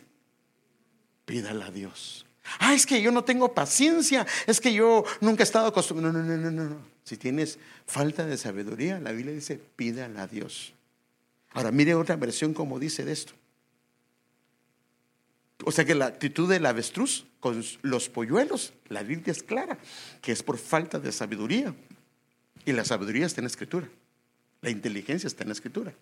Pídala 1.25 1.67
a 1.67 1.71
Dios. 1.71 2.25
Ah, 2.59 2.73
es 2.73 2.85
que 2.85 3.01
yo 3.01 3.11
no 3.11 3.23
tengo 3.23 3.53
paciencia, 3.53 4.25
es 4.47 4.59
que 4.59 4.73
yo 4.73 5.03
nunca 5.21 5.43
he 5.43 5.45
estado 5.45 5.67
acostumbrado. 5.67 6.13
No, 6.13 6.23
no, 6.23 6.37
no, 6.37 6.51
no, 6.51 6.69
no. 6.69 6.77
Si 7.03 7.17
tienes 7.17 7.59
falta 7.85 8.25
de 8.25 8.37
sabiduría, 8.37 8.99
la 8.99 9.11
Biblia 9.11 9.33
dice, 9.33 9.59
pídala 9.75 10.23
a 10.23 10.27
Dios. 10.27 10.73
Ahora 11.51 11.71
mire 11.71 11.95
otra 11.95 12.15
versión 12.15 12.53
como 12.53 12.79
dice 12.79 13.05
de 13.05 13.11
esto. 13.11 13.33
O 15.65 15.71
sea 15.71 15.85
que 15.85 15.95
la 15.95 16.05
actitud 16.05 16.49
del 16.49 16.65
avestruz 16.65 17.25
con 17.39 17.63
los 17.81 18.09
polluelos, 18.09 18.73
la 18.87 19.03
Biblia 19.03 19.31
es 19.31 19.43
clara, 19.43 19.77
que 20.21 20.31
es 20.31 20.41
por 20.41 20.57
falta 20.57 20.99
de 20.99 21.11
sabiduría. 21.11 21.75
Y 22.65 22.71
la 22.71 22.85
sabiduría 22.85 23.25
está 23.25 23.41
en 23.41 23.45
la 23.45 23.49
escritura. 23.49 23.89
La 24.61 24.69
inteligencia 24.69 25.27
está 25.27 25.43
en 25.43 25.49
la 25.49 25.53
escritura. 25.53 25.93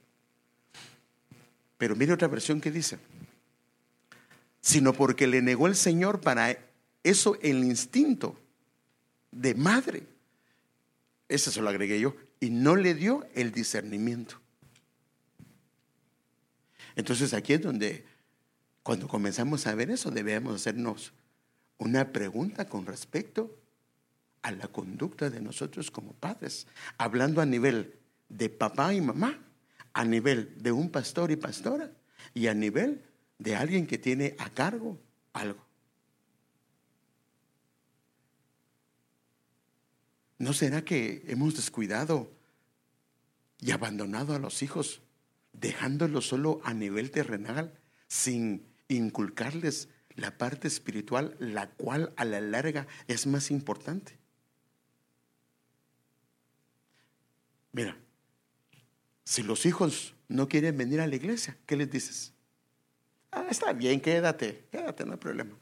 Pero 1.78 1.96
mire 1.96 2.14
otra 2.14 2.28
versión 2.28 2.60
que 2.60 2.72
dice, 2.72 2.98
sino 4.62 4.94
porque 4.94 5.28
le 5.28 5.42
negó 5.42 5.68
el 5.68 5.76
Señor 5.76 6.22
para 6.22 6.58
eso 7.04 7.38
el 7.42 7.64
instinto 7.64 8.40
de 9.32 9.56
madre. 9.56 10.04
Eso 11.30 11.52
se 11.52 11.62
lo 11.62 11.70
agregué 11.70 12.00
yo. 12.00 12.16
Y 12.40 12.50
no 12.50 12.76
le 12.76 12.94
dio 12.94 13.28
el 13.34 13.52
discernimiento. 13.52 14.40
Entonces 16.96 17.34
aquí 17.34 17.54
es 17.54 17.62
donde, 17.62 18.06
cuando 18.88 19.10
comenzamos 19.10 19.68
a 19.68 19.76
ver 19.76 19.92
eso, 19.92 20.12
debemos 20.12 20.56
hacernos 20.56 21.12
una 21.78 22.14
pregunta 22.14 22.70
con 22.70 22.86
respecto 22.86 23.54
a 24.42 24.54
la 24.54 24.70
conducta 24.70 25.30
de 25.30 25.42
nosotros 25.42 25.92
como 25.92 26.14
padres, 26.14 26.68
hablando 26.98 27.42
a 27.42 27.46
nivel 27.46 27.96
de 28.30 28.48
papá 28.48 28.94
y 28.94 29.02
mamá, 29.02 29.44
a 29.92 30.06
nivel 30.06 30.54
de 30.64 30.72
un 30.72 30.90
pastor 30.90 31.32
y 31.32 31.36
pastora 31.36 31.92
y 32.34 32.48
a 32.48 32.54
nivel 32.54 33.04
de 33.40 33.58
alguien 33.58 33.88
que 33.88 33.98
tiene 33.98 34.38
a 34.40 34.50
cargo 34.52 34.98
algo. 35.34 35.66
¿No 40.38 40.54
será 40.54 40.86
que 40.86 41.26
hemos 41.28 41.58
descuidado 41.58 42.32
y 43.60 43.72
abandonado 43.72 44.34
a 44.34 44.40
los 44.40 44.64
hijos, 44.64 45.02
dejándolos 45.52 46.30
solo 46.30 46.62
a 46.64 46.74
nivel 46.74 47.12
terrenal, 47.12 47.78
sin 48.08 48.67
inculcarles 48.88 49.90
la 50.16 50.38
parte 50.38 50.68
espiritual, 50.68 51.36
la 51.40 51.70
cual 51.70 52.14
a 52.18 52.26
la 52.26 52.42
larga 52.42 52.88
es 53.08 53.28
más 53.28 53.52
importante? 53.52 54.18
Mira, 57.72 57.96
si 59.24 59.44
los 59.44 59.66
hijos 59.66 60.16
no 60.28 60.48
quieren 60.48 60.78
venir 60.78 61.00
a 61.00 61.08
la 61.08 61.16
iglesia, 61.16 61.58
¿qué 61.66 61.76
les 61.76 61.92
dices? 61.92 62.34
Ah, 63.32 63.46
está 63.50 63.74
bien, 63.74 64.02
quédate, 64.02 64.66
quédate, 64.72 65.06
no 65.06 65.12
hay 65.12 65.18
problema. 65.20 65.56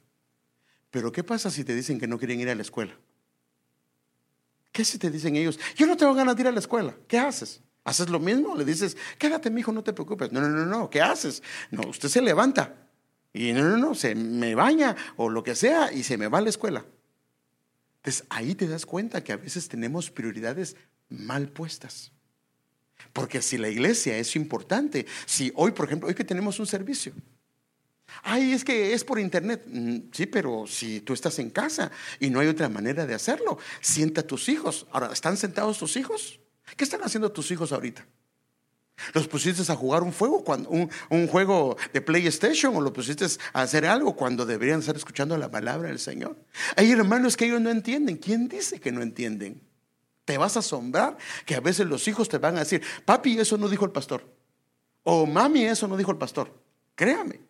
Pero 0.91 1.11
¿qué 1.11 1.23
pasa 1.23 1.51
si 1.51 1.65
te 1.65 1.75
dicen 1.75 1.99
que 1.99 2.07
no 2.07 2.17
quieren 2.17 2.39
ir 2.39 2.49
a 2.49 2.55
la 2.55 2.61
escuela? 2.61 2.97
¿Qué 4.71 4.85
si 4.85 4.97
te 4.97 5.09
dicen 5.09 5.35
ellos, 5.35 5.59
yo 5.75 5.87
no 5.87 5.97
tengo 5.97 6.13
ganas 6.13 6.35
de 6.35 6.43
ir 6.43 6.47
a 6.47 6.51
la 6.51 6.59
escuela? 6.59 6.95
¿Qué 7.07 7.17
haces? 7.17 7.61
¿Haces 7.83 8.09
lo 8.09 8.19
mismo? 8.19 8.55
Le 8.55 8.65
dices, 8.65 8.95
quédate, 9.17 9.49
mi 9.49 9.59
hijo, 9.59 9.71
no 9.71 9.83
te 9.83 9.93
preocupes. 9.93 10.31
No, 10.31 10.41
no, 10.41 10.49
no, 10.49 10.65
no, 10.65 10.89
¿qué 10.89 11.01
haces? 11.01 11.43
No, 11.71 11.87
usted 11.89 12.09
se 12.09 12.21
levanta 12.21 12.84
y 13.35 13.51
no, 13.51 13.63
no, 13.63 13.77
no, 13.77 13.95
se 13.95 14.15
me 14.15 14.55
baña 14.55 14.95
o 15.17 15.29
lo 15.29 15.43
que 15.43 15.55
sea 15.55 15.91
y 15.91 16.03
se 16.03 16.17
me 16.17 16.29
va 16.29 16.37
a 16.37 16.41
la 16.41 16.49
escuela. 16.49 16.85
Entonces 17.97 18.23
ahí 18.29 18.55
te 18.55 18.65
das 18.65 18.85
cuenta 18.85 19.23
que 19.23 19.33
a 19.33 19.37
veces 19.37 19.67
tenemos 19.67 20.09
prioridades 20.09 20.77
mal 21.09 21.49
puestas. 21.49 22.13
Porque 23.11 23.41
si 23.41 23.57
la 23.57 23.67
iglesia 23.67 24.17
es 24.17 24.37
importante, 24.37 25.05
si 25.25 25.51
hoy, 25.55 25.71
por 25.71 25.85
ejemplo, 25.85 26.07
hoy 26.07 26.15
que 26.15 26.23
tenemos 26.23 26.59
un 26.59 26.65
servicio, 26.65 27.11
Ay, 28.23 28.53
es 28.53 28.63
que 28.63 28.93
es 28.93 29.03
por 29.03 29.19
internet. 29.19 29.63
Mm, 29.67 29.97
sí, 30.11 30.25
pero 30.27 30.65
si 30.67 31.01
tú 31.01 31.13
estás 31.13 31.37
en 31.39 31.49
casa 31.49 31.91
y 32.19 32.29
no 32.29 32.39
hay 32.39 32.47
otra 32.47 32.69
manera 32.69 33.05
de 33.05 33.13
hacerlo, 33.13 33.57
sienta 33.81 34.21
a 34.21 34.27
tus 34.27 34.47
hijos. 34.47 34.87
Ahora, 34.91 35.11
¿están 35.11 35.35
sentados 35.35 35.79
tus 35.79 35.97
hijos? 35.97 36.39
¿Qué 36.77 36.83
están 36.83 37.01
haciendo 37.03 37.31
tus 37.31 37.51
hijos 37.51 37.71
ahorita? 37.71 38.05
¿Los 39.13 39.27
pusiste 39.27 39.69
a 39.71 39.75
jugar 39.75 40.03
un, 40.03 40.13
fuego 40.13 40.43
cuando, 40.43 40.69
un, 40.69 41.27
juego 41.27 41.77
de 41.93 42.01
PlayStation 42.01 42.75
o 42.75 42.81
los 42.81 42.91
pusiste 42.91 43.25
a 43.53 43.61
hacer 43.61 43.85
algo 43.85 44.15
cuando 44.15 44.45
deberían 44.45 44.79
estar 44.79 44.95
escuchando 44.95 45.37
la 45.37 45.51
palabra 45.51 45.89
del 45.89 45.99
Señor? 45.99 46.37
Hay 46.75 46.91
hermanos 46.91 47.35
que 47.35 47.45
ellos 47.45 47.61
no 47.61 47.69
entienden. 47.69 48.17
¿Quién 48.17 48.47
dice 48.47 48.79
que 48.79 48.91
no 48.91 49.01
entienden? 49.01 49.61
Te 50.23 50.37
vas 50.37 50.55
a 50.55 50.59
asombrar 50.59 51.17
que 51.45 51.55
a 51.55 51.59
veces 51.59 51.87
los 51.87 52.07
hijos 52.07 52.29
te 52.29 52.37
van 52.37 52.55
a 52.55 52.59
decir, 52.59 52.81
papi, 53.03 53.37
eso 53.37 53.57
no 53.57 53.67
dijo 53.67 53.85
el 53.85 53.91
pastor. 53.91 54.25
O 55.03 55.25
mami, 55.25 55.65
eso 55.65 55.87
no 55.87 55.97
dijo 55.97 56.11
el 56.11 56.17
pastor. 56.17 56.51
Créame. 56.95 57.41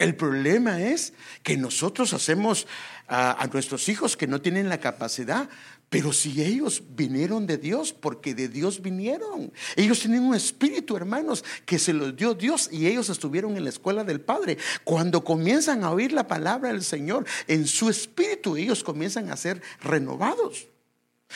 El 0.00 0.16
problema 0.16 0.80
es 0.80 1.12
que 1.42 1.58
nosotros 1.58 2.14
hacemos 2.14 2.66
a, 3.06 3.46
nuestros 3.52 3.86
hijos 3.90 4.16
que 4.16 4.26
no 4.26 4.40
tienen 4.40 4.70
la 4.70 4.80
capacidad, 4.80 5.50
pero 5.90 6.12
si 6.12 6.40
ellos 6.40 6.82
vinieron 6.90 7.46
de 7.46 7.58
Dios, 7.58 7.92
porque 7.92 8.32
de 8.32 8.48
Dios 8.48 8.80
vinieron. 8.80 9.52
Ellos 9.74 9.98
tienen 9.98 10.22
un 10.22 10.36
espíritu, 10.36 10.96
hermanos, 10.96 11.44
que 11.66 11.80
se 11.80 11.92
los 11.92 12.14
dio 12.14 12.32
Dios 12.34 12.68
y 12.72 12.86
ellos 12.86 13.10
estuvieron 13.10 13.56
en 13.56 13.64
la 13.64 13.70
escuela 13.70 14.04
del 14.04 14.20
Padre. 14.20 14.56
Cuando 14.84 15.24
comienzan 15.24 15.82
a 15.82 15.90
oír 15.90 16.12
la 16.12 16.28
palabra 16.28 16.68
del 16.68 16.84
Señor, 16.84 17.26
en 17.48 17.66
su 17.66 17.90
espíritu 17.90 18.56
ellos 18.56 18.84
comienzan 18.84 19.30
a 19.30 19.36
ser 19.36 19.60
renovados. 19.82 20.68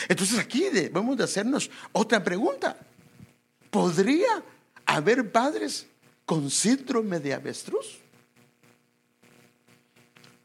Entonces 0.09 0.39
aquí 0.39 0.69
debemos 0.73 1.17
de 1.17 1.25
hacernos 1.25 1.69
otra 1.93 2.23
pregunta. 2.23 2.79
¿Podría 3.71 4.45
haber 4.87 5.33
padres 5.33 5.87
con 6.25 6.49
síndrome 6.49 7.19
de 7.19 7.35
avestruz? 7.35 8.05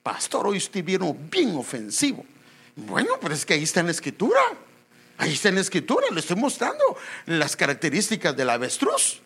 pastor, 0.01 0.47
hoy 0.47 0.57
estuvieron 0.57 1.29
bien 1.29 1.55
ofensivo. 1.55 2.25
Bueno, 2.85 3.13
pero 3.21 3.33
es 3.33 3.45
que 3.45 3.53
ahí 3.55 3.63
está 3.63 3.79
en 3.81 3.87
la 3.87 3.91
escritura. 3.91 4.39
Ahí 5.17 5.33
está 5.33 5.49
en 5.49 5.55
la 5.55 5.61
escritura, 5.61 6.07
le 6.11 6.21
estoy 6.21 6.37
mostrando 6.37 6.97
las 7.25 7.57
características 7.57 8.35
del 8.37 8.49
avestruz. 8.49 9.19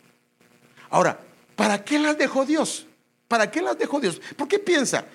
Ahora, 0.90 1.20
¿para 1.56 1.84
qué 1.84 2.00
las 2.00 2.18
dejó 2.18 2.46
Dios? 2.46 2.88
¿Para 3.28 3.52
qué 3.52 3.62
las 3.62 3.78
dejó 3.78 4.00
Dios? 4.00 4.20
¿Por 4.36 4.48
qué 4.48 4.58
piensa? 4.58 5.06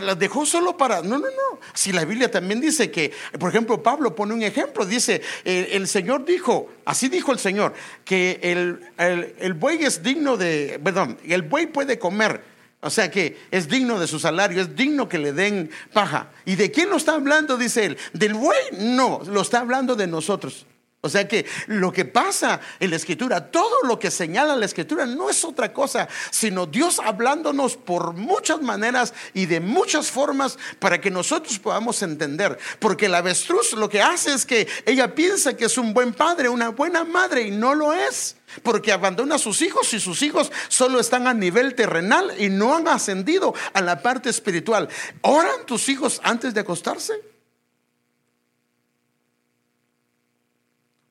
las 0.00 0.18
dejó 0.18 0.46
solo 0.46 0.76
para... 0.76 1.02
No, 1.02 1.18
no, 1.18 1.26
no. 1.26 1.60
Si 1.74 1.92
la 1.92 2.04
Biblia 2.04 2.30
también 2.30 2.60
dice 2.60 2.90
que, 2.90 3.12
por 3.38 3.50
ejemplo, 3.50 3.82
Pablo 3.82 4.14
pone 4.14 4.32
un 4.32 4.42
ejemplo, 4.42 4.86
dice, 4.86 5.20
el, 5.44 5.86
Señor 5.86 6.24
dijo, 6.24 6.70
así 6.86 7.08
dijo 7.08 7.30
el 7.32 7.38
Señor, 7.38 7.74
que 8.04 8.38
el, 8.42 8.80
el, 8.96 9.34
el 9.38 9.52
buey 9.54 9.84
es 9.84 10.02
digno 10.02 10.36
de, 10.36 10.80
perdón, 10.82 11.18
el 11.26 11.42
buey 11.42 11.66
puede 11.66 11.98
comer 11.98 12.51
o 12.84 12.90
sea 12.90 13.10
que 13.12 13.38
es 13.52 13.68
digno 13.68 14.00
de 14.00 14.08
su 14.08 14.18
salario, 14.18 14.60
es 14.60 14.74
digno 14.74 15.08
que 15.08 15.18
le 15.18 15.32
den 15.32 15.70
paja. 15.92 16.32
¿Y 16.44 16.56
de 16.56 16.72
quién 16.72 16.90
lo 16.90 16.96
está 16.96 17.14
hablando? 17.14 17.56
Dice 17.56 17.86
él. 17.86 17.98
¿Del 18.12 18.34
buey? 18.34 18.58
No, 18.72 19.22
lo 19.24 19.40
está 19.40 19.60
hablando 19.60 19.94
de 19.94 20.08
nosotros. 20.08 20.66
O 21.04 21.08
sea 21.08 21.26
que 21.26 21.44
lo 21.66 21.92
que 21.92 22.04
pasa 22.04 22.60
en 22.78 22.90
la 22.90 22.94
escritura, 22.96 23.50
todo 23.50 23.82
lo 23.82 23.98
que 23.98 24.08
señala 24.08 24.54
la 24.54 24.66
escritura 24.66 25.04
no 25.04 25.28
es 25.28 25.44
otra 25.44 25.72
cosa, 25.72 26.08
sino 26.30 26.66
Dios 26.66 27.00
hablándonos 27.00 27.76
por 27.76 28.12
muchas 28.12 28.62
maneras 28.62 29.12
y 29.34 29.46
de 29.46 29.58
muchas 29.58 30.12
formas 30.12 30.56
para 30.78 31.00
que 31.00 31.10
nosotros 31.10 31.58
podamos 31.58 32.00
entender. 32.02 32.56
Porque 32.78 33.08
la 33.08 33.18
avestruz 33.18 33.72
lo 33.72 33.88
que 33.88 34.00
hace 34.00 34.32
es 34.32 34.46
que 34.46 34.68
ella 34.86 35.12
piensa 35.12 35.56
que 35.56 35.64
es 35.64 35.76
un 35.76 35.92
buen 35.92 36.14
padre, 36.14 36.48
una 36.48 36.68
buena 36.68 37.02
madre 37.02 37.48
y 37.48 37.50
no 37.50 37.74
lo 37.74 37.92
es. 37.92 38.36
Porque 38.62 38.92
abandona 38.92 39.34
a 39.34 39.38
sus 39.40 39.60
hijos 39.60 39.92
y 39.94 39.98
sus 39.98 40.22
hijos 40.22 40.52
solo 40.68 41.00
están 41.00 41.26
a 41.26 41.34
nivel 41.34 41.74
terrenal 41.74 42.32
y 42.38 42.48
no 42.48 42.76
han 42.76 42.86
ascendido 42.86 43.54
a 43.74 43.80
la 43.80 44.00
parte 44.02 44.30
espiritual. 44.30 44.88
¿Oran 45.22 45.66
tus 45.66 45.88
hijos 45.88 46.20
antes 46.22 46.54
de 46.54 46.60
acostarse? 46.60 47.31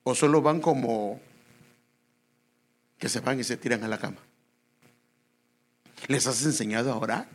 ¿O 0.04 0.14
solo 0.14 0.42
van 0.42 0.60
como 0.60 1.20
que 2.98 3.08
se 3.08 3.20
van 3.20 3.40
y 3.40 3.44
se 3.44 3.56
tiran 3.56 3.84
a 3.84 3.88
la 3.88 3.98
cama? 3.98 4.18
¿Les 6.08 6.26
has 6.26 6.44
enseñado 6.44 6.92
a 6.92 6.96
orar? 6.96 7.28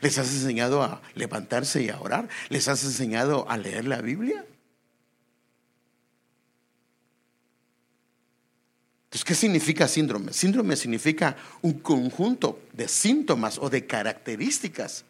¿Les 0.00 0.18
has 0.18 0.32
enseñado 0.32 0.82
a 0.82 1.02
levantarse 1.14 1.82
y 1.82 1.90
a 1.90 2.00
orar? 2.00 2.28
¿Les 2.48 2.68
has 2.68 2.84
enseñado 2.84 3.48
a 3.48 3.56
leer 3.56 3.84
la 3.84 4.00
Biblia? 4.00 4.44
Entonces, 9.04 9.24
¿qué 9.24 9.34
significa 9.34 9.88
síndrome? 9.88 10.32
Síndrome 10.32 10.74
significa 10.74 11.36
un 11.60 11.80
conjunto 11.80 12.62
de 12.72 12.88
síntomas 12.88 13.58
o 13.58 13.68
de 13.68 13.86
características 13.86 15.04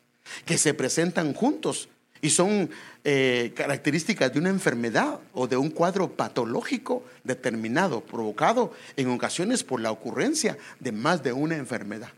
que 0.45 0.59
se 0.59 0.75
presentan 0.75 1.35
juntos 1.35 1.89
y 2.23 2.31
son 2.31 2.71
eh, 3.03 3.53
características 3.55 4.33
de 4.33 4.39
una 4.39 4.49
enfermedad 4.49 5.19
o 5.35 5.49
de 5.49 5.57
un 5.57 5.71
cuadro 5.71 6.13
patológico 6.13 7.05
determinado, 7.25 8.01
provocado 8.01 8.73
en 8.97 9.11
ocasiones 9.11 9.65
por 9.65 9.81
la 9.81 9.91
ocurrencia 9.91 10.57
de 10.79 10.93
más 10.93 11.23
de 11.25 11.33
una 11.33 11.57
enfermedad. 11.57 12.13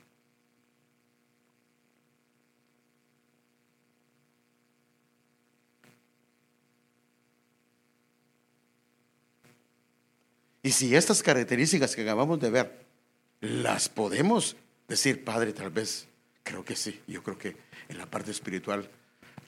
Y 10.63 10.73
si 10.73 10.95
estas 10.95 11.23
características 11.23 11.97
que 11.97 12.03
acabamos 12.03 12.41
de 12.41 12.51
ver 12.51 12.85
las 13.41 13.89
podemos 13.89 14.57
decir, 14.87 15.25
Padre, 15.25 15.53
tal 15.53 15.71
vez, 15.71 16.07
creo 16.43 16.65
que 16.65 16.77
sí, 16.77 17.01
yo 17.07 17.23
creo 17.23 17.39
que 17.39 17.57
en 17.89 17.99
la 17.99 18.07
parte 18.07 18.31
espiritual 18.31 18.89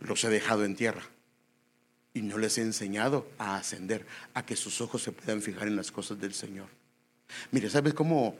los 0.01 0.23
he 0.25 0.29
dejado 0.29 0.65
en 0.65 0.77
tierra 0.77 1.03
y 2.15 2.23
no 2.23 2.39
les 2.39 2.59
he 2.59 2.63
enseñado 2.63 3.29
a 3.39 3.57
ascender, 3.57 4.07
a 4.35 4.45
que 4.45 4.57
sus 4.57 4.81
ojos 4.81 5.03
se 5.03 5.13
puedan 5.13 5.43
fijar 5.43 5.69
en 5.69 5.77
las 5.77 5.93
cosas 5.93 6.19
del 6.19 6.33
Señor. 6.33 6.69
Mire, 7.51 7.69
¿sabes 7.69 7.93
cómo, 7.95 8.37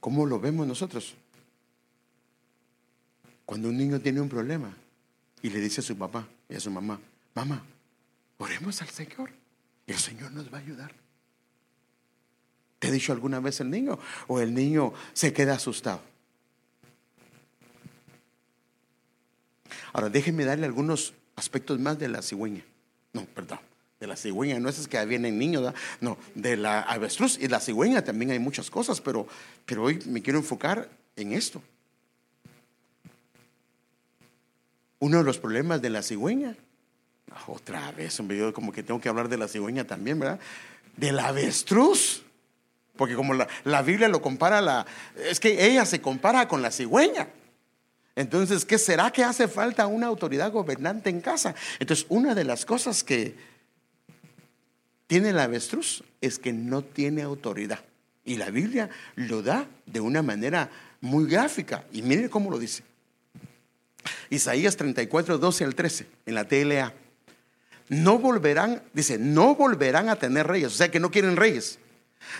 cómo 0.00 0.24
lo 0.24 0.40
vemos 0.40 0.66
nosotros? 0.66 1.14
Cuando 3.44 3.68
un 3.68 3.76
niño 3.76 4.00
tiene 4.00 4.20
un 4.20 4.28
problema 4.28 4.74
y 5.42 5.50
le 5.50 5.60
dice 5.60 5.80
a 5.80 5.84
su 5.84 5.96
papá 5.96 6.26
y 6.48 6.54
a 6.54 6.60
su 6.60 6.70
mamá, 6.70 6.98
mamá, 7.34 7.62
oremos 8.38 8.80
al 8.80 8.88
Señor 8.88 9.42
el 9.86 9.98
Señor 9.98 10.32
nos 10.32 10.52
va 10.52 10.58
a 10.58 10.60
ayudar. 10.60 10.92
¿Te 12.78 12.88
ha 12.88 12.90
dicho 12.90 13.12
alguna 13.12 13.40
vez 13.40 13.60
el 13.60 13.70
niño? 13.70 13.98
¿O 14.26 14.40
el 14.40 14.54
niño 14.54 14.92
se 15.12 15.32
queda 15.32 15.54
asustado? 15.54 16.02
Ahora, 19.92 20.08
déjenme 20.08 20.44
darle 20.44 20.66
algunos 20.66 21.14
aspectos 21.36 21.78
más 21.78 21.98
de 21.98 22.08
la 22.08 22.22
cigüeña. 22.22 22.64
No, 23.12 23.24
perdón, 23.26 23.58
de 24.00 24.06
la 24.06 24.16
cigüeña. 24.16 24.58
No 24.58 24.68
es 24.68 24.88
que 24.88 25.04
vienen 25.04 25.38
niños, 25.38 25.72
no, 26.00 26.18
de 26.34 26.56
la 26.56 26.80
avestruz 26.80 27.38
y 27.40 27.48
la 27.48 27.60
cigüeña 27.60 28.02
también 28.02 28.30
hay 28.30 28.38
muchas 28.38 28.70
cosas, 28.70 29.00
pero, 29.00 29.26
pero 29.66 29.84
hoy 29.84 30.00
me 30.06 30.22
quiero 30.22 30.38
enfocar 30.38 30.88
en 31.16 31.32
esto. 31.32 31.62
Uno 34.98 35.18
de 35.18 35.24
los 35.24 35.38
problemas 35.38 35.82
de 35.82 35.90
la 35.90 36.02
cigüeña, 36.02 36.56
otra 37.46 37.90
vez, 37.92 38.18
yo 38.18 38.52
como 38.54 38.72
que 38.72 38.82
tengo 38.82 39.00
que 39.00 39.08
hablar 39.08 39.28
de 39.28 39.36
la 39.36 39.48
cigüeña 39.48 39.84
también, 39.84 40.18
¿verdad? 40.18 40.38
De 40.96 41.12
la 41.12 41.28
avestruz. 41.28 42.22
Porque 42.96 43.14
como 43.14 43.34
la, 43.34 43.48
la 43.64 43.82
Biblia 43.82 44.08
lo 44.08 44.22
compara, 44.22 44.60
la, 44.60 44.86
es 45.16 45.40
que 45.40 45.66
ella 45.66 45.84
se 45.86 46.00
compara 46.00 46.46
con 46.46 46.62
la 46.62 46.70
cigüeña. 46.70 47.28
Entonces, 48.14 48.64
¿qué 48.64 48.78
será 48.78 49.10
que 49.10 49.24
hace 49.24 49.48
falta 49.48 49.86
una 49.86 50.06
autoridad 50.06 50.52
gobernante 50.52 51.08
en 51.08 51.20
casa? 51.20 51.54
Entonces, 51.78 52.06
una 52.08 52.34
de 52.34 52.44
las 52.44 52.64
cosas 52.64 53.02
que 53.02 53.34
tiene 55.06 55.30
el 55.30 55.38
avestruz 55.38 56.04
es 56.20 56.38
que 56.38 56.52
no 56.52 56.82
tiene 56.82 57.22
autoridad. 57.22 57.80
Y 58.24 58.36
la 58.36 58.50
Biblia 58.50 58.90
lo 59.16 59.42
da 59.42 59.66
de 59.86 60.00
una 60.00 60.22
manera 60.22 60.70
muy 61.00 61.28
gráfica. 61.28 61.84
Y 61.92 62.02
miren 62.02 62.28
cómo 62.28 62.50
lo 62.50 62.58
dice. 62.58 62.82
Isaías 64.30 64.76
34, 64.76 65.38
12 65.38 65.64
al 65.64 65.74
13, 65.74 66.06
en 66.26 66.34
la 66.34 66.46
TLA. 66.46 66.94
No 67.88 68.18
volverán, 68.18 68.82
dice, 68.92 69.18
no 69.18 69.54
volverán 69.54 70.08
a 70.08 70.16
tener 70.16 70.46
reyes. 70.46 70.68
O 70.68 70.76
sea 70.76 70.90
que 70.90 71.00
no 71.00 71.10
quieren 71.10 71.36
reyes. 71.36 71.78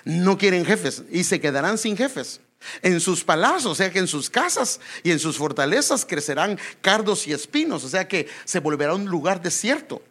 No 0.05 0.39
quieren 0.39 0.65
jefes 0.65 1.03
y 1.11 1.25
se 1.25 1.41
quedarán 1.41 1.79
sin 1.79 1.97
jefes. 1.97 2.41
En 2.83 3.01
sus 3.01 3.25
palacios, 3.25 3.67
o 3.67 3.75
sea 3.75 3.91
que 3.91 3.99
en 3.99 4.07
sus 4.07 4.31
casas 4.31 4.81
y 5.03 5.11
en 5.11 5.19
sus 5.19 5.37
fortalezas 5.37 6.05
crecerán 6.05 6.59
cardos 6.81 7.27
y 7.27 7.33
espinos, 7.33 7.85
o 7.85 7.89
sea 7.89 8.07
que 8.09 8.29
se 8.45 8.61
volverá 8.61 8.95
un 8.95 9.07
lugar 9.07 9.43
desierto. 9.43 10.03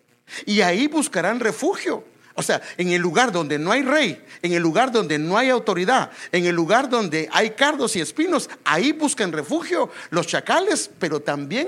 Y 0.45 0.61
ahí 0.61 0.87
buscarán 0.87 1.39
refugio. 1.39 2.03
O 2.35 2.43
sea, 2.43 2.61
en 2.77 2.91
el 2.91 3.01
lugar 3.01 3.31
donde 3.31 3.59
no 3.59 3.71
hay 3.71 3.81
rey, 3.81 4.23
en 4.41 4.53
el 4.53 4.63
lugar 4.63 4.91
donde 4.91 5.19
no 5.19 5.37
hay 5.37 5.49
autoridad, 5.49 6.11
en 6.31 6.45
el 6.45 6.55
lugar 6.55 6.89
donde 6.89 7.27
hay 7.31 7.51
cardos 7.51 7.95
y 7.95 8.01
espinos, 8.01 8.49
ahí 8.63 8.93
buscan 8.93 9.31
refugio 9.31 9.89
los 10.11 10.27
chacales, 10.27 10.89
pero 10.97 11.19
también 11.19 11.67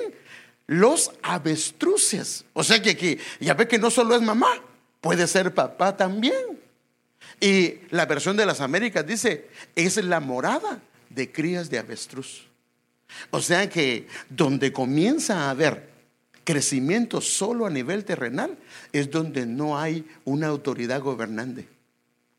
los 0.68 1.12
avestruces. 1.22 2.46
O 2.54 2.64
sea 2.64 2.82
que 2.82 2.92
aquí, 2.92 3.18
ya 3.40 3.54
ve 3.54 3.68
que 3.68 3.78
no 3.78 3.92
solo 3.92 4.16
es 4.16 4.22
mamá, 4.22 4.50
puede 5.02 5.28
ser 5.28 5.54
papá 5.54 5.96
también. 5.98 6.63
Y 7.44 7.82
la 7.90 8.06
versión 8.06 8.38
de 8.38 8.46
las 8.46 8.62
Américas 8.62 9.06
dice, 9.06 9.50
es 9.76 10.02
la 10.02 10.22
morada 10.22 10.82
de 11.10 11.30
crías 11.30 11.70
de 11.70 11.78
avestruz. 11.78 12.48
O 13.32 13.42
sea 13.42 13.68
que 13.68 14.08
donde 14.30 14.72
comienza 14.72 15.42
a 15.42 15.50
haber 15.50 15.90
crecimiento 16.46 17.20
solo 17.20 17.66
a 17.66 17.70
nivel 17.70 18.06
terrenal 18.06 18.58
es 18.94 19.12
donde 19.12 19.46
no 19.46 19.78
hay 19.78 20.08
una 20.24 20.48
autoridad 20.48 21.02
gobernante, 21.02 21.68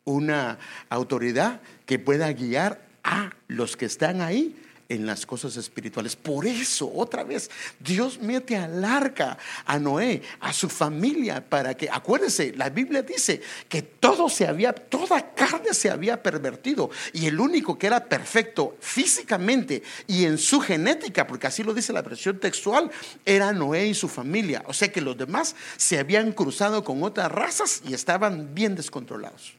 una 0.05 0.59
autoridad 0.89 1.61
que 1.85 1.99
pueda 1.99 2.33
guiar 2.33 2.81
a 3.03 3.31
los 3.47 3.77
que 3.77 3.85
están 3.85 4.23
ahí 4.23 4.57
en 4.95 5.07
las 5.07 5.26
cosas 5.26 5.57
espirituales. 5.57 6.16
Por 6.16 6.47
eso, 6.47 6.90
otra 6.95 7.24
vez, 7.24 7.51
Dios 7.78 8.18
mete 8.20 8.57
al 8.57 8.84
arca 8.84 9.38
a 9.64 9.78
Noé, 9.78 10.22
a 10.40 10.53
su 10.53 10.68
familia, 10.68 11.45
para 11.45 11.76
que, 11.76 11.88
acuérdense, 11.90 12.55
la 12.57 12.70
Biblia 12.70 13.03
dice 13.03 13.40
que 13.68 13.82
todo 13.82 14.28
se 14.28 14.47
había, 14.47 14.72
toda 14.72 15.34
carne 15.34 15.74
se 15.74 15.90
había 15.90 16.22
pervertido 16.22 16.90
y 17.12 17.26
el 17.26 17.38
único 17.38 17.78
que 17.78 17.86
era 17.86 18.05
perfecto 18.05 18.76
físicamente 18.80 19.82
y 20.07 20.24
en 20.24 20.38
su 20.38 20.61
genética, 20.61 21.26
porque 21.26 21.47
así 21.47 21.62
lo 21.62 21.74
dice 21.74 21.92
la 21.92 22.03
versión 22.03 22.38
textual, 22.38 22.90
era 23.24 23.53
Noé 23.53 23.86
y 23.88 23.95
su 23.95 24.09
familia. 24.09 24.62
O 24.66 24.72
sea 24.72 24.90
que 24.90 25.01
los 25.01 25.16
demás 25.16 25.55
se 25.76 25.99
habían 25.99 26.32
cruzado 26.32 26.84
con 26.84 27.03
otras 27.03 27.30
razas 27.30 27.82
y 27.86 27.95
estaban 27.95 28.55
bien 28.55 28.74
descontrolados. 28.74 29.55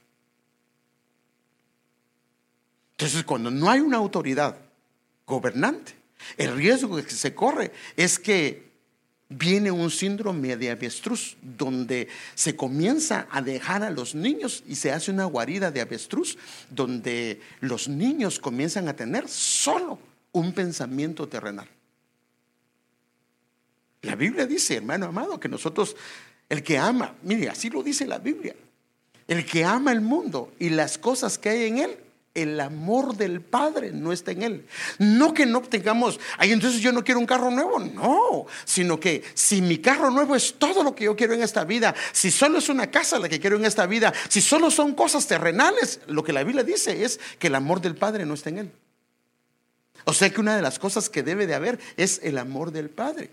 Entonces, 2.97 3.23
cuando 3.25 3.51
no 3.51 3.69
hay 3.69 3.81
una 3.81 3.97
autoridad 3.97 4.64
gobernante. 5.25 5.93
El 6.37 6.55
riesgo 6.55 6.95
que 6.95 7.09
se 7.09 7.33
corre 7.35 7.71
es 7.95 8.19
que 8.19 8.65
viene 9.29 9.71
un 9.71 9.89
síndrome 9.89 10.55
de 10.55 10.69
avestruz, 10.69 11.37
donde 11.41 12.07
se 12.35 12.55
comienza 12.55 13.27
a 13.31 13.41
dejar 13.41 13.83
a 13.83 13.89
los 13.89 14.15
niños 14.15 14.63
y 14.67 14.75
se 14.75 14.91
hace 14.91 15.11
una 15.11 15.25
guarida 15.25 15.71
de 15.71 15.81
avestruz, 15.81 16.37
donde 16.69 17.41
los 17.59 17.87
niños 17.87 18.39
comienzan 18.39 18.87
a 18.87 18.95
tener 18.95 19.27
solo 19.27 19.99
un 20.31 20.53
pensamiento 20.53 21.27
terrenal. 21.27 21.67
La 24.01 24.15
Biblia 24.15 24.45
dice, 24.45 24.75
hermano 24.75 25.07
amado, 25.07 25.39
que 25.39 25.49
nosotros, 25.49 25.95
el 26.47 26.61
que 26.61 26.77
ama, 26.77 27.15
mire, 27.23 27.49
así 27.49 27.69
lo 27.69 27.81
dice 27.81 28.05
la 28.05 28.19
Biblia, 28.19 28.55
el 29.27 29.45
que 29.45 29.65
ama 29.65 29.91
el 29.91 30.01
mundo 30.01 30.53
y 30.59 30.69
las 30.69 30.99
cosas 30.99 31.39
que 31.39 31.49
hay 31.49 31.65
en 31.65 31.79
él, 31.79 31.97
el 32.35 32.59
amor 32.59 33.15
del 33.15 33.41
Padre 33.41 33.91
no 33.91 34.11
está 34.11 34.31
en 34.31 34.43
Él. 34.43 34.65
No 34.99 35.33
que 35.33 35.45
no 35.45 35.61
tengamos, 35.61 36.19
ay, 36.37 36.51
entonces 36.51 36.81
yo 36.81 36.91
no 36.91 37.03
quiero 37.03 37.19
un 37.19 37.25
carro 37.25 37.49
nuevo, 37.49 37.79
no, 37.79 38.45
sino 38.65 38.99
que 38.99 39.23
si 39.33 39.61
mi 39.61 39.79
carro 39.79 40.11
nuevo 40.11 40.35
es 40.35 40.55
todo 40.59 40.83
lo 40.83 40.93
que 40.93 41.05
yo 41.05 41.15
quiero 41.15 41.33
en 41.33 41.41
esta 41.41 41.63
vida, 41.63 41.95
si 42.11 42.29
solo 42.29 42.59
es 42.59 42.69
una 42.69 42.91
casa 42.91 43.17
la 43.17 43.29
que 43.29 43.39
quiero 43.39 43.55
en 43.55 43.65
esta 43.65 43.87
vida, 43.87 44.13
si 44.27 44.41
solo 44.41 44.69
son 44.69 44.93
cosas 44.93 45.25
terrenales, 45.25 46.01
lo 46.07 46.23
que 46.23 46.33
la 46.33 46.43
Biblia 46.43 46.63
dice 46.63 47.05
es 47.05 47.19
que 47.39 47.47
el 47.47 47.55
amor 47.55 47.81
del 47.81 47.95
Padre 47.95 48.25
no 48.25 48.33
está 48.33 48.49
en 48.49 48.57
Él. 48.59 48.71
O 50.03 50.13
sea 50.13 50.29
que 50.29 50.41
una 50.41 50.55
de 50.55 50.61
las 50.61 50.77
cosas 50.77 51.09
que 51.09 51.23
debe 51.23 51.47
de 51.47 51.55
haber 51.55 51.79
es 51.97 52.19
el 52.21 52.37
amor 52.37 52.71
del 52.71 52.89
Padre. 52.89 53.31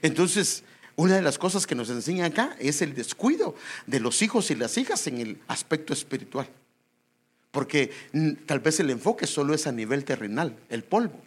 Entonces, 0.00 0.64
una 0.96 1.16
de 1.16 1.22
las 1.22 1.38
cosas 1.38 1.66
que 1.66 1.74
nos 1.74 1.90
enseña 1.90 2.26
acá 2.26 2.56
es 2.58 2.82
el 2.82 2.94
descuido 2.94 3.54
de 3.86 4.00
los 4.00 4.22
hijos 4.22 4.50
y 4.50 4.54
las 4.54 4.76
hijas 4.76 5.06
en 5.06 5.18
el 5.18 5.38
aspecto 5.48 5.92
espiritual. 5.92 6.48
Porque 7.50 7.90
tal 8.46 8.60
vez 8.60 8.80
el 8.80 8.90
enfoque 8.90 9.26
solo 9.26 9.54
es 9.54 9.66
a 9.66 9.72
nivel 9.72 10.04
terrenal, 10.04 10.56
el 10.68 10.84
polvo. 10.84 11.20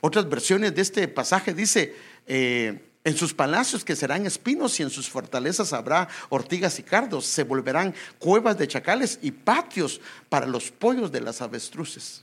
Otras 0.00 0.28
versiones 0.28 0.74
de 0.74 0.82
este 0.82 1.08
pasaje 1.08 1.54
dice, 1.54 1.94
eh, 2.26 2.80
en 3.04 3.16
sus 3.16 3.34
palacios 3.34 3.84
que 3.84 3.96
serán 3.96 4.26
espinos 4.26 4.78
y 4.78 4.82
en 4.82 4.90
sus 4.90 5.08
fortalezas 5.08 5.72
habrá 5.72 6.08
ortigas 6.28 6.78
y 6.78 6.82
cardos, 6.82 7.26
se 7.26 7.42
volverán 7.44 7.94
cuevas 8.18 8.58
de 8.58 8.68
chacales 8.68 9.18
y 9.22 9.32
patios 9.32 10.00
para 10.28 10.46
los 10.46 10.70
pollos 10.70 11.10
de 11.10 11.20
las 11.20 11.42
avestruces. 11.42 12.22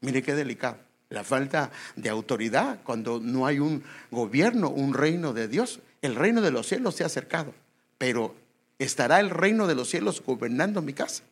Mire 0.00 0.22
qué 0.22 0.34
delicado 0.34 0.78
la 1.12 1.24
falta 1.24 1.70
de 1.94 2.08
autoridad, 2.08 2.80
cuando 2.82 3.20
no 3.20 3.46
hay 3.46 3.58
un 3.58 3.84
gobierno, 4.10 4.70
un 4.70 4.94
reino 4.94 5.32
de 5.32 5.46
Dios. 5.46 5.80
El 6.00 6.14
reino 6.14 6.40
de 6.40 6.50
los 6.50 6.66
cielos 6.66 6.96
se 6.96 7.04
ha 7.04 7.06
acercado, 7.06 7.54
pero 7.98 8.34
¿estará 8.78 9.20
el 9.20 9.30
reino 9.30 9.66
de 9.66 9.74
los 9.74 9.88
cielos 9.88 10.22
gobernando 10.24 10.80
mi 10.82 10.94
casa? 10.94 11.22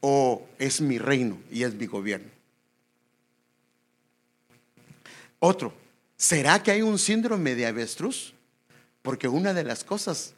¿O 0.00 0.46
es 0.58 0.80
mi 0.80 0.98
reino 0.98 1.38
y 1.50 1.62
es 1.62 1.74
mi 1.74 1.86
gobierno? 1.86 2.30
Otro, 5.38 5.74
¿será 6.16 6.62
que 6.62 6.70
hay 6.70 6.82
un 6.82 6.98
síndrome 6.98 7.54
de 7.54 7.66
avestruz? 7.66 8.32
Porque 9.02 9.28
una 9.28 9.52
de 9.52 9.64
las 9.64 9.84
cosas 9.84 10.34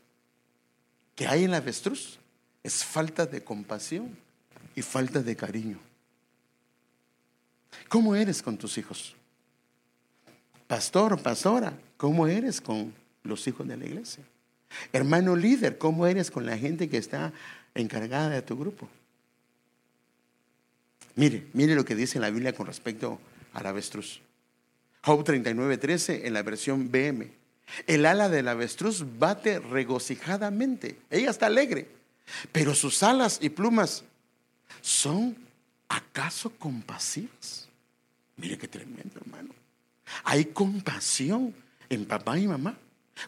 que 1.14 1.26
hay 1.26 1.44
en 1.44 1.52
la 1.52 1.58
avestruz 1.58 2.18
es 2.62 2.84
falta 2.84 3.26
de 3.26 3.44
compasión 3.44 4.16
y 4.74 4.82
falta 4.82 5.22
de 5.22 5.36
cariño. 5.36 5.78
¿Cómo 7.88 8.14
eres 8.14 8.42
con 8.42 8.56
tus 8.56 8.78
hijos? 8.78 9.14
Pastor, 10.66 11.20
pastora, 11.20 11.78
¿cómo 11.96 12.26
eres 12.26 12.60
con 12.60 12.92
los 13.22 13.46
hijos 13.46 13.66
de 13.68 13.76
la 13.76 13.84
iglesia? 13.84 14.24
Hermano 14.92 15.36
líder, 15.36 15.78
¿cómo 15.78 16.06
eres 16.06 16.30
con 16.30 16.46
la 16.46 16.58
gente 16.58 16.88
que 16.88 16.96
está 16.96 17.32
encargada 17.74 18.30
de 18.30 18.42
tu 18.42 18.56
grupo? 18.58 18.88
Mire, 21.16 21.46
mire 21.52 21.74
lo 21.74 21.84
que 21.84 21.94
dice 21.94 22.18
la 22.18 22.30
Biblia 22.30 22.54
con 22.54 22.66
respecto 22.66 23.20
al 23.52 23.66
avestruz. 23.66 24.20
Job 25.02 25.22
39, 25.22 25.78
13 25.78 26.26
en 26.26 26.32
la 26.32 26.42
versión 26.42 26.90
BM. 26.90 27.30
El 27.86 28.06
ala 28.06 28.28
del 28.28 28.48
avestruz 28.48 29.04
bate 29.18 29.58
regocijadamente. 29.58 30.98
Ella 31.10 31.30
está 31.30 31.46
alegre, 31.46 31.88
pero 32.52 32.74
sus 32.74 33.02
alas 33.02 33.38
y 33.40 33.50
plumas 33.50 34.04
son 34.80 35.36
acaso 35.88 36.50
compasivas. 36.58 37.63
Mire 38.36 38.58
qué 38.58 38.68
tremendo, 38.68 39.20
hermano. 39.20 39.54
Hay 40.24 40.46
compasión 40.46 41.54
en 41.88 42.06
papá 42.06 42.38
y 42.38 42.46
mamá. 42.46 42.76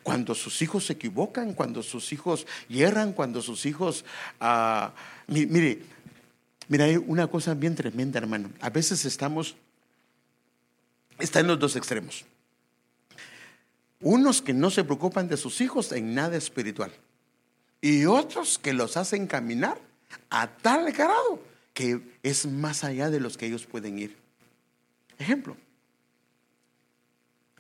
Cuando 0.03 0.35
sus 0.35 0.61
hijos 0.63 0.87
se 0.87 0.95
equivocan, 0.95 1.55
cuando 1.55 1.83
sus 1.83 2.13
hijos 2.13 2.47
hierran, 2.69 3.13
cuando 3.13 3.41
sus 3.41 3.67
hijos... 3.67 4.05
Uh, 4.41 4.89
mire, 5.29 5.83
mire, 6.69 6.85
hay 6.85 6.97
una 6.97 7.29
cosa 7.29 7.55
bien 7.55 7.75
tremenda, 7.75 8.19
hermano. 8.19 8.51
A 8.61 8.71
veces 8.71 9.05
estamos... 9.05 9.55
Está 11.19 11.41
en 11.41 11.47
los 11.47 11.59
dos 11.59 11.77
extremos. 11.77 12.25
Unos 14.01 14.43
que 14.43 14.53
no 14.53 14.71
se 14.71 14.85
preocupan 14.85 15.29
de 15.29 15.37
sus 15.37 15.61
hijos 15.61 15.93
en 15.93 16.15
nada 16.15 16.37
espiritual. 16.37 16.93
Y 17.81 18.05
otros 18.07 18.59
que 18.59 18.73
los 18.73 18.97
hacen 18.97 19.27
caminar 19.27 19.81
a 20.31 20.49
tal 20.49 20.93
grado 20.93 21.41
que 21.73 22.01
es 22.23 22.47
más 22.47 22.85
allá 22.85 23.11
de 23.11 23.21
los 23.21 23.37
que 23.37 23.47
ellos 23.47 23.67
pueden 23.67 23.99
ir. 23.99 24.17
Ejemplo, 25.19 25.57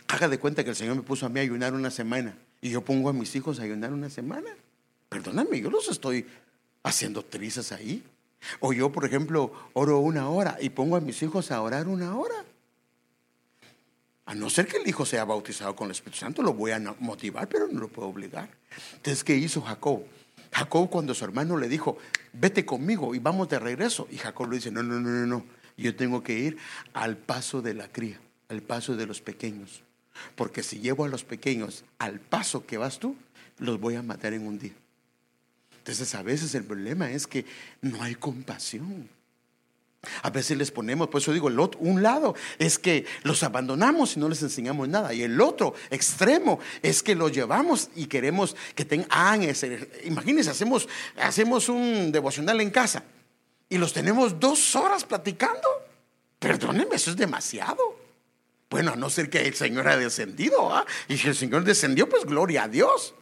Haga 0.08 0.28
de 0.28 0.38
cuenta 0.38 0.62
que 0.62 0.70
el 0.70 0.76
Señor 0.76 0.96
me 0.96 1.02
puso 1.02 1.26
a 1.26 1.28
mí 1.28 1.40
a 1.40 1.42
ayunar 1.42 1.74
una 1.74 1.90
semana 1.90 2.36
y 2.60 2.70
yo 2.70 2.82
pongo 2.82 3.08
a 3.08 3.12
mis 3.12 3.34
hijos 3.34 3.58
a 3.58 3.64
ayunar 3.64 3.92
una 3.92 4.08
semana. 4.08 4.50
Perdóname, 5.08 5.60
yo 5.60 5.70
los 5.70 5.88
estoy 5.88 6.26
haciendo 6.82 7.24
trizas 7.24 7.72
ahí. 7.72 8.04
O 8.60 8.72
yo, 8.72 8.92
por 8.92 9.04
ejemplo, 9.04 9.52
oro 9.72 9.98
una 9.98 10.28
hora 10.28 10.56
y 10.60 10.70
pongo 10.70 10.96
a 10.96 11.00
mis 11.00 11.20
hijos 11.22 11.50
a 11.50 11.60
orar 11.60 11.88
una 11.88 12.16
hora. 12.16 12.44
A 14.26 14.34
no 14.34 14.48
ser 14.50 14.66
que 14.66 14.76
el 14.76 14.86
hijo 14.86 15.04
sea 15.04 15.24
bautizado 15.24 15.74
con 15.74 15.86
el 15.86 15.92
Espíritu 15.92 16.18
Santo, 16.18 16.42
lo 16.42 16.52
voy 16.52 16.70
a 16.70 16.78
motivar, 17.00 17.48
pero 17.48 17.66
no 17.68 17.80
lo 17.80 17.88
puedo 17.88 18.08
obligar. 18.08 18.48
Entonces, 18.94 19.24
¿qué 19.24 19.36
hizo 19.36 19.62
Jacob? 19.62 20.04
Jacob 20.52 20.88
cuando 20.88 21.14
su 21.14 21.24
hermano 21.24 21.56
le 21.56 21.68
dijo, 21.68 21.98
vete 22.32 22.64
conmigo 22.64 23.14
y 23.14 23.18
vamos 23.18 23.48
de 23.48 23.58
regreso. 23.58 24.06
Y 24.10 24.18
Jacob 24.18 24.50
le 24.50 24.56
dice, 24.56 24.70
no, 24.70 24.82
no, 24.82 25.00
no, 25.00 25.10
no, 25.10 25.26
no. 25.26 25.46
Yo 25.76 25.94
tengo 25.94 26.22
que 26.22 26.38
ir 26.38 26.56
al 26.94 27.16
paso 27.16 27.62
de 27.62 27.74
la 27.74 27.88
cría, 27.88 28.18
al 28.48 28.62
paso 28.62 28.96
de 28.96 29.06
los 29.06 29.20
pequeños. 29.20 29.82
Porque 30.34 30.62
si 30.62 30.80
llevo 30.80 31.04
a 31.04 31.08
los 31.08 31.24
pequeños 31.24 31.84
al 31.98 32.20
paso 32.20 32.66
que 32.66 32.78
vas 32.78 32.98
tú, 32.98 33.16
los 33.58 33.78
voy 33.78 33.96
a 33.96 34.02
matar 34.02 34.32
en 34.32 34.46
un 34.46 34.58
día. 34.58 34.74
Entonces 35.78 36.14
a 36.14 36.22
veces 36.22 36.54
el 36.54 36.64
problema 36.64 37.10
es 37.10 37.26
que 37.26 37.44
no 37.82 38.02
hay 38.02 38.14
compasión. 38.14 39.08
A 40.22 40.30
veces 40.30 40.56
les 40.56 40.70
ponemos, 40.70 41.08
por 41.08 41.20
eso 41.20 41.32
digo, 41.32 41.48
el 41.48 41.58
otro, 41.58 41.80
un 41.80 42.02
lado 42.02 42.34
es 42.58 42.78
que 42.78 43.06
los 43.24 43.42
abandonamos 43.42 44.16
y 44.16 44.20
no 44.20 44.28
les 44.28 44.42
enseñamos 44.42 44.88
nada. 44.88 45.12
Y 45.12 45.22
el 45.22 45.40
otro 45.40 45.74
extremo 45.90 46.60
es 46.82 47.02
que 47.02 47.14
los 47.14 47.32
llevamos 47.32 47.90
y 47.94 48.06
queremos 48.06 48.56
que 48.74 48.84
tengan, 48.84 49.08
ah, 49.10 49.36
imagínense, 50.04 50.50
hacemos, 50.50 50.88
hacemos 51.16 51.68
un 51.68 52.12
devocional 52.12 52.60
en 52.60 52.70
casa 52.70 53.04
y 53.68 53.78
los 53.78 53.92
tenemos 53.92 54.38
dos 54.38 54.76
horas 54.76 55.04
platicando. 55.04 55.68
Perdónenme, 56.38 56.96
eso 56.96 57.10
es 57.10 57.16
demasiado. 57.16 57.98
Bueno, 58.68 58.92
a 58.92 58.96
no 58.96 59.10
ser 59.10 59.30
que 59.30 59.42
el 59.42 59.54
Señor 59.54 59.88
ha 59.88 59.96
descendido, 59.96 60.74
¿ah? 60.74 60.84
Y 61.08 61.16
si 61.16 61.28
el 61.28 61.34
Señor 61.34 61.64
descendió, 61.64 62.08
pues 62.08 62.24
gloria 62.24 62.64
a 62.64 62.68
Dios. 62.68 63.14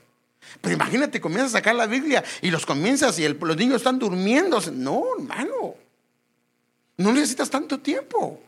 Pero 0.60 0.74
imagínate, 0.74 1.20
comienzas 1.20 1.54
a 1.54 1.58
sacar 1.58 1.74
la 1.74 1.86
Biblia 1.86 2.24
y 2.42 2.50
los 2.50 2.66
comienzas 2.66 3.18
y 3.18 3.28
los 3.28 3.56
niños 3.56 3.76
están 3.76 3.98
durmiendo. 3.98 4.60
No, 4.72 5.04
hermano. 5.18 5.74
No 6.96 7.12
necesitas 7.12 7.50
tanto 7.50 7.78
tiempo. 7.80 8.40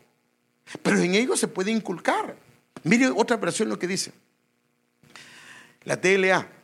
Pero 0.81 0.99
en 0.99 1.15
ellos 1.15 1.39
se 1.39 1.47
puede 1.47 1.71
inculcar. 1.71 2.35
Mire 2.83 3.07
otra 3.07 3.37
versión 3.37 3.69
lo 3.69 3.79
que 3.79 3.87
dice. 3.87 4.11
La 5.83 5.99
TLA. 5.99 6.56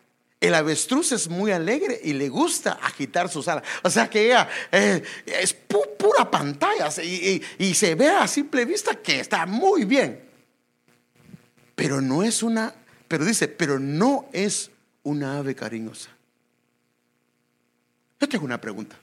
El 0.43 0.55
avestruz 0.55 1.13
es 1.13 1.29
muy 1.29 1.53
alegre 1.53 2.01
y 2.03 2.11
le 2.11 2.27
gusta 2.27 2.73
agitar 2.73 3.29
sus 3.29 3.47
alas. 3.47 3.63
O 3.81 3.89
sea 3.89 4.09
que 4.09 4.25
ella 4.25 4.49
eh, 4.73 5.01
es 5.25 5.53
pura 5.53 6.29
pantalla 6.29 6.89
y, 7.01 7.73
se 7.73 7.95
ve 7.95 8.09
a 8.09 8.27
simple 8.27 8.65
vista 8.65 8.93
que 9.01 9.21
está 9.21 9.45
muy 9.45 9.85
bien. 9.85 10.21
Pero 11.75 12.01
no 12.01 12.23
es 12.23 12.43
una, 12.43 12.75
pero 13.07 13.23
dice, 13.23 13.47
pero 13.47 13.79
no 13.79 14.27
es 14.33 14.69
una 15.03 15.37
ave 15.37 15.55
cariñosa. 15.55 16.09
Yo 18.19 18.27
tengo 18.27 18.43
una 18.43 18.59
pregunta. 18.59 18.97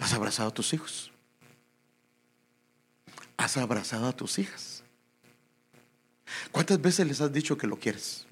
¿Has 0.00 0.12
abrazado 0.14 0.48
a 0.48 0.54
tus 0.54 0.72
hijos? 0.72 1.12
¿Has 3.36 3.56
abrazado 3.56 4.08
a 4.08 4.16
tus 4.16 4.40
hijas? 4.40 4.82
¿Cuántas 6.50 6.82
veces 6.82 7.06
les 7.06 7.20
has 7.20 7.32
dicho 7.32 7.56
que 7.56 7.68
lo 7.68 7.78
quieres? 7.78 8.26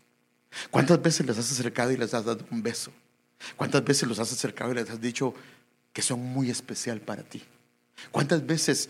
¿Cuántas 0.71 1.01
veces 1.01 1.27
les 1.27 1.39
has 1.39 1.51
acercado 1.51 1.93
y 1.93 1.97
les 1.97 2.13
has 2.15 2.25
dado 2.25 2.47
un 2.51 2.63
beso? 2.63 2.93
¿Cuántas 3.57 3.85
veces 3.85 4.09
los 4.09 4.19
has 4.19 4.33
acercado 4.33 4.73
y 4.73 4.75
les 4.75 4.91
has 4.91 5.01
dicho 5.01 5.35
que 5.93 6.03
son 6.03 6.21
muy 6.21 6.51
especial 6.51 7.01
para 7.01 7.23
ti? 7.23 7.43
¿Cuántas 8.11 8.45
veces 8.45 8.89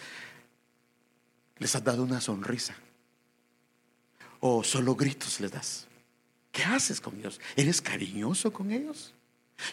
les 1.59 1.75
has 1.75 1.85
dado 1.85 2.03
una 2.03 2.21
sonrisa? 2.21 2.75
¿O 4.41 4.65
solo 4.65 4.97
gritos 4.97 5.41
les 5.41 5.53
das? 5.53 5.87
¿Qué 6.53 6.65
haces 6.65 7.01
con 7.01 7.19
ellos? 7.19 7.41
¿Eres 7.57 7.81
cariñoso 7.81 8.53
con 8.53 8.71
ellos? 8.73 9.15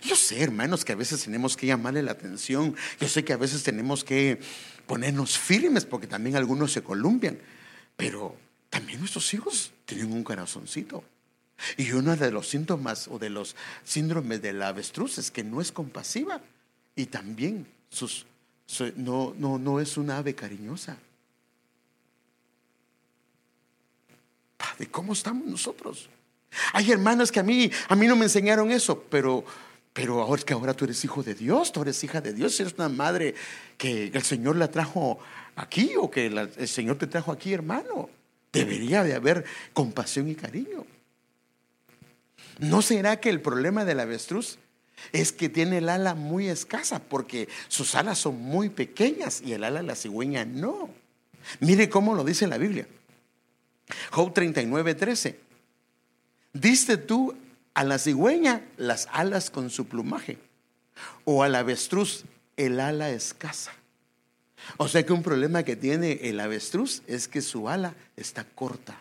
Yo 0.01 0.15
sé, 0.15 0.43
hermanos, 0.43 0.83
que 0.83 0.91
a 0.91 0.95
veces 0.95 1.23
tenemos 1.23 1.55
que 1.55 1.67
llamarle 1.67 2.03
la 2.03 2.11
atención. 2.11 2.75
Yo 2.99 3.07
sé 3.07 3.23
que 3.23 3.33
a 3.33 3.37
veces 3.37 3.63
tenemos 3.63 4.03
que 4.03 4.39
ponernos 4.85 5.37
firmes 5.37 5.85
porque 5.85 6.07
también 6.07 6.35
algunos 6.35 6.73
se 6.73 6.83
columpian. 6.83 7.39
Pero 7.95 8.35
también 8.69 8.99
nuestros 8.99 9.33
hijos 9.33 9.71
tienen 9.85 10.11
un 10.11 10.23
corazoncito. 10.23 11.03
Y 11.77 11.91
uno 11.91 12.15
de 12.15 12.31
los 12.31 12.47
síntomas 12.47 13.07
o 13.07 13.17
de 13.19 13.29
los 13.29 13.55
síndromes 13.83 14.41
de 14.41 14.53
la 14.53 14.69
avestruz 14.69 15.17
es 15.17 15.31
que 15.31 15.43
no 15.43 15.61
es 15.61 15.71
compasiva 15.71 16.41
y 16.95 17.07
también 17.07 17.67
sus, 17.89 18.25
no, 18.95 19.33
no, 19.37 19.57
no 19.57 19.79
es 19.79 19.97
una 19.97 20.17
ave 20.17 20.35
cariñosa. 20.35 20.97
Padre, 24.57 24.87
¿cómo 24.87 25.13
estamos 25.13 25.47
nosotros? 25.47 26.09
Hay 26.73 26.91
hermanas 26.91 27.31
que 27.31 27.39
a 27.39 27.43
mí, 27.43 27.71
a 27.87 27.95
mí 27.95 28.07
no 28.07 28.15
me 28.15 28.25
enseñaron 28.25 28.71
eso, 28.71 29.03
pero, 29.09 29.43
pero 29.93 30.21
ahora 30.21 30.43
que 30.43 30.53
ahora 30.53 30.73
tú 30.73 30.85
eres 30.85 31.03
hijo 31.03 31.23
de 31.23 31.35
Dios, 31.35 31.71
tú 31.71 31.81
eres 31.81 32.03
hija 32.03 32.21
de 32.21 32.33
Dios, 32.33 32.59
eres 32.59 32.73
una 32.73 32.89
madre 32.89 33.35
que 33.77 34.07
el 34.13 34.23
Señor 34.23 34.55
la 34.55 34.69
trajo 34.69 35.19
aquí 35.55 35.93
o 35.97 36.09
que 36.09 36.27
el 36.27 36.67
Señor 36.67 36.97
te 36.97 37.07
trajo 37.07 37.31
aquí, 37.31 37.53
hermano. 37.53 38.09
Debería 38.51 39.03
de 39.03 39.13
haber 39.13 39.45
compasión 39.73 40.29
y 40.29 40.35
cariño. 40.35 40.85
¿No 42.59 42.81
será 42.81 43.19
que 43.19 43.29
el 43.29 43.41
problema 43.41 43.85
del 43.85 43.99
avestruz 43.99 44.57
es 45.11 45.31
que 45.31 45.49
tiene 45.49 45.77
el 45.77 45.89
ala 45.89 46.15
muy 46.15 46.47
escasa 46.47 46.99
porque 46.99 47.47
sus 47.67 47.95
alas 47.95 48.17
son 48.17 48.41
muy 48.41 48.69
pequeñas 48.69 49.41
y 49.41 49.53
el 49.53 49.63
ala 49.63 49.81
de 49.81 49.87
la 49.87 49.95
cigüeña 49.95 50.45
no? 50.45 50.89
Mire 51.59 51.89
cómo 51.89 52.15
lo 52.15 52.23
dice 52.23 52.47
la 52.47 52.57
Biblia. 52.57 52.87
Job 54.11 54.33
39, 54.33 54.95
13. 54.95 55.39
Diste 56.53 56.97
tú 56.97 57.35
a 57.73 57.83
la 57.83 57.99
cigüeña 57.99 58.65
las 58.77 59.07
alas 59.11 59.49
con 59.49 59.69
su 59.69 59.87
plumaje 59.87 60.37
o 61.25 61.43
al 61.43 61.55
avestruz 61.55 62.25
el 62.57 62.79
ala 62.79 63.11
escasa. 63.11 63.71
O 64.77 64.87
sea 64.87 65.05
que 65.05 65.13
un 65.13 65.23
problema 65.23 65.63
que 65.63 65.75
tiene 65.75 66.19
el 66.23 66.39
avestruz 66.39 67.03
es 67.07 67.27
que 67.27 67.41
su 67.41 67.69
ala 67.69 67.95
está 68.15 68.43
corta. 68.43 68.99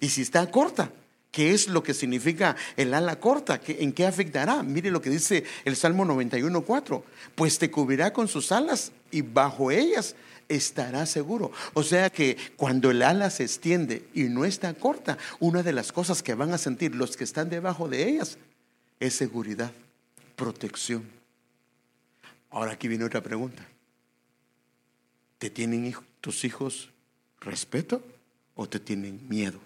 Y 0.00 0.10
si 0.10 0.22
está 0.22 0.50
corta, 0.50 0.92
¿Qué 1.34 1.50
es 1.52 1.66
lo 1.66 1.82
que 1.82 1.94
significa 1.94 2.54
el 2.76 2.94
ala 2.94 3.18
corta? 3.18 3.60
¿En 3.66 3.92
qué 3.92 4.06
afectará? 4.06 4.62
Mire 4.62 4.92
lo 4.92 5.02
que 5.02 5.10
dice 5.10 5.42
el 5.64 5.74
Salmo 5.74 6.04
91.4. 6.04 7.02
Pues 7.34 7.58
te 7.58 7.72
cubrirá 7.72 8.12
con 8.12 8.28
sus 8.28 8.52
alas 8.52 8.92
y 9.10 9.22
bajo 9.22 9.72
ellas 9.72 10.14
estará 10.48 11.06
seguro. 11.06 11.50
O 11.72 11.82
sea 11.82 12.08
que 12.08 12.36
cuando 12.54 12.92
el 12.92 13.02
ala 13.02 13.30
se 13.30 13.42
extiende 13.42 14.06
y 14.14 14.22
no 14.24 14.44
está 14.44 14.74
corta, 14.74 15.18
una 15.40 15.64
de 15.64 15.72
las 15.72 15.90
cosas 15.90 16.22
que 16.22 16.34
van 16.34 16.52
a 16.52 16.58
sentir 16.58 16.94
los 16.94 17.16
que 17.16 17.24
están 17.24 17.50
debajo 17.50 17.88
de 17.88 18.08
ellas 18.08 18.38
es 19.00 19.16
seguridad, 19.16 19.72
protección. 20.36 21.02
Ahora 22.48 22.74
aquí 22.74 22.86
viene 22.86 23.06
otra 23.06 23.24
pregunta. 23.24 23.66
¿Te 25.38 25.50
tienen 25.50 25.96
tus 26.20 26.44
hijos 26.44 26.90
respeto 27.40 28.04
o 28.54 28.68
te 28.68 28.78
tienen 28.78 29.28
miedo? 29.28 29.58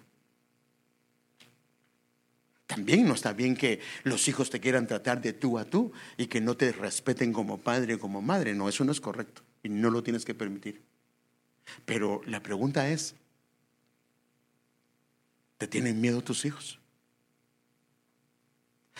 También 2.69 3.07
no 3.07 3.15
está 3.15 3.33
bien 3.33 3.57
que 3.57 3.81
los 4.03 4.27
hijos 4.27 4.51
te 4.51 4.59
quieran 4.59 4.85
tratar 4.85 5.21
de 5.21 5.33
tú 5.33 5.57
a 5.57 5.65
tú 5.65 5.91
y 6.17 6.27
que 6.27 6.39
no 6.39 6.55
te 6.55 6.71
respeten 6.71 7.33
como 7.33 7.57
padre 7.57 7.95
o 7.95 7.99
como 7.99 8.21
madre. 8.21 8.53
No, 8.53 8.69
eso 8.69 8.85
no 8.85 8.91
es 8.91 9.01
correcto 9.01 9.41
y 9.63 9.69
no 9.69 9.89
lo 9.89 10.03
tienes 10.03 10.23
que 10.23 10.35
permitir. 10.35 10.83
Pero 11.85 12.21
la 12.25 12.43
pregunta 12.43 12.87
es, 12.89 13.15
¿Te 15.59 15.67
tienen 15.67 15.99
miedo 15.99 16.21
tus 16.21 16.45
hijos? 16.45 16.79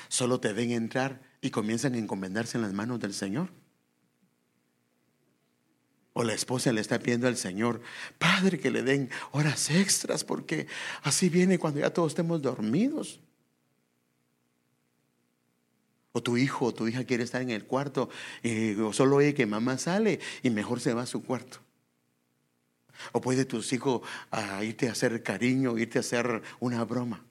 Solo 0.10 0.42
te 0.42 0.52
ven 0.52 0.72
entrar 0.72 1.22
y 1.40 1.52
comienzan 1.52 1.94
a 1.94 1.98
encomendarse 1.98 2.58
en 2.58 2.64
las 2.64 2.74
manos 2.74 3.00
del 3.00 3.14
Señor. 3.14 3.50
O 6.12 6.24
la 6.26 6.34
esposa 6.34 6.74
le 6.74 6.82
está 6.82 7.00
pidiendo 7.00 7.30
al 7.30 7.38
Señor, 7.38 7.82
Padre, 8.18 8.60
que 8.60 8.72
le 8.72 8.84
den 8.84 9.10
horas 9.32 9.72
extras 9.72 10.26
porque 10.26 10.68
así 11.02 11.30
viene 11.30 11.58
cuando 11.58 11.80
ya 11.80 11.94
todos 11.94 12.12
estemos 12.12 12.42
dormidos. 12.42 13.22
O 16.12 16.24
tu 16.24 16.38
hijo 16.38 16.66
o 16.66 16.74
tu 16.74 16.88
hija 16.88 17.04
quiere 17.04 17.24
estar 17.24 17.42
en 17.42 17.52
el 17.52 17.66
cuarto 17.66 18.10
y 18.42 18.76
solo 18.94 19.18
oye 19.18 19.34
que 19.34 19.46
mamá 19.46 19.78
sale 19.78 20.20
y 20.42 20.50
mejor 20.50 20.80
se 20.80 20.94
va 20.94 21.04
a 21.04 21.08
su 21.08 21.24
cuarto. 21.24 21.60
O 23.12 23.22
puede 23.22 23.46
tus 23.46 23.72
hijos 23.74 24.02
a 24.32 24.64
irte 24.64 24.90
a 24.90 24.94
hacer 24.94 25.22
cariño, 25.24 25.78
irte 25.78 26.00
a 26.00 26.02
hacer 26.02 26.42
una 26.60 26.84
broma. 26.84 27.24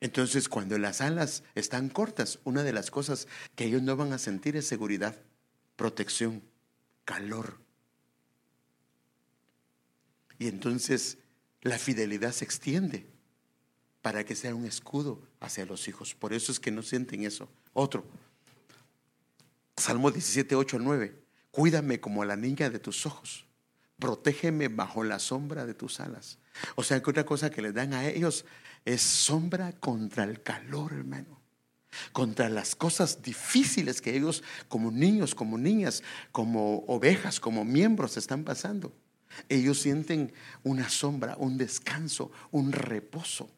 Entonces, 0.00 0.48
cuando 0.48 0.78
las 0.78 1.02
alas 1.02 1.44
están 1.54 1.90
cortas, 1.90 2.38
una 2.44 2.62
de 2.62 2.72
las 2.72 2.90
cosas 2.90 3.28
que 3.54 3.64
ellos 3.66 3.82
no 3.82 3.96
van 3.96 4.14
a 4.14 4.18
sentir 4.18 4.56
es 4.56 4.66
seguridad, 4.66 5.14
protección, 5.76 6.42
calor. 7.04 7.58
Y 10.38 10.48
entonces 10.48 11.18
la 11.60 11.78
fidelidad 11.78 12.32
se 12.32 12.46
extiende 12.46 13.09
para 14.02 14.24
que 14.24 14.34
sea 14.34 14.54
un 14.54 14.64
escudo 14.64 15.20
hacia 15.40 15.66
los 15.66 15.88
hijos. 15.88 16.14
Por 16.14 16.32
eso 16.32 16.52
es 16.52 16.60
que 16.60 16.70
no 16.70 16.82
sienten 16.82 17.24
eso. 17.24 17.48
Otro. 17.72 18.04
Salmo 19.76 20.10
17, 20.10 20.54
8 20.54 20.78
9. 20.78 21.14
Cuídame 21.50 22.00
como 22.00 22.24
la 22.24 22.36
niña 22.36 22.70
de 22.70 22.78
tus 22.78 23.06
ojos. 23.06 23.46
Protégeme 23.98 24.68
bajo 24.68 25.04
la 25.04 25.18
sombra 25.18 25.66
de 25.66 25.74
tus 25.74 26.00
alas. 26.00 26.38
O 26.74 26.82
sea 26.82 27.02
que 27.02 27.10
otra 27.10 27.24
cosa 27.24 27.50
que 27.50 27.62
les 27.62 27.74
dan 27.74 27.92
a 27.92 28.06
ellos 28.06 28.44
es 28.84 29.02
sombra 29.02 29.72
contra 29.72 30.24
el 30.24 30.42
calor, 30.42 30.92
hermano. 30.92 31.40
Contra 32.12 32.48
las 32.48 32.76
cosas 32.76 33.20
difíciles 33.20 34.00
que 34.00 34.16
ellos 34.16 34.42
como 34.68 34.90
niños, 34.90 35.34
como 35.34 35.58
niñas, 35.58 36.02
como 36.32 36.78
ovejas, 36.86 37.40
como 37.40 37.64
miembros 37.64 38.16
están 38.16 38.44
pasando. 38.44 38.94
Ellos 39.48 39.80
sienten 39.80 40.32
una 40.62 40.88
sombra, 40.88 41.36
un 41.38 41.58
descanso, 41.58 42.30
un 42.50 42.72
reposo. 42.72 43.50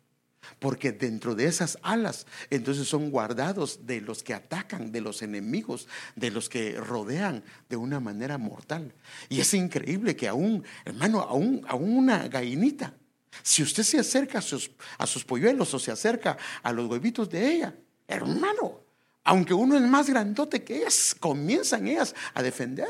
Porque 0.58 0.92
dentro 0.92 1.34
de 1.34 1.46
esas 1.46 1.78
alas, 1.82 2.26
entonces 2.50 2.88
son 2.88 3.10
guardados 3.10 3.86
de 3.86 4.00
los 4.00 4.22
que 4.22 4.34
atacan, 4.34 4.92
de 4.92 5.00
los 5.00 5.22
enemigos, 5.22 5.88
de 6.16 6.30
los 6.30 6.48
que 6.48 6.80
rodean 6.80 7.42
de 7.68 7.76
una 7.76 8.00
manera 8.00 8.38
mortal. 8.38 8.94
Y 9.28 9.40
es 9.40 9.54
increíble 9.54 10.16
que 10.16 10.28
aún, 10.28 10.64
hermano, 10.84 11.20
aún, 11.20 11.64
aún 11.68 11.96
una 11.96 12.28
gallinita, 12.28 12.94
si 13.42 13.62
usted 13.62 13.82
se 13.82 13.98
acerca 13.98 14.38
a 14.38 14.42
sus, 14.42 14.70
a 14.98 15.06
sus 15.06 15.24
polluelos 15.24 15.72
o 15.72 15.78
se 15.78 15.90
acerca 15.90 16.36
a 16.62 16.72
los 16.72 16.88
huevitos 16.88 17.30
de 17.30 17.52
ella, 17.52 17.74
hermano, 18.06 18.80
aunque 19.24 19.54
uno 19.54 19.76
es 19.76 19.82
más 19.82 20.08
grandote 20.08 20.62
que 20.62 20.78
ellas, 20.78 21.16
comienzan 21.18 21.86
ellas 21.86 22.14
a 22.34 22.42
defender. 22.42 22.88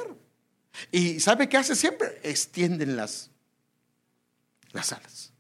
Y 0.91 1.21
¿sabe 1.21 1.49
qué 1.49 1.59
hace 1.59 1.77
siempre? 1.77 2.19
Extienden 2.23 2.97
las, 2.97 3.31
las 4.73 4.93
alas. 4.93 5.32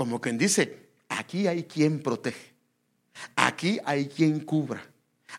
Como 0.00 0.18
quien 0.18 0.38
dice, 0.38 0.92
aquí 1.10 1.46
hay 1.46 1.64
quien 1.64 2.02
protege, 2.02 2.54
aquí 3.36 3.78
hay 3.84 4.08
quien 4.08 4.40
cubra, 4.46 4.82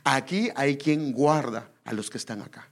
aquí 0.04 0.52
hay 0.56 0.78
quien 0.78 1.14
guarda 1.14 1.72
a 1.84 1.94
los 1.94 2.12
que 2.12 2.20
están 2.20 2.44
acá. 2.44 2.70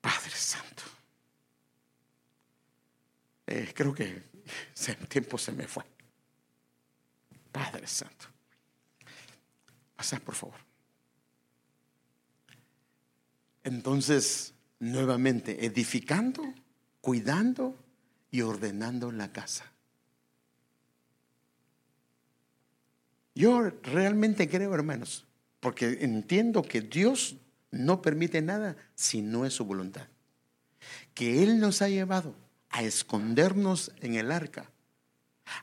Padre 0.00 0.30
Santo. 0.30 0.84
Eh, 3.48 3.72
creo 3.74 3.92
que 3.92 4.22
el 4.86 5.08
tiempo 5.08 5.36
se 5.36 5.50
me 5.50 5.66
fue. 5.66 5.82
Padre 7.50 7.88
Santo. 7.88 8.26
Pasa, 9.96 10.20
por 10.20 10.36
favor. 10.36 10.60
Entonces, 13.64 14.54
nuevamente, 14.78 15.66
edificando, 15.66 16.54
cuidando 17.00 17.83
y 18.34 18.42
ordenando 18.42 19.12
la 19.12 19.30
casa. 19.32 19.70
Yo 23.32 23.70
realmente 23.84 24.48
creo, 24.48 24.74
hermanos, 24.74 25.24
porque 25.60 25.98
entiendo 26.00 26.62
que 26.62 26.80
Dios 26.80 27.36
no 27.70 28.02
permite 28.02 28.42
nada 28.42 28.74
si 28.96 29.22
no 29.22 29.46
es 29.46 29.52
su 29.52 29.64
voluntad. 29.64 30.08
Que 31.14 31.44
Él 31.44 31.60
nos 31.60 31.80
ha 31.80 31.88
llevado 31.88 32.34
a 32.70 32.82
escondernos 32.82 33.92
en 34.00 34.14
el 34.16 34.32
arca 34.32 34.68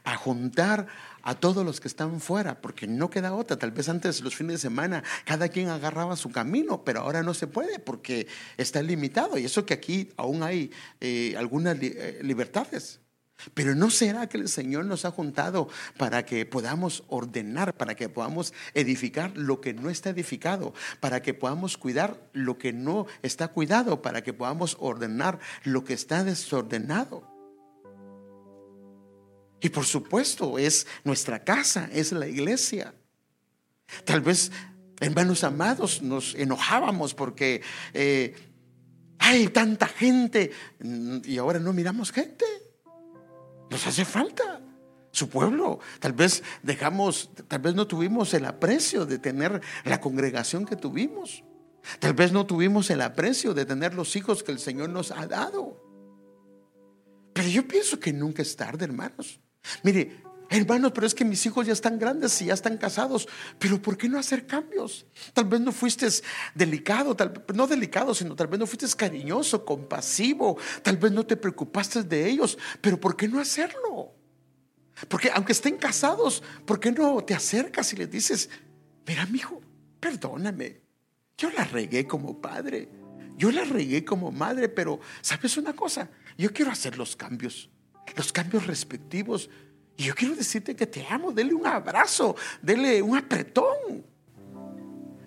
a 0.03 0.15
juntar 0.15 0.87
a 1.23 1.35
todos 1.35 1.65
los 1.65 1.79
que 1.79 1.87
están 1.87 2.19
fuera, 2.19 2.61
porque 2.61 2.87
no 2.87 3.09
queda 3.09 3.33
otra. 3.33 3.57
Tal 3.57 3.71
vez 3.71 3.89
antes 3.89 4.21
los 4.21 4.35
fines 4.35 4.53
de 4.53 4.59
semana 4.59 5.03
cada 5.25 5.49
quien 5.49 5.69
agarraba 5.69 6.15
su 6.15 6.31
camino, 6.31 6.83
pero 6.83 7.01
ahora 7.01 7.23
no 7.23 7.33
se 7.33 7.47
puede 7.47 7.79
porque 7.79 8.27
está 8.57 8.81
limitado. 8.81 9.37
Y 9.37 9.45
eso 9.45 9.65
que 9.65 9.73
aquí 9.73 10.09
aún 10.17 10.43
hay 10.43 10.71
eh, 10.99 11.35
algunas 11.37 11.77
eh, 11.81 12.19
libertades. 12.23 12.99
Pero 13.53 13.75
no 13.75 13.89
será 13.89 14.27
que 14.27 14.37
el 14.37 14.49
Señor 14.49 14.85
nos 14.85 15.05
ha 15.05 15.11
juntado 15.11 15.67
para 15.97 16.25
que 16.25 16.45
podamos 16.45 17.03
ordenar, 17.07 17.75
para 17.75 17.95
que 17.95 18.09
podamos 18.09 18.53
edificar 18.73 19.35
lo 19.35 19.61
que 19.61 19.73
no 19.73 19.89
está 19.89 20.11
edificado, 20.11 20.73
para 20.99 21.21
que 21.21 21.33
podamos 21.33 21.77
cuidar 21.77 22.21
lo 22.33 22.57
que 22.57 22.73
no 22.73 23.07
está 23.23 23.47
cuidado, 23.47 24.01
para 24.01 24.21
que 24.21 24.33
podamos 24.33 24.77
ordenar 24.79 25.39
lo 25.63 25.83
que 25.83 25.93
está 25.93 26.23
desordenado. 26.23 27.30
Y 29.61 29.69
por 29.69 29.85
supuesto, 29.85 30.57
es 30.57 30.87
nuestra 31.03 31.43
casa, 31.43 31.87
es 31.93 32.11
la 32.11 32.27
iglesia. 32.27 32.93
Tal 34.03 34.21
vez, 34.21 34.51
hermanos 34.99 35.43
amados, 35.43 36.01
nos 36.01 36.33
enojábamos 36.35 37.13
porque 37.13 37.61
eh, 37.93 38.33
hay 39.19 39.47
tanta 39.49 39.87
gente 39.87 40.51
y 41.23 41.37
ahora 41.37 41.59
no 41.59 41.73
miramos 41.73 42.11
gente. 42.11 42.45
Nos 43.69 43.85
hace 43.85 44.03
falta 44.03 44.61
su 45.11 45.29
pueblo. 45.29 45.79
Tal 45.99 46.13
vez 46.13 46.43
dejamos, 46.63 47.29
tal 47.47 47.59
vez 47.59 47.75
no 47.75 47.85
tuvimos 47.85 48.33
el 48.33 48.45
aprecio 48.45 49.05
de 49.05 49.19
tener 49.19 49.61
la 49.85 50.01
congregación 50.01 50.65
que 50.65 50.75
tuvimos. 50.75 51.43
Tal 51.99 52.13
vez 52.13 52.31
no 52.31 52.45
tuvimos 52.47 52.89
el 52.89 53.01
aprecio 53.01 53.53
de 53.53 53.65
tener 53.65 53.93
los 53.93 54.15
hijos 54.15 54.43
que 54.43 54.51
el 54.51 54.59
Señor 54.59 54.89
nos 54.89 55.11
ha 55.11 55.27
dado. 55.27 55.77
Pero 57.33 57.47
yo 57.47 57.67
pienso 57.67 57.99
que 57.99 58.11
nunca 58.11 58.41
es 58.41 58.55
tarde, 58.55 58.85
hermanos. 58.85 59.39
Mire, 59.83 60.21
hermanos, 60.49 60.91
pero 60.93 61.07
es 61.07 61.15
que 61.15 61.25
mis 61.25 61.45
hijos 61.45 61.65
ya 61.65 61.73
están 61.73 61.97
grandes 61.97 62.41
y 62.41 62.45
ya 62.45 62.53
están 62.53 62.77
casados, 62.77 63.27
pero 63.57 63.81
¿por 63.81 63.97
qué 63.97 64.09
no 64.09 64.19
hacer 64.19 64.45
cambios? 64.45 65.05
Tal 65.33 65.45
vez 65.45 65.61
no 65.61 65.71
fuiste 65.71 66.07
delicado, 66.53 67.15
tal, 67.15 67.45
no 67.53 67.67
delicado, 67.67 68.13
sino 68.13 68.35
tal 68.35 68.47
vez 68.47 68.59
no 68.59 68.67
fuiste 68.67 68.87
cariñoso, 68.95 69.63
compasivo, 69.63 70.57
tal 70.83 70.97
vez 70.97 71.11
no 71.11 71.25
te 71.25 71.37
preocupaste 71.37 72.03
de 72.03 72.29
ellos, 72.29 72.57
pero 72.81 72.99
¿por 72.99 73.15
qué 73.15 73.27
no 73.27 73.39
hacerlo? 73.39 74.13
Porque 75.07 75.31
aunque 75.33 75.53
estén 75.53 75.77
casados, 75.77 76.43
¿por 76.65 76.79
qué 76.79 76.91
no 76.91 77.23
te 77.23 77.33
acercas 77.33 77.93
y 77.93 77.95
les 77.95 78.11
dices, 78.11 78.49
mira, 79.07 79.25
mi 79.27 79.39
hijo, 79.39 79.61
perdóname, 79.99 80.81
yo 81.37 81.49
la 81.49 81.63
regué 81.63 82.05
como 82.05 82.39
padre, 82.39 82.89
yo 83.37 83.51
la 83.51 83.63
regué 83.63 84.05
como 84.05 84.31
madre, 84.31 84.69
pero 84.69 84.99
¿sabes 85.21 85.57
una 85.57 85.73
cosa? 85.73 86.09
Yo 86.37 86.51
quiero 86.53 86.71
hacer 86.71 86.97
los 86.97 87.15
cambios 87.15 87.70
los 88.15 88.31
cambios 88.31 88.67
respectivos. 88.67 89.49
Y 89.97 90.05
yo 90.05 90.15
quiero 90.15 90.35
decirte 90.35 90.75
que 90.75 90.87
te 90.87 91.05
amo, 91.07 91.31
dele 91.31 91.53
un 91.53 91.65
abrazo, 91.65 92.35
dele 92.61 93.01
un 93.01 93.17
apretón. 93.17 94.05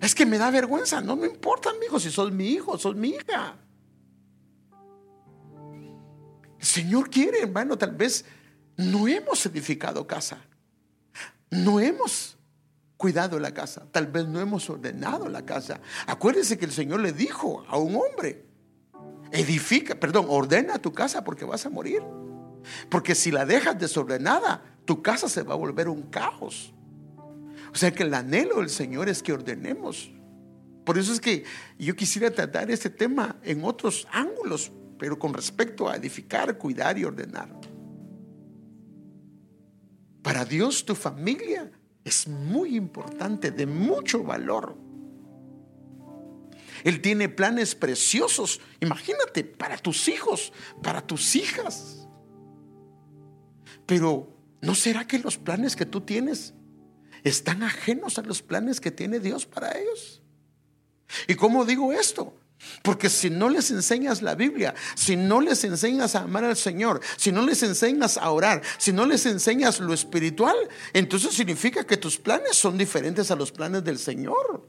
Es 0.01 0.13
que 0.13 0.25
me 0.25 0.37
da 0.37 0.51
vergüenza, 0.51 1.01
no 1.01 1.15
me 1.15 1.27
importa, 1.27 1.71
hijo, 1.85 1.99
si 1.99 2.11
sos 2.11 2.31
mi 2.31 2.49
hijo, 2.49 2.77
sos 2.77 2.95
mi 2.95 3.09
hija. 3.09 3.57
El 6.59 6.65
Señor 6.65 7.09
quiere, 7.09 7.41
hermano, 7.41 7.77
tal 7.77 7.95
vez 7.95 8.25
no 8.77 9.07
hemos 9.07 9.45
edificado 9.45 10.05
casa, 10.05 10.37
no 11.49 11.79
hemos 11.79 12.37
cuidado 12.97 13.39
la 13.39 13.53
casa, 13.53 13.85
tal 13.91 14.07
vez 14.07 14.27
no 14.27 14.39
hemos 14.39 14.69
ordenado 14.69 15.29
la 15.29 15.45
casa. 15.45 15.79
Acuérdese 16.07 16.57
que 16.57 16.65
el 16.65 16.71
Señor 16.71 16.99
le 16.99 17.11
dijo 17.11 17.65
a 17.67 17.77
un 17.77 17.95
hombre, 17.95 18.45
edifica, 19.31 19.95
perdón, 19.95 20.25
ordena 20.29 20.79
tu 20.79 20.93
casa 20.93 21.23
porque 21.23 21.45
vas 21.45 21.65
a 21.65 21.69
morir. 21.69 22.01
Porque 22.89 23.15
si 23.15 23.31
la 23.31 23.45
dejas 23.45 23.79
desordenada, 23.79 24.63
tu 24.85 25.01
casa 25.01 25.27
se 25.29 25.43
va 25.43 25.53
a 25.53 25.57
volver 25.57 25.89
un 25.89 26.03
caos. 26.03 26.73
O 27.71 27.77
sea 27.77 27.91
que 27.91 28.03
el 28.03 28.13
anhelo 28.13 28.57
del 28.57 28.69
Señor 28.69 29.09
es 29.09 29.21
que 29.21 29.33
ordenemos. 29.33 30.11
Por 30.85 30.97
eso 30.97 31.11
es 31.11 31.19
que 31.19 31.43
yo 31.79 31.95
quisiera 31.95 32.31
tratar 32.31 32.69
este 32.71 32.89
tema 32.89 33.37
en 33.43 33.63
otros 33.63 34.07
ángulos, 34.11 34.71
pero 34.99 35.17
con 35.17 35.33
respecto 35.33 35.89
a 35.89 35.95
edificar, 35.95 36.57
cuidar 36.57 36.97
y 36.97 37.03
ordenar. 37.03 37.49
Para 40.21 40.45
Dios 40.45 40.85
tu 40.85 40.95
familia 40.95 41.71
es 42.03 42.27
muy 42.27 42.75
importante, 42.75 43.51
de 43.51 43.65
mucho 43.65 44.23
valor. 44.23 44.77
Él 46.83 47.01
tiene 47.01 47.29
planes 47.29 47.73
preciosos. 47.73 48.61
Imagínate, 48.79 49.43
para 49.43 49.77
tus 49.77 50.07
hijos, 50.07 50.53
para 50.83 51.01
tus 51.01 51.35
hijas. 51.35 52.04
Pero 53.85 54.35
¿no 54.61 54.75
será 54.75 55.07
que 55.07 55.19
los 55.19 55.37
planes 55.37 55.75
que 55.75 55.85
tú 55.85 56.01
tienes 56.01 56.53
están 57.23 57.63
ajenos 57.63 58.17
a 58.17 58.21
los 58.21 58.41
planes 58.41 58.79
que 58.79 58.91
tiene 58.91 59.19
Dios 59.19 59.45
para 59.45 59.77
ellos? 59.77 60.21
¿Y 61.27 61.35
cómo 61.35 61.65
digo 61.65 61.93
esto? 61.93 62.35
Porque 62.81 63.09
si 63.09 63.29
no 63.29 63.49
les 63.49 63.69
enseñas 63.71 64.21
la 64.21 64.35
Biblia, 64.35 64.73
si 64.95 65.15
no 65.15 65.41
les 65.41 65.63
enseñas 65.63 66.15
a 66.15 66.21
amar 66.21 66.43
al 66.45 66.55
Señor, 66.55 67.01
si 67.17 67.31
no 67.31 67.45
les 67.45 67.61
enseñas 67.63 68.17
a 68.17 68.29
orar, 68.31 68.61
si 68.77 68.91
no 68.91 69.05
les 69.05 69.25
enseñas 69.25 69.79
lo 69.79 69.93
espiritual, 69.93 70.55
entonces 70.93 71.33
significa 71.33 71.85
que 71.85 71.97
tus 71.97 72.17
planes 72.17 72.55
son 72.55 72.77
diferentes 72.77 73.29
a 73.29 73.35
los 73.35 73.51
planes 73.51 73.83
del 73.83 73.99
Señor. 73.99 74.67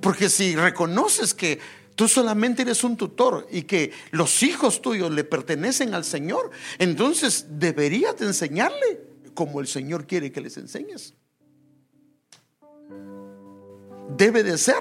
Porque 0.00 0.28
si 0.28 0.54
reconoces 0.54 1.34
que 1.34 1.60
tú 1.98 2.06
solamente 2.06 2.62
eres 2.62 2.84
un 2.84 2.96
tutor 2.96 3.48
y 3.50 3.62
que 3.62 3.90
los 4.12 4.44
hijos 4.44 4.80
tuyos 4.80 5.10
le 5.10 5.24
pertenecen 5.24 5.94
al 5.94 6.04
Señor, 6.04 6.52
entonces 6.78 7.46
deberías 7.50 8.16
de 8.16 8.26
enseñarle 8.26 9.02
como 9.34 9.58
el 9.58 9.66
Señor 9.66 10.06
quiere 10.06 10.30
que 10.30 10.40
les 10.40 10.56
enseñes. 10.58 11.14
Debe 14.16 14.44
de 14.44 14.56
ser 14.58 14.76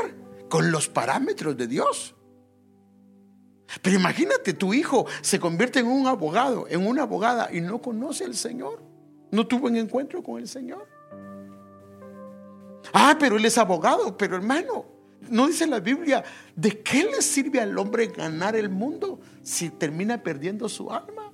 con 0.48 0.70
los 0.70 0.90
parámetros 0.90 1.58
de 1.58 1.66
Dios. 1.66 2.14
Pero 3.82 3.96
imagínate, 3.96 4.54
tu 4.54 4.76
hijo 4.76 5.08
se 5.22 5.40
convierte 5.40 5.80
en 5.80 5.88
un 5.88 6.06
abogado, 6.06 6.68
en 6.70 6.86
una 6.86 7.02
abogada 7.02 7.50
y 7.52 7.62
no 7.62 7.82
conoce 7.82 8.26
al 8.26 8.36
Señor. 8.36 8.80
No 9.32 9.48
tuvo 9.48 9.66
un 9.66 9.78
encuentro 9.78 10.22
con 10.22 10.40
el 10.40 10.48
Señor. 10.48 10.88
Ah, 12.94 13.18
pero 13.20 13.38
él 13.38 13.46
es 13.46 13.58
abogado, 13.58 14.16
pero 14.16 14.36
hermano, 14.36 14.97
no 15.30 15.48
dice 15.48 15.68
la 15.68 15.80
Biblia, 15.80 16.24
¿de 16.56 16.82
qué 16.82 17.04
le 17.04 17.22
sirve 17.22 17.60
al 17.60 17.78
hombre 17.78 18.08
ganar 18.08 18.56
el 18.56 18.70
mundo 18.70 19.20
si 19.44 19.70
termina 19.70 20.22
perdiendo 20.22 20.68
su 20.70 20.92
alma? 20.92 21.32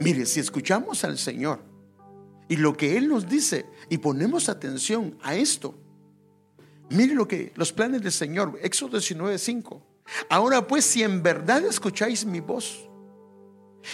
Mire, 0.00 0.26
si 0.26 0.40
escuchamos 0.40 1.04
al 1.04 1.18
Señor 1.18 1.60
y 2.48 2.56
lo 2.56 2.76
que 2.76 2.96
Él 2.96 3.08
nos 3.08 3.28
dice 3.28 3.66
y 3.88 3.98
ponemos 3.98 4.48
atención 4.48 5.16
a 5.22 5.34
esto, 5.34 5.74
mire 6.90 7.14
lo 7.14 7.28
que 7.28 7.52
los 7.54 7.72
planes 7.72 8.02
del 8.02 8.12
Señor, 8.12 8.58
Éxodo 8.62 8.98
19:5. 8.98 9.80
Ahora 10.28 10.66
pues, 10.66 10.84
si 10.84 11.02
en 11.02 11.22
verdad 11.22 11.64
escucháis 11.64 12.24
mi 12.24 12.40
voz, 12.40 12.88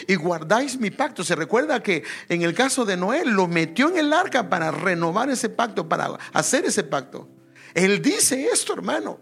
y 0.06 0.14
guardáis 0.14 0.78
mi 0.78 0.90
pacto. 0.90 1.24
Se 1.24 1.34
recuerda 1.34 1.82
que 1.82 2.02
en 2.28 2.42
el 2.42 2.54
caso 2.54 2.84
de 2.84 2.96
Noé 2.96 3.24
lo 3.24 3.48
metió 3.48 3.88
en 3.88 3.98
el 3.98 4.12
arca 4.12 4.48
para 4.48 4.70
renovar 4.70 5.30
ese 5.30 5.48
pacto, 5.48 5.88
para 5.88 6.18
hacer 6.32 6.64
ese 6.64 6.84
pacto. 6.84 7.28
Él 7.74 8.02
dice 8.02 8.46
esto, 8.46 8.72
hermano, 8.72 9.20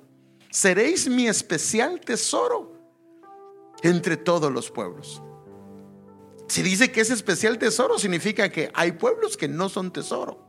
seréis 0.51 1.09
mi 1.09 1.29
especial 1.29 2.01
tesoro 2.01 2.73
entre 3.83 4.17
todos 4.17 4.53
los 4.53 4.71
pueblos. 4.71 5.23
Si 6.49 6.63
dice 6.63 6.93
que 6.93 7.01
es 7.01 7.11
especial 7.11 7.59
tesoro, 7.59 7.99
significa 7.99 8.49
que 8.51 8.71
hay 8.73 8.93
pueblos 8.93 9.37
que 9.37 9.49
no 9.49 9.69
son 9.69 9.93
tesoro, 9.93 10.49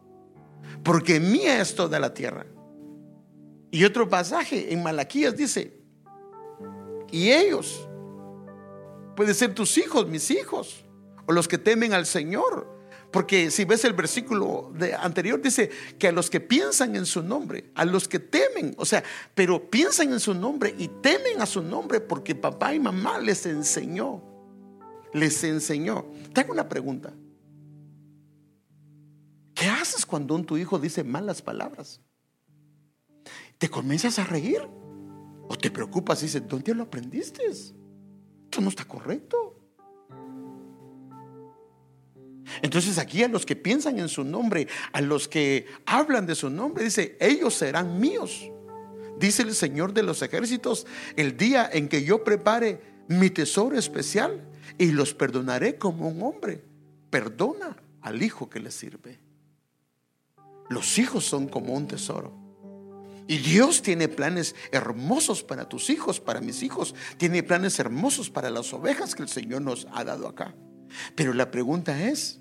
porque 0.84 1.20
mía 1.20 1.60
es 1.60 1.76
toda 1.76 2.00
la 2.00 2.14
tierra. 2.14 2.46
Y 3.72 3.84
otro 3.84 4.08
pasaje 4.08 4.72
en 4.72 4.84
Malaquías 4.84 5.36
dice, 5.36 5.82
y 7.12 7.32
ellos 7.32 7.88
Puede 9.18 9.34
ser 9.34 9.56
tus 9.56 9.80
hijos, 9.80 10.08
mis 10.08 10.30
hijos, 10.30 10.86
o 11.26 11.32
los 11.32 11.48
que 11.48 11.58
temen 11.58 11.92
al 11.92 12.06
Señor. 12.06 12.72
Porque 13.12 13.50
si 13.50 13.66
ves 13.66 13.84
el 13.84 13.94
versículo 13.94 14.72
anterior, 15.00 15.42
dice 15.42 15.72
que 15.98 16.10
a 16.10 16.12
los 16.12 16.30
que 16.30 16.40
piensan 16.40 16.96
en 16.96 17.08
su 17.08 17.24
nombre, 17.24 17.72
a 17.74 17.84
los 17.84 18.08
que 18.08 18.20
temen, 18.20 18.76
o 18.78 18.86
sea, 18.86 19.04
pero 19.34 19.72
piensan 19.72 20.14
en 20.14 20.20
su 20.20 20.36
nombre 20.36 20.76
y 20.78 20.88
temen 21.02 21.42
a 21.42 21.48
su 21.48 21.64
nombre 21.64 22.00
porque 22.00 22.36
papá 22.36 22.76
y 22.76 22.80
mamá 22.80 23.18
les 23.18 23.48
enseñó, 23.48 24.22
les 25.14 25.44
enseñó. 25.44 26.06
Te 26.32 26.42
hago 26.42 26.54
una 26.54 26.70
pregunta. 26.70 27.12
¿Qué 29.56 29.66
haces 29.66 30.06
cuando 30.06 30.40
tu 30.44 30.58
hijo 30.58 30.78
dice 30.78 31.04
malas 31.04 31.42
palabras? 31.42 32.02
¿Te 33.58 33.68
comienzas 33.68 34.20
a 34.20 34.26
reír? 34.26 34.62
¿O 35.48 35.58
te 35.60 35.72
preocupas 35.72 36.22
y 36.22 36.28
dices, 36.28 36.48
¿dónde 36.48 36.76
lo 36.76 36.84
aprendiste? 36.84 37.42
Esto 38.48 38.62
no 38.62 38.70
está 38.70 38.86
correcto. 38.86 39.60
Entonces 42.62 42.98
aquí 42.98 43.24
a 43.24 43.28
los 43.28 43.46
que 43.46 43.58
piensan 43.58 44.00
en 44.00 44.08
su 44.08 44.24
nombre, 44.24 44.70
a 44.94 45.02
los 45.02 45.28
que 45.28 45.66
hablan 45.86 46.26
de 46.26 46.34
su 46.34 46.50
nombre, 46.50 46.86
dice, 46.86 47.18
ellos 47.20 47.54
serán 47.54 48.00
míos. 48.00 48.50
Dice 49.20 49.44
el 49.44 49.54
Señor 49.54 49.94
de 49.94 50.04
los 50.04 50.22
ejércitos, 50.22 50.88
el 51.18 51.36
día 51.36 51.70
en 51.72 51.90
que 51.90 52.06
yo 52.06 52.24
prepare 52.24 52.80
mi 53.10 53.30
tesoro 53.30 53.78
especial 53.78 54.48
y 54.78 54.92
los 54.92 55.14
perdonaré 55.14 55.78
como 55.78 56.08
un 56.08 56.24
hombre. 56.24 56.64
Perdona 57.10 57.76
al 58.02 58.24
hijo 58.24 58.50
que 58.50 58.62
le 58.62 58.72
sirve. 58.72 59.20
Los 60.70 60.98
hijos 60.98 61.26
son 61.26 61.50
como 61.50 61.74
un 61.74 61.86
tesoro. 61.86 62.47
Y 63.28 63.40
Dios 63.40 63.82
tiene 63.82 64.08
planes 64.08 64.56
hermosos 64.72 65.44
para 65.44 65.68
tus 65.68 65.90
hijos, 65.90 66.20
para 66.20 66.40
mis 66.40 66.64
hijos. 66.64 66.96
Tiene 67.18 67.44
planes 67.44 67.78
hermosos 67.80 68.30
para 68.30 68.50
las 68.50 68.74
ovejas 68.74 69.16
que 69.16 69.24
el 69.24 69.30
Señor 69.30 69.62
nos 69.62 69.88
ha 69.92 70.06
dado 70.06 70.28
acá. 70.28 70.56
Pero 71.16 71.34
la 71.34 71.52
pregunta 71.52 72.06
es, 72.06 72.40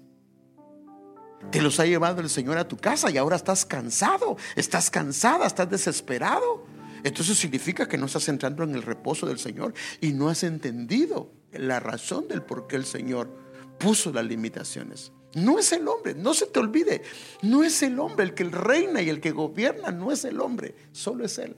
¿te 1.51 1.61
los 1.61 1.81
ha 1.81 1.87
llevado 1.87 2.21
el 2.21 2.31
Señor 2.31 2.57
a 2.59 2.69
tu 2.69 2.77
casa 2.77 3.11
y 3.11 3.17
ahora 3.17 3.37
estás 3.37 3.65
cansado? 3.65 4.37
¿Estás 4.55 4.91
cansada? 4.91 5.47
¿Estás 5.47 5.69
desesperado? 5.69 6.65
Entonces 7.03 7.37
significa 7.37 7.89
que 7.89 7.99
no 7.99 8.07
estás 8.07 8.29
entrando 8.29 8.63
en 8.63 8.75
el 8.75 8.83
reposo 8.83 9.27
del 9.27 9.39
Señor 9.39 9.75
y 10.01 10.13
no 10.13 10.29
has 10.29 10.45
entendido 10.45 11.33
la 11.53 11.81
razón 11.81 12.29
del 12.29 12.43
por 12.43 12.69
qué 12.69 12.77
el 12.77 12.85
Señor 12.85 13.31
puso 13.79 14.13
las 14.13 14.25
limitaciones. 14.25 15.13
No 15.37 15.59
es 15.59 15.71
el 15.73 15.87
hombre, 15.87 16.15
no 16.15 16.33
se 16.33 16.47
te 16.47 16.59
olvide, 16.59 17.03
no 17.43 17.63
es 17.63 17.83
el 17.83 18.01
hombre 18.01 18.25
el 18.25 18.33
que 18.33 18.45
reina 18.45 19.03
y 19.03 19.11
el 19.11 19.21
que 19.21 19.33
gobierna, 19.33 19.91
no 19.91 20.11
es 20.11 20.25
el 20.25 20.41
hombre, 20.41 20.75
solo 20.93 21.27
es 21.27 21.37
Él. 21.37 21.55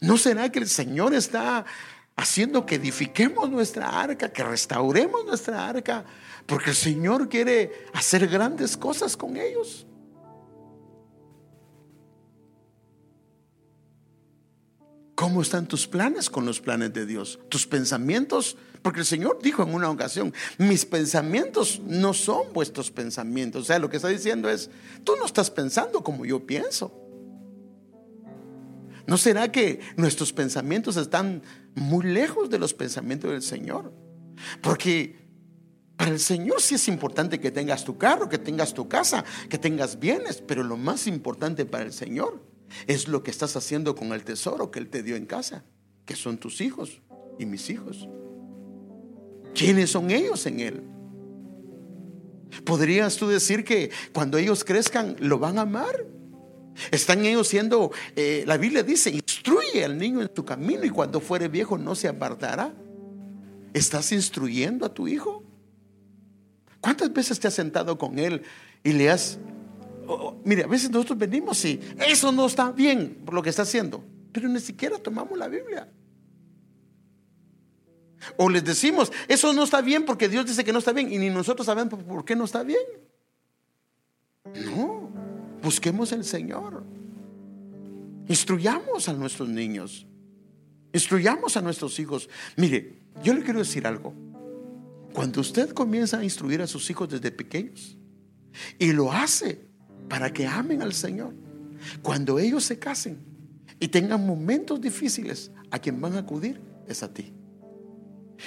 ¿No 0.00 0.16
será 0.16 0.50
que 0.50 0.58
el 0.58 0.66
Señor 0.66 1.12
está 1.12 1.66
haciendo 2.16 2.64
que 2.64 2.76
edifiquemos 2.76 3.50
nuestra 3.50 4.00
arca, 4.00 4.32
que 4.32 4.42
restauremos 4.42 5.26
nuestra 5.26 5.68
arca? 5.68 6.06
Porque 6.46 6.70
el 6.70 6.76
Señor 6.76 7.28
quiere 7.28 7.88
hacer 7.92 8.26
grandes 8.26 8.78
cosas 8.78 9.18
con 9.18 9.36
ellos. 9.36 9.86
¿Cómo 15.14 15.42
están 15.42 15.68
tus 15.68 15.86
planes 15.86 16.30
con 16.30 16.46
los 16.46 16.58
planes 16.58 16.94
de 16.94 17.04
Dios? 17.04 17.38
¿Tus 17.50 17.66
pensamientos? 17.66 18.56
Porque 18.84 19.00
el 19.00 19.06
Señor 19.06 19.38
dijo 19.42 19.62
en 19.62 19.72
una 19.72 19.88
ocasión, 19.88 20.34
mis 20.58 20.84
pensamientos 20.84 21.80
no 21.86 22.12
son 22.12 22.52
vuestros 22.52 22.90
pensamientos. 22.90 23.62
O 23.62 23.64
sea, 23.64 23.78
lo 23.78 23.88
que 23.88 23.96
está 23.96 24.08
diciendo 24.08 24.50
es, 24.50 24.68
tú 25.04 25.14
no 25.18 25.24
estás 25.24 25.50
pensando 25.50 26.04
como 26.04 26.26
yo 26.26 26.46
pienso. 26.46 26.92
¿No 29.06 29.16
será 29.16 29.50
que 29.50 29.80
nuestros 29.96 30.34
pensamientos 30.34 30.98
están 30.98 31.42
muy 31.74 32.04
lejos 32.04 32.50
de 32.50 32.58
los 32.58 32.74
pensamientos 32.74 33.30
del 33.30 33.40
Señor? 33.40 33.90
Porque 34.60 35.16
para 35.96 36.10
el 36.10 36.20
Señor 36.20 36.60
sí 36.60 36.74
es 36.74 36.86
importante 36.86 37.40
que 37.40 37.50
tengas 37.50 37.86
tu 37.86 37.96
carro, 37.96 38.28
que 38.28 38.36
tengas 38.36 38.74
tu 38.74 38.86
casa, 38.86 39.24
que 39.48 39.56
tengas 39.56 39.98
bienes, 39.98 40.42
pero 40.46 40.62
lo 40.62 40.76
más 40.76 41.06
importante 41.06 41.64
para 41.64 41.84
el 41.84 41.94
Señor 41.94 42.44
es 42.86 43.08
lo 43.08 43.22
que 43.22 43.30
estás 43.30 43.56
haciendo 43.56 43.94
con 43.94 44.12
el 44.12 44.24
tesoro 44.24 44.70
que 44.70 44.78
Él 44.78 44.90
te 44.90 45.02
dio 45.02 45.16
en 45.16 45.24
casa, 45.24 45.64
que 46.04 46.16
son 46.16 46.36
tus 46.36 46.60
hijos 46.60 47.00
y 47.38 47.46
mis 47.46 47.70
hijos. 47.70 48.06
¿Quiénes 49.54 49.90
son 49.90 50.10
ellos 50.10 50.44
en 50.46 50.60
Él? 50.60 50.82
¿Podrías 52.64 53.16
tú 53.16 53.28
decir 53.28 53.64
que 53.64 53.90
cuando 54.12 54.38
ellos 54.38 54.64
crezcan 54.64 55.16
lo 55.18 55.38
van 55.38 55.58
a 55.58 55.62
amar? 55.62 56.06
Están 56.90 57.24
ellos 57.24 57.48
siendo, 57.48 57.92
eh, 58.16 58.44
la 58.46 58.56
Biblia 58.56 58.82
dice, 58.82 59.10
instruye 59.10 59.84
al 59.84 59.96
niño 59.96 60.22
en 60.22 60.28
tu 60.28 60.44
camino 60.44 60.84
y 60.84 60.90
cuando 60.90 61.20
fuere 61.20 61.48
viejo 61.48 61.78
no 61.78 61.94
se 61.94 62.08
apartará. 62.08 62.74
¿Estás 63.72 64.12
instruyendo 64.12 64.86
a 64.86 64.92
tu 64.92 65.08
hijo? 65.08 65.42
¿Cuántas 66.80 67.12
veces 67.12 67.38
te 67.38 67.48
has 67.48 67.54
sentado 67.54 67.96
con 67.96 68.18
él 68.18 68.42
y 68.82 68.92
le 68.92 69.10
has 69.10 69.38
mire, 70.44 70.64
a 70.64 70.66
veces 70.66 70.90
nosotros 70.90 71.18
venimos 71.18 71.64
y 71.64 71.80
eso 72.06 72.32
no 72.32 72.46
está 72.46 72.70
bien 72.72 73.22
por 73.24 73.34
lo 73.34 73.42
que 73.42 73.50
está 73.50 73.62
haciendo, 73.62 74.04
pero 74.32 74.48
ni 74.48 74.60
siquiera 74.60 74.98
tomamos 74.98 75.38
la 75.38 75.48
Biblia. 75.48 75.88
O 78.36 78.48
les 78.48 78.64
decimos, 78.64 79.12
eso 79.28 79.52
no 79.52 79.64
está 79.64 79.80
bien 79.80 80.04
porque 80.04 80.28
Dios 80.28 80.46
dice 80.46 80.64
que 80.64 80.72
no 80.72 80.78
está 80.78 80.92
bien 80.92 81.12
y 81.12 81.18
ni 81.18 81.30
nosotros 81.30 81.66
sabemos 81.66 82.02
por 82.02 82.24
qué 82.24 82.36
no 82.36 82.44
está 82.44 82.62
bien. 82.62 82.78
No, 84.66 85.10
busquemos 85.62 86.12
el 86.12 86.24
Señor. 86.24 86.84
Instruyamos 88.28 89.08
a 89.08 89.12
nuestros 89.12 89.48
niños. 89.48 90.06
Instruyamos 90.92 91.56
a 91.56 91.60
nuestros 91.60 91.98
hijos. 91.98 92.28
Mire, 92.56 93.02
yo 93.22 93.34
le 93.34 93.42
quiero 93.42 93.58
decir 93.58 93.86
algo. 93.86 94.14
Cuando 95.12 95.40
usted 95.40 95.70
comienza 95.70 96.18
a 96.18 96.24
instruir 96.24 96.62
a 96.62 96.66
sus 96.66 96.88
hijos 96.90 97.08
desde 97.08 97.30
pequeños 97.30 97.96
y 98.78 98.92
lo 98.92 99.12
hace 99.12 99.66
para 100.08 100.32
que 100.32 100.46
amen 100.46 100.82
al 100.82 100.92
Señor. 100.92 101.34
Cuando 102.02 102.38
ellos 102.38 102.64
se 102.64 102.78
casen 102.78 103.18
y 103.78 103.88
tengan 103.88 104.26
momentos 104.26 104.80
difíciles, 104.80 105.50
a 105.70 105.78
quien 105.78 106.00
van 106.00 106.14
a 106.14 106.20
acudir 106.20 106.60
es 106.88 107.02
a 107.02 107.12
ti. 107.12 107.32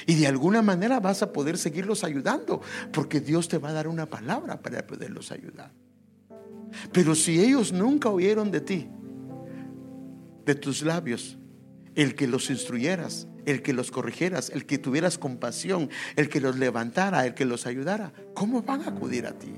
Y 0.06 0.16
de 0.16 0.28
alguna 0.28 0.62
manera 0.62 1.00
vas 1.00 1.22
a 1.22 1.32
poder 1.32 1.58
seguirlos 1.58 2.04
ayudando, 2.04 2.62
porque 2.92 3.20
Dios 3.20 3.48
te 3.48 3.58
va 3.58 3.70
a 3.70 3.74
dar 3.74 3.88
una 3.88 4.10
palabra 4.10 4.62
para 4.62 4.86
poderlos 4.86 5.32
ayudar. 5.32 5.72
Pero 6.92 7.16
si 7.16 7.40
ellos 7.40 7.72
nunca 7.72 8.10
oyeron 8.10 8.52
de 8.52 8.62
ti, 8.62 8.90
de 10.46 10.56
tus 10.56 10.82
labios, 10.82 11.38
el 11.96 12.16
que 12.16 12.28
los 12.28 12.50
instruyeras, 12.50 13.28
el 13.46 13.62
que 13.62 13.74
los 13.74 13.92
corrigieras, 13.92 14.50
el 14.50 14.66
que 14.66 14.78
tuvieras 14.78 15.18
compasión, 15.18 15.90
el 16.16 16.30
que 16.30 16.42
los 16.42 16.58
levantara, 16.58 17.26
el 17.26 17.34
que 17.34 17.46
los 17.46 17.66
ayudara, 17.66 18.14
¿cómo 18.34 18.62
van 18.62 18.82
a 18.82 18.90
acudir 18.90 19.26
a 19.26 19.32
ti? 19.32 19.54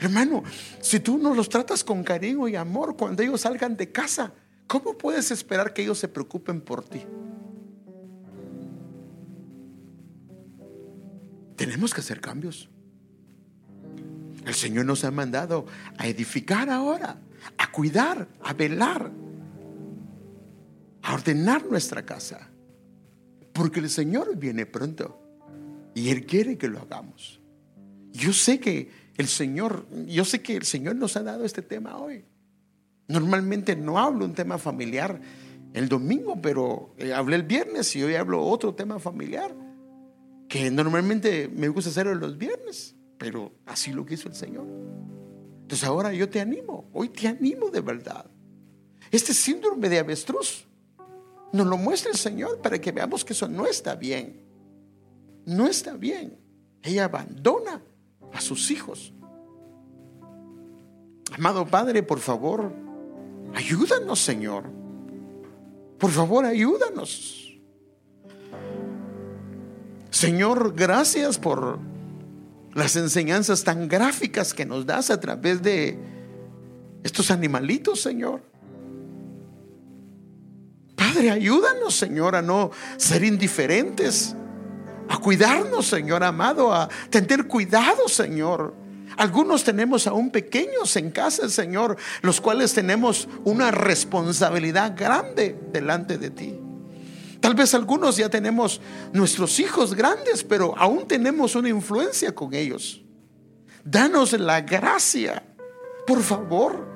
Hermano, 0.00 0.42
si 0.80 1.00
tú 1.00 1.18
no 1.18 1.34
los 1.34 1.48
tratas 1.48 1.84
con 1.84 2.02
cariño 2.02 2.48
y 2.48 2.56
amor 2.56 2.96
cuando 2.96 3.22
ellos 3.22 3.42
salgan 3.42 3.76
de 3.76 3.92
casa, 3.92 4.32
¿cómo 4.66 4.96
puedes 4.96 5.30
esperar 5.30 5.72
que 5.72 5.82
ellos 5.82 5.98
se 5.98 6.08
preocupen 6.08 6.60
por 6.60 6.84
ti? 6.84 7.04
Tenemos 11.56 11.94
que 11.94 12.00
hacer 12.00 12.20
cambios. 12.20 12.68
El 14.46 14.54
Señor 14.54 14.84
nos 14.84 15.04
ha 15.04 15.10
mandado 15.10 15.66
a 15.96 16.06
edificar 16.06 16.68
ahora, 16.68 17.18
a 17.56 17.70
cuidar, 17.70 18.28
a 18.42 18.52
velar, 18.52 19.10
a 21.02 21.14
ordenar 21.14 21.64
nuestra 21.66 22.04
casa. 22.04 22.50
Porque 23.52 23.80
el 23.80 23.88
Señor 23.88 24.36
viene 24.36 24.66
pronto 24.66 25.20
y 25.94 26.10
Él 26.10 26.26
quiere 26.26 26.58
que 26.58 26.68
lo 26.68 26.80
hagamos. 26.80 27.40
Yo 28.12 28.32
sé 28.32 28.58
que 28.58 28.90
el 29.16 29.28
Señor, 29.28 29.86
yo 30.06 30.24
sé 30.24 30.42
que 30.42 30.56
el 30.56 30.64
Señor 30.64 30.96
nos 30.96 31.16
ha 31.16 31.22
dado 31.22 31.44
este 31.44 31.62
tema 31.62 31.96
hoy. 31.96 32.24
Normalmente 33.06 33.76
no 33.76 33.98
hablo 33.98 34.24
un 34.24 34.34
tema 34.34 34.58
familiar 34.58 35.20
el 35.72 35.88
domingo, 35.88 36.40
pero 36.40 36.94
eh, 36.98 37.12
hablé 37.12 37.36
el 37.36 37.42
viernes 37.42 37.94
y 37.96 38.02
hoy 38.02 38.14
hablo 38.14 38.42
otro 38.44 38.74
tema 38.74 38.98
familiar 38.98 39.63
que 40.48 40.70
normalmente 40.70 41.48
me 41.48 41.68
gusta 41.68 41.90
hacerlo 41.90 42.14
los 42.14 42.38
viernes, 42.38 42.94
pero 43.18 43.52
así 43.66 43.92
lo 43.92 44.04
quiso 44.04 44.28
el 44.28 44.34
Señor. 44.34 44.66
Entonces 45.62 45.84
ahora 45.84 46.12
yo 46.12 46.28
te 46.28 46.40
animo, 46.40 46.88
hoy 46.92 47.08
te 47.08 47.28
animo 47.28 47.70
de 47.70 47.80
verdad. 47.80 48.26
Este 49.10 49.32
síndrome 49.32 49.88
de 49.88 49.98
avestruz 49.98 50.66
nos 51.52 51.66
lo 51.66 51.76
muestra 51.76 52.10
el 52.10 52.18
Señor 52.18 52.60
para 52.60 52.80
que 52.80 52.92
veamos 52.92 53.24
que 53.24 53.32
eso 53.32 53.48
no 53.48 53.66
está 53.66 53.94
bien. 53.94 54.44
No 55.46 55.66
está 55.66 55.94
bien. 55.94 56.38
Ella 56.82 57.04
abandona 57.04 57.82
a 58.32 58.40
sus 58.40 58.70
hijos. 58.70 59.12
Amado 61.32 61.66
Padre, 61.66 62.02
por 62.02 62.20
favor, 62.20 62.72
ayúdanos, 63.54 64.20
Señor. 64.20 64.64
Por 65.98 66.10
favor, 66.10 66.44
ayúdanos. 66.44 67.43
Señor, 70.14 70.74
gracias 70.76 71.38
por 71.38 71.80
las 72.72 72.94
enseñanzas 72.94 73.64
tan 73.64 73.88
gráficas 73.88 74.54
que 74.54 74.64
nos 74.64 74.86
das 74.86 75.10
a 75.10 75.18
través 75.18 75.60
de 75.60 75.98
estos 77.02 77.32
animalitos, 77.32 78.00
Señor. 78.00 78.40
Padre, 80.94 81.32
ayúdanos, 81.32 81.96
Señor, 81.96 82.36
a 82.36 82.42
no 82.42 82.70
ser 82.96 83.24
indiferentes, 83.24 84.36
a 85.08 85.18
cuidarnos, 85.18 85.88
Señor 85.88 86.22
amado, 86.22 86.72
a 86.72 86.88
tener 87.10 87.48
cuidado, 87.48 88.08
Señor. 88.08 88.72
Algunos 89.16 89.64
tenemos 89.64 90.06
aún 90.06 90.30
pequeños 90.30 90.94
en 90.94 91.10
casa, 91.10 91.48
Señor, 91.48 91.96
los 92.22 92.40
cuales 92.40 92.72
tenemos 92.72 93.28
una 93.42 93.72
responsabilidad 93.72 94.94
grande 94.96 95.58
delante 95.72 96.18
de 96.18 96.30
ti. 96.30 96.63
Tal 97.44 97.54
vez 97.54 97.74
algunos 97.74 98.16
ya 98.16 98.30
tenemos 98.30 98.80
nuestros 99.12 99.60
hijos 99.60 99.92
grandes, 99.92 100.42
pero 100.42 100.72
aún 100.78 101.06
tenemos 101.06 101.54
una 101.54 101.68
influencia 101.68 102.34
con 102.34 102.54
ellos. 102.54 103.02
Danos 103.84 104.32
la 104.32 104.62
gracia, 104.62 105.44
por 106.06 106.22
favor, 106.22 106.94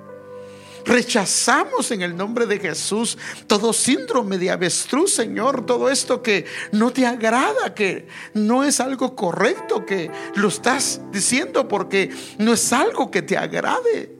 Rechazamos 0.86 1.90
en 1.90 2.00
el 2.00 2.16
nombre 2.16 2.46
de 2.46 2.58
Jesús 2.60 3.18
todo 3.46 3.74
síndrome 3.74 4.38
de 4.38 4.50
avestruz, 4.50 5.12
Señor, 5.12 5.66
todo 5.66 5.90
esto 5.90 6.22
que 6.22 6.46
no 6.72 6.92
te 6.92 7.04
agrada, 7.04 7.74
que 7.74 8.08
no 8.32 8.64
es 8.64 8.80
algo 8.80 9.14
correcto, 9.14 9.84
que 9.84 10.10
lo 10.36 10.48
estás 10.48 11.02
diciendo 11.12 11.68
porque 11.68 12.10
no 12.38 12.54
es 12.54 12.72
algo 12.72 13.10
que 13.10 13.20
te 13.20 13.36
agrade. 13.36 14.17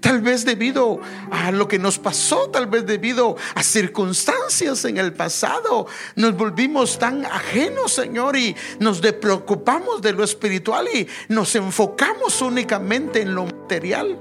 Tal 0.00 0.20
vez 0.20 0.44
debido 0.44 1.00
a 1.30 1.50
lo 1.50 1.68
que 1.68 1.78
nos 1.78 1.98
pasó, 1.98 2.50
tal 2.50 2.66
vez 2.66 2.86
debido 2.86 3.36
a 3.54 3.62
circunstancias 3.62 4.84
en 4.84 4.98
el 4.98 5.12
pasado, 5.12 5.86
nos 6.16 6.36
volvimos 6.36 6.98
tan 6.98 7.24
ajenos, 7.24 7.92
Señor, 7.92 8.36
y 8.36 8.56
nos 8.78 9.00
preocupamos 9.00 10.02
de 10.02 10.12
lo 10.12 10.24
espiritual 10.24 10.88
y 10.92 11.06
nos 11.28 11.54
enfocamos 11.54 12.40
únicamente 12.40 13.22
en 13.22 13.34
lo 13.34 13.46
material. 13.46 14.18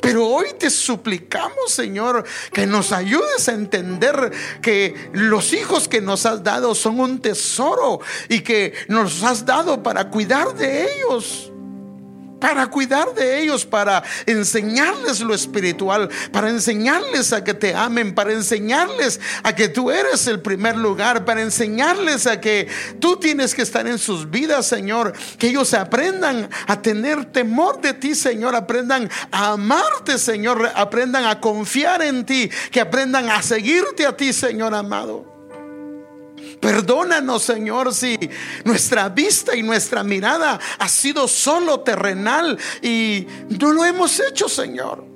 Pero 0.00 0.26
hoy 0.26 0.48
te 0.58 0.68
suplicamos, 0.68 1.70
Señor, 1.70 2.24
que 2.52 2.66
nos 2.66 2.90
ayudes 2.90 3.48
a 3.48 3.52
entender 3.52 4.32
que 4.60 5.10
los 5.12 5.52
hijos 5.52 5.86
que 5.86 6.00
nos 6.00 6.26
has 6.26 6.42
dado 6.42 6.74
son 6.74 6.98
un 6.98 7.20
tesoro 7.20 8.00
y 8.28 8.40
que 8.40 8.74
nos 8.88 9.22
has 9.22 9.46
dado 9.46 9.82
para 9.82 10.10
cuidar 10.10 10.54
de 10.54 10.92
ellos 10.92 11.51
para 12.42 12.66
cuidar 12.66 13.14
de 13.14 13.40
ellos, 13.40 13.64
para 13.64 14.02
enseñarles 14.26 15.20
lo 15.20 15.32
espiritual, 15.32 16.10
para 16.32 16.50
enseñarles 16.50 17.32
a 17.32 17.44
que 17.44 17.54
te 17.54 17.72
amen, 17.72 18.16
para 18.16 18.32
enseñarles 18.32 19.20
a 19.44 19.54
que 19.54 19.68
tú 19.68 19.92
eres 19.92 20.26
el 20.26 20.40
primer 20.40 20.76
lugar, 20.76 21.24
para 21.24 21.40
enseñarles 21.40 22.26
a 22.26 22.40
que 22.40 22.66
tú 22.98 23.16
tienes 23.16 23.54
que 23.54 23.62
estar 23.62 23.86
en 23.86 23.96
sus 23.96 24.28
vidas, 24.28 24.66
Señor, 24.66 25.12
que 25.38 25.46
ellos 25.48 25.72
aprendan 25.72 26.50
a 26.66 26.82
tener 26.82 27.26
temor 27.26 27.80
de 27.80 27.94
ti, 27.94 28.16
Señor, 28.16 28.56
aprendan 28.56 29.08
a 29.30 29.52
amarte, 29.52 30.18
Señor, 30.18 30.68
aprendan 30.74 31.26
a 31.26 31.40
confiar 31.40 32.02
en 32.02 32.26
ti, 32.26 32.50
que 32.72 32.80
aprendan 32.80 33.30
a 33.30 33.40
seguirte 33.40 34.04
a 34.04 34.16
ti, 34.16 34.32
Señor 34.32 34.74
amado. 34.74 35.31
Perdónanos, 36.60 37.42
Señor, 37.42 37.94
si 37.94 38.18
nuestra 38.64 39.08
vista 39.08 39.56
y 39.56 39.62
nuestra 39.62 40.02
mirada 40.02 40.58
ha 40.78 40.88
sido 40.88 41.26
solo 41.28 41.80
terrenal 41.80 42.58
y 42.80 43.26
no 43.60 43.72
lo 43.72 43.84
hemos 43.84 44.20
hecho, 44.20 44.48
Señor. 44.48 45.11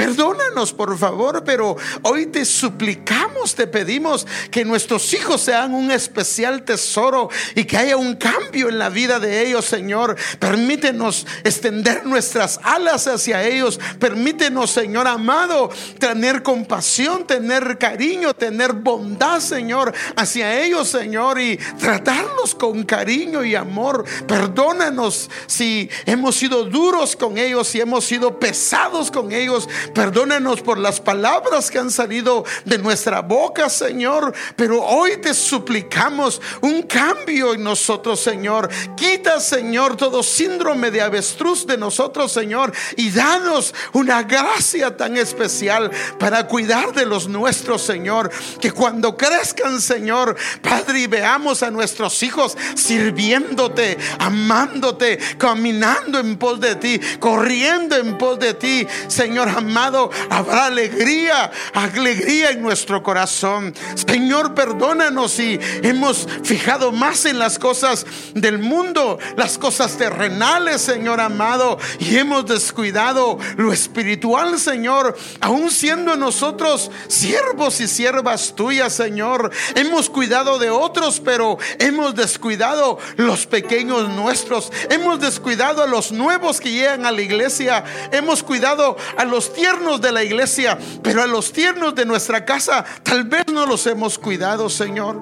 Perdónanos, 0.00 0.72
por 0.72 0.96
favor, 0.96 1.44
pero 1.44 1.76
hoy 2.00 2.24
te 2.24 2.46
suplicamos, 2.46 3.54
te 3.54 3.66
pedimos 3.66 4.26
que 4.50 4.64
nuestros 4.64 5.12
hijos 5.12 5.42
sean 5.42 5.74
un 5.74 5.90
especial 5.90 6.62
tesoro 6.62 7.28
y 7.54 7.64
que 7.64 7.76
haya 7.76 7.98
un 7.98 8.16
cambio 8.16 8.70
en 8.70 8.78
la 8.78 8.88
vida 8.88 9.20
de 9.20 9.46
ellos, 9.46 9.66
Señor. 9.66 10.16
Permítenos 10.38 11.26
extender 11.44 12.06
nuestras 12.06 12.60
alas 12.62 13.06
hacia 13.08 13.42
ellos. 13.42 13.78
Permítenos, 13.98 14.70
Señor 14.70 15.06
amado, 15.06 15.68
tener 15.98 16.42
compasión, 16.42 17.26
tener 17.26 17.76
cariño, 17.76 18.32
tener 18.32 18.72
bondad, 18.72 19.40
Señor, 19.40 19.92
hacia 20.16 20.62
ellos, 20.62 20.88
Señor, 20.88 21.38
y 21.38 21.58
tratarlos 21.78 22.54
con 22.54 22.84
cariño 22.84 23.44
y 23.44 23.54
amor. 23.54 24.06
Perdónanos 24.26 25.28
si 25.46 25.90
hemos 26.06 26.36
sido 26.36 26.64
duros 26.64 27.16
con 27.16 27.36
ellos, 27.36 27.68
si 27.68 27.82
hemos 27.82 28.06
sido 28.06 28.40
pesados 28.40 29.10
con 29.10 29.30
ellos. 29.30 29.68
Perdónanos 29.94 30.60
por 30.60 30.78
las 30.78 31.00
palabras 31.00 31.70
que 31.70 31.78
han 31.78 31.90
salido 31.90 32.44
de 32.64 32.78
nuestra 32.78 33.22
boca, 33.22 33.68
Señor. 33.68 34.32
Pero 34.56 34.82
hoy 34.82 35.16
te 35.18 35.34
suplicamos 35.34 36.40
un 36.60 36.82
cambio 36.82 37.54
en 37.54 37.64
nosotros, 37.64 38.20
Señor. 38.20 38.68
Quita, 38.96 39.40
Señor, 39.40 39.96
todo 39.96 40.22
síndrome 40.22 40.90
de 40.90 41.02
avestruz 41.02 41.66
de 41.66 41.76
nosotros, 41.76 42.32
Señor. 42.32 42.72
Y 42.96 43.10
danos 43.10 43.74
una 43.92 44.22
gracia 44.22 44.96
tan 44.96 45.16
especial 45.16 45.90
para 46.18 46.46
cuidar 46.46 46.92
de 46.92 47.06
los 47.06 47.28
nuestros, 47.28 47.82
Señor. 47.82 48.30
Que 48.60 48.72
cuando 48.72 49.16
crezcan, 49.16 49.80
Señor, 49.80 50.36
Padre, 50.62 51.08
veamos 51.08 51.62
a 51.62 51.70
nuestros 51.70 52.22
hijos 52.22 52.56
sirviéndote, 52.74 53.98
amándote, 54.18 55.18
caminando 55.36 56.18
en 56.18 56.36
pos 56.36 56.60
de 56.60 56.76
ti, 56.76 57.00
corriendo 57.18 57.96
en 57.96 58.16
pos 58.18 58.38
de 58.38 58.54
ti, 58.54 58.86
Señor 59.08 59.48
amado 59.48 59.79
habrá 59.86 60.66
alegría, 60.66 61.50
alegría 61.72 62.50
en 62.50 62.62
nuestro 62.62 63.02
corazón. 63.02 63.74
Señor, 63.94 64.54
perdónanos 64.54 65.32
si 65.32 65.58
hemos 65.82 66.26
fijado 66.42 66.92
más 66.92 67.24
en 67.24 67.38
las 67.38 67.58
cosas 67.58 68.06
del 68.34 68.58
mundo, 68.58 69.18
las 69.36 69.58
cosas 69.58 69.96
terrenales, 69.96 70.82
Señor 70.82 71.20
amado, 71.20 71.78
y 71.98 72.16
hemos 72.16 72.46
descuidado 72.46 73.38
lo 73.56 73.72
espiritual, 73.72 74.58
Señor, 74.58 75.16
aún 75.40 75.70
siendo 75.70 76.16
nosotros 76.16 76.90
siervos 77.08 77.80
y 77.80 77.88
siervas 77.88 78.54
tuyas, 78.54 78.92
Señor. 78.92 79.50
Hemos 79.74 80.10
cuidado 80.10 80.58
de 80.58 80.70
otros, 80.70 81.20
pero 81.20 81.58
hemos 81.78 82.14
descuidado 82.14 82.98
los 83.16 83.46
pequeños 83.46 84.08
nuestros. 84.10 84.72
Hemos 84.90 85.20
descuidado 85.20 85.82
a 85.82 85.86
los 85.86 86.12
nuevos 86.12 86.60
que 86.60 86.70
llegan 86.70 87.06
a 87.06 87.12
la 87.12 87.22
iglesia. 87.22 87.84
Hemos 88.12 88.42
cuidado 88.42 88.96
a 89.16 89.24
los 89.24 89.52
tiernos 89.60 90.00
de 90.00 90.10
la 90.10 90.24
iglesia, 90.24 90.78
pero 91.02 91.22
a 91.22 91.26
los 91.26 91.52
tiernos 91.52 91.94
de 91.94 92.06
nuestra 92.06 92.46
casa 92.46 92.82
tal 93.02 93.24
vez 93.24 93.44
no 93.52 93.66
los 93.66 93.86
hemos 93.86 94.18
cuidado, 94.18 94.70
Señor. 94.70 95.20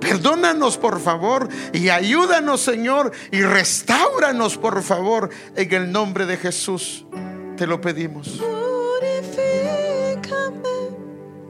Perdónanos 0.00 0.76
por 0.76 1.00
favor 1.00 1.48
y 1.72 1.88
ayúdanos 1.88 2.60
Señor 2.60 3.12
y 3.30 3.42
restauranos 3.42 4.56
por 4.56 4.82
favor 4.82 5.30
en 5.54 5.74
el 5.74 5.92
nombre 5.92 6.26
de 6.26 6.36
Jesús. 6.36 7.04
Te 7.56 7.66
lo 7.66 7.80
pedimos. 7.80 8.40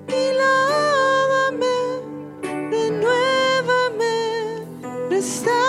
y 0.08 0.32
lávame, 0.38 1.66
renuévame, 2.70 4.12
Purifícanos, 5.08 5.67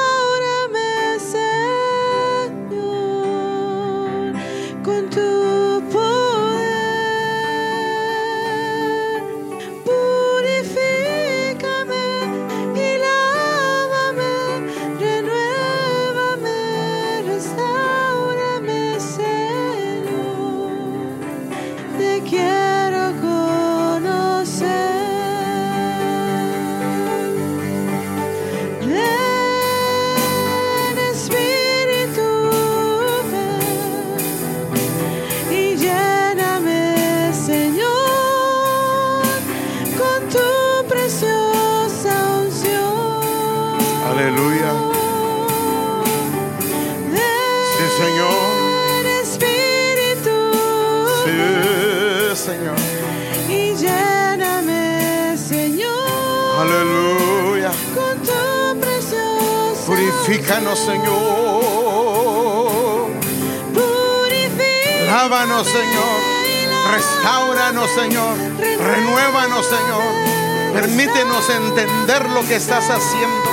Entender 71.49 72.29
lo 72.29 72.41
que 72.47 72.55
estás 72.55 72.89
haciendo. 72.89 73.49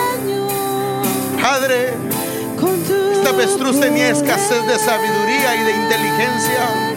Padre, 1.40 1.94
esta 3.12 3.30
avestruz 3.30 3.80
tenía 3.80 4.10
escasez 4.10 4.66
de 4.66 4.78
sabiduría 4.78 5.56
y 5.56 5.64
de 5.64 5.70
inteligencia. 5.72 6.94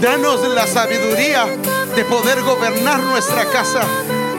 Danos 0.00 0.46
la 0.48 0.66
sabiduría 0.66 1.46
de 1.94 2.04
poder 2.04 2.42
gobernar 2.42 3.00
nuestra 3.00 3.44
casa, 3.46 3.82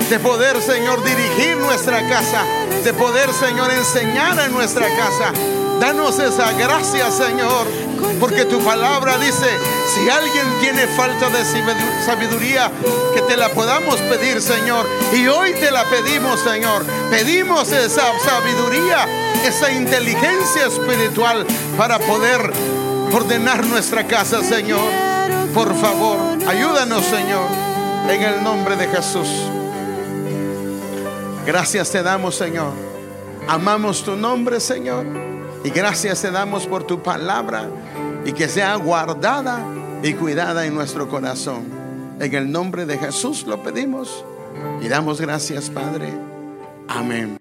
de 0.09 0.19
poder, 0.19 0.61
Señor, 0.61 1.03
dirigir 1.03 1.57
nuestra 1.57 2.07
casa 2.09 2.43
de 2.83 2.93
poder, 2.93 3.31
Señor, 3.31 3.69
enseñar 3.71 4.39
en 4.39 4.53
nuestra 4.53 4.87
casa. 4.95 5.31
Danos 5.79 6.17
esa 6.17 6.51
gracia, 6.53 7.11
Señor, 7.11 7.67
porque 8.19 8.45
tu 8.45 8.59
palabra 8.63 9.17
dice, 9.19 9.47
si 9.93 10.09
alguien 10.09 10.45
tiene 10.61 10.87
falta 10.87 11.29
de 11.29 11.43
sabiduría, 12.05 12.71
que 13.13 13.21
te 13.21 13.35
la 13.35 13.49
podamos 13.49 13.97
pedir, 14.01 14.41
Señor. 14.41 14.87
Y 15.13 15.27
hoy 15.27 15.53
te 15.53 15.69
la 15.69 15.83
pedimos, 15.85 16.39
Señor. 16.39 16.85
Pedimos 17.09 17.71
esa 17.71 18.03
sabiduría, 18.19 19.05
esa 19.45 19.71
inteligencia 19.71 20.67
espiritual 20.67 21.45
para 21.77 21.99
poder 21.99 22.53
ordenar 23.11 23.65
nuestra 23.65 24.07
casa, 24.07 24.41
Señor. 24.41 24.89
Por 25.53 25.75
favor, 25.75 26.17
ayúdanos, 26.47 27.03
Señor, 27.03 27.47
en 28.09 28.23
el 28.23 28.43
nombre 28.43 28.77
de 28.77 28.87
Jesús. 28.87 29.27
Gracias 31.45 31.91
te 31.91 32.01
damos, 32.01 32.35
Señor. 32.35 32.71
Amamos 33.47 34.03
tu 34.03 34.15
nombre, 34.15 34.61
Señor. 34.61 35.05
Y 35.65 35.69
gracias 35.69 36.21
te 36.21 36.31
damos 36.31 36.65
por 36.65 36.83
tu 36.83 37.03
palabra 37.03 37.67
y 38.25 38.31
que 38.31 38.47
sea 38.47 38.75
guardada 38.75 39.59
y 40.03 40.13
cuidada 40.13 40.65
en 40.65 40.73
nuestro 40.73 41.07
corazón. 41.09 41.65
En 42.19 42.33
el 42.33 42.51
nombre 42.51 42.85
de 42.85 42.97
Jesús 42.97 43.45
lo 43.47 43.61
pedimos 43.63 44.23
y 44.81 44.87
damos 44.87 45.19
gracias, 45.19 45.69
Padre. 45.69 46.13
Amén. 46.87 47.40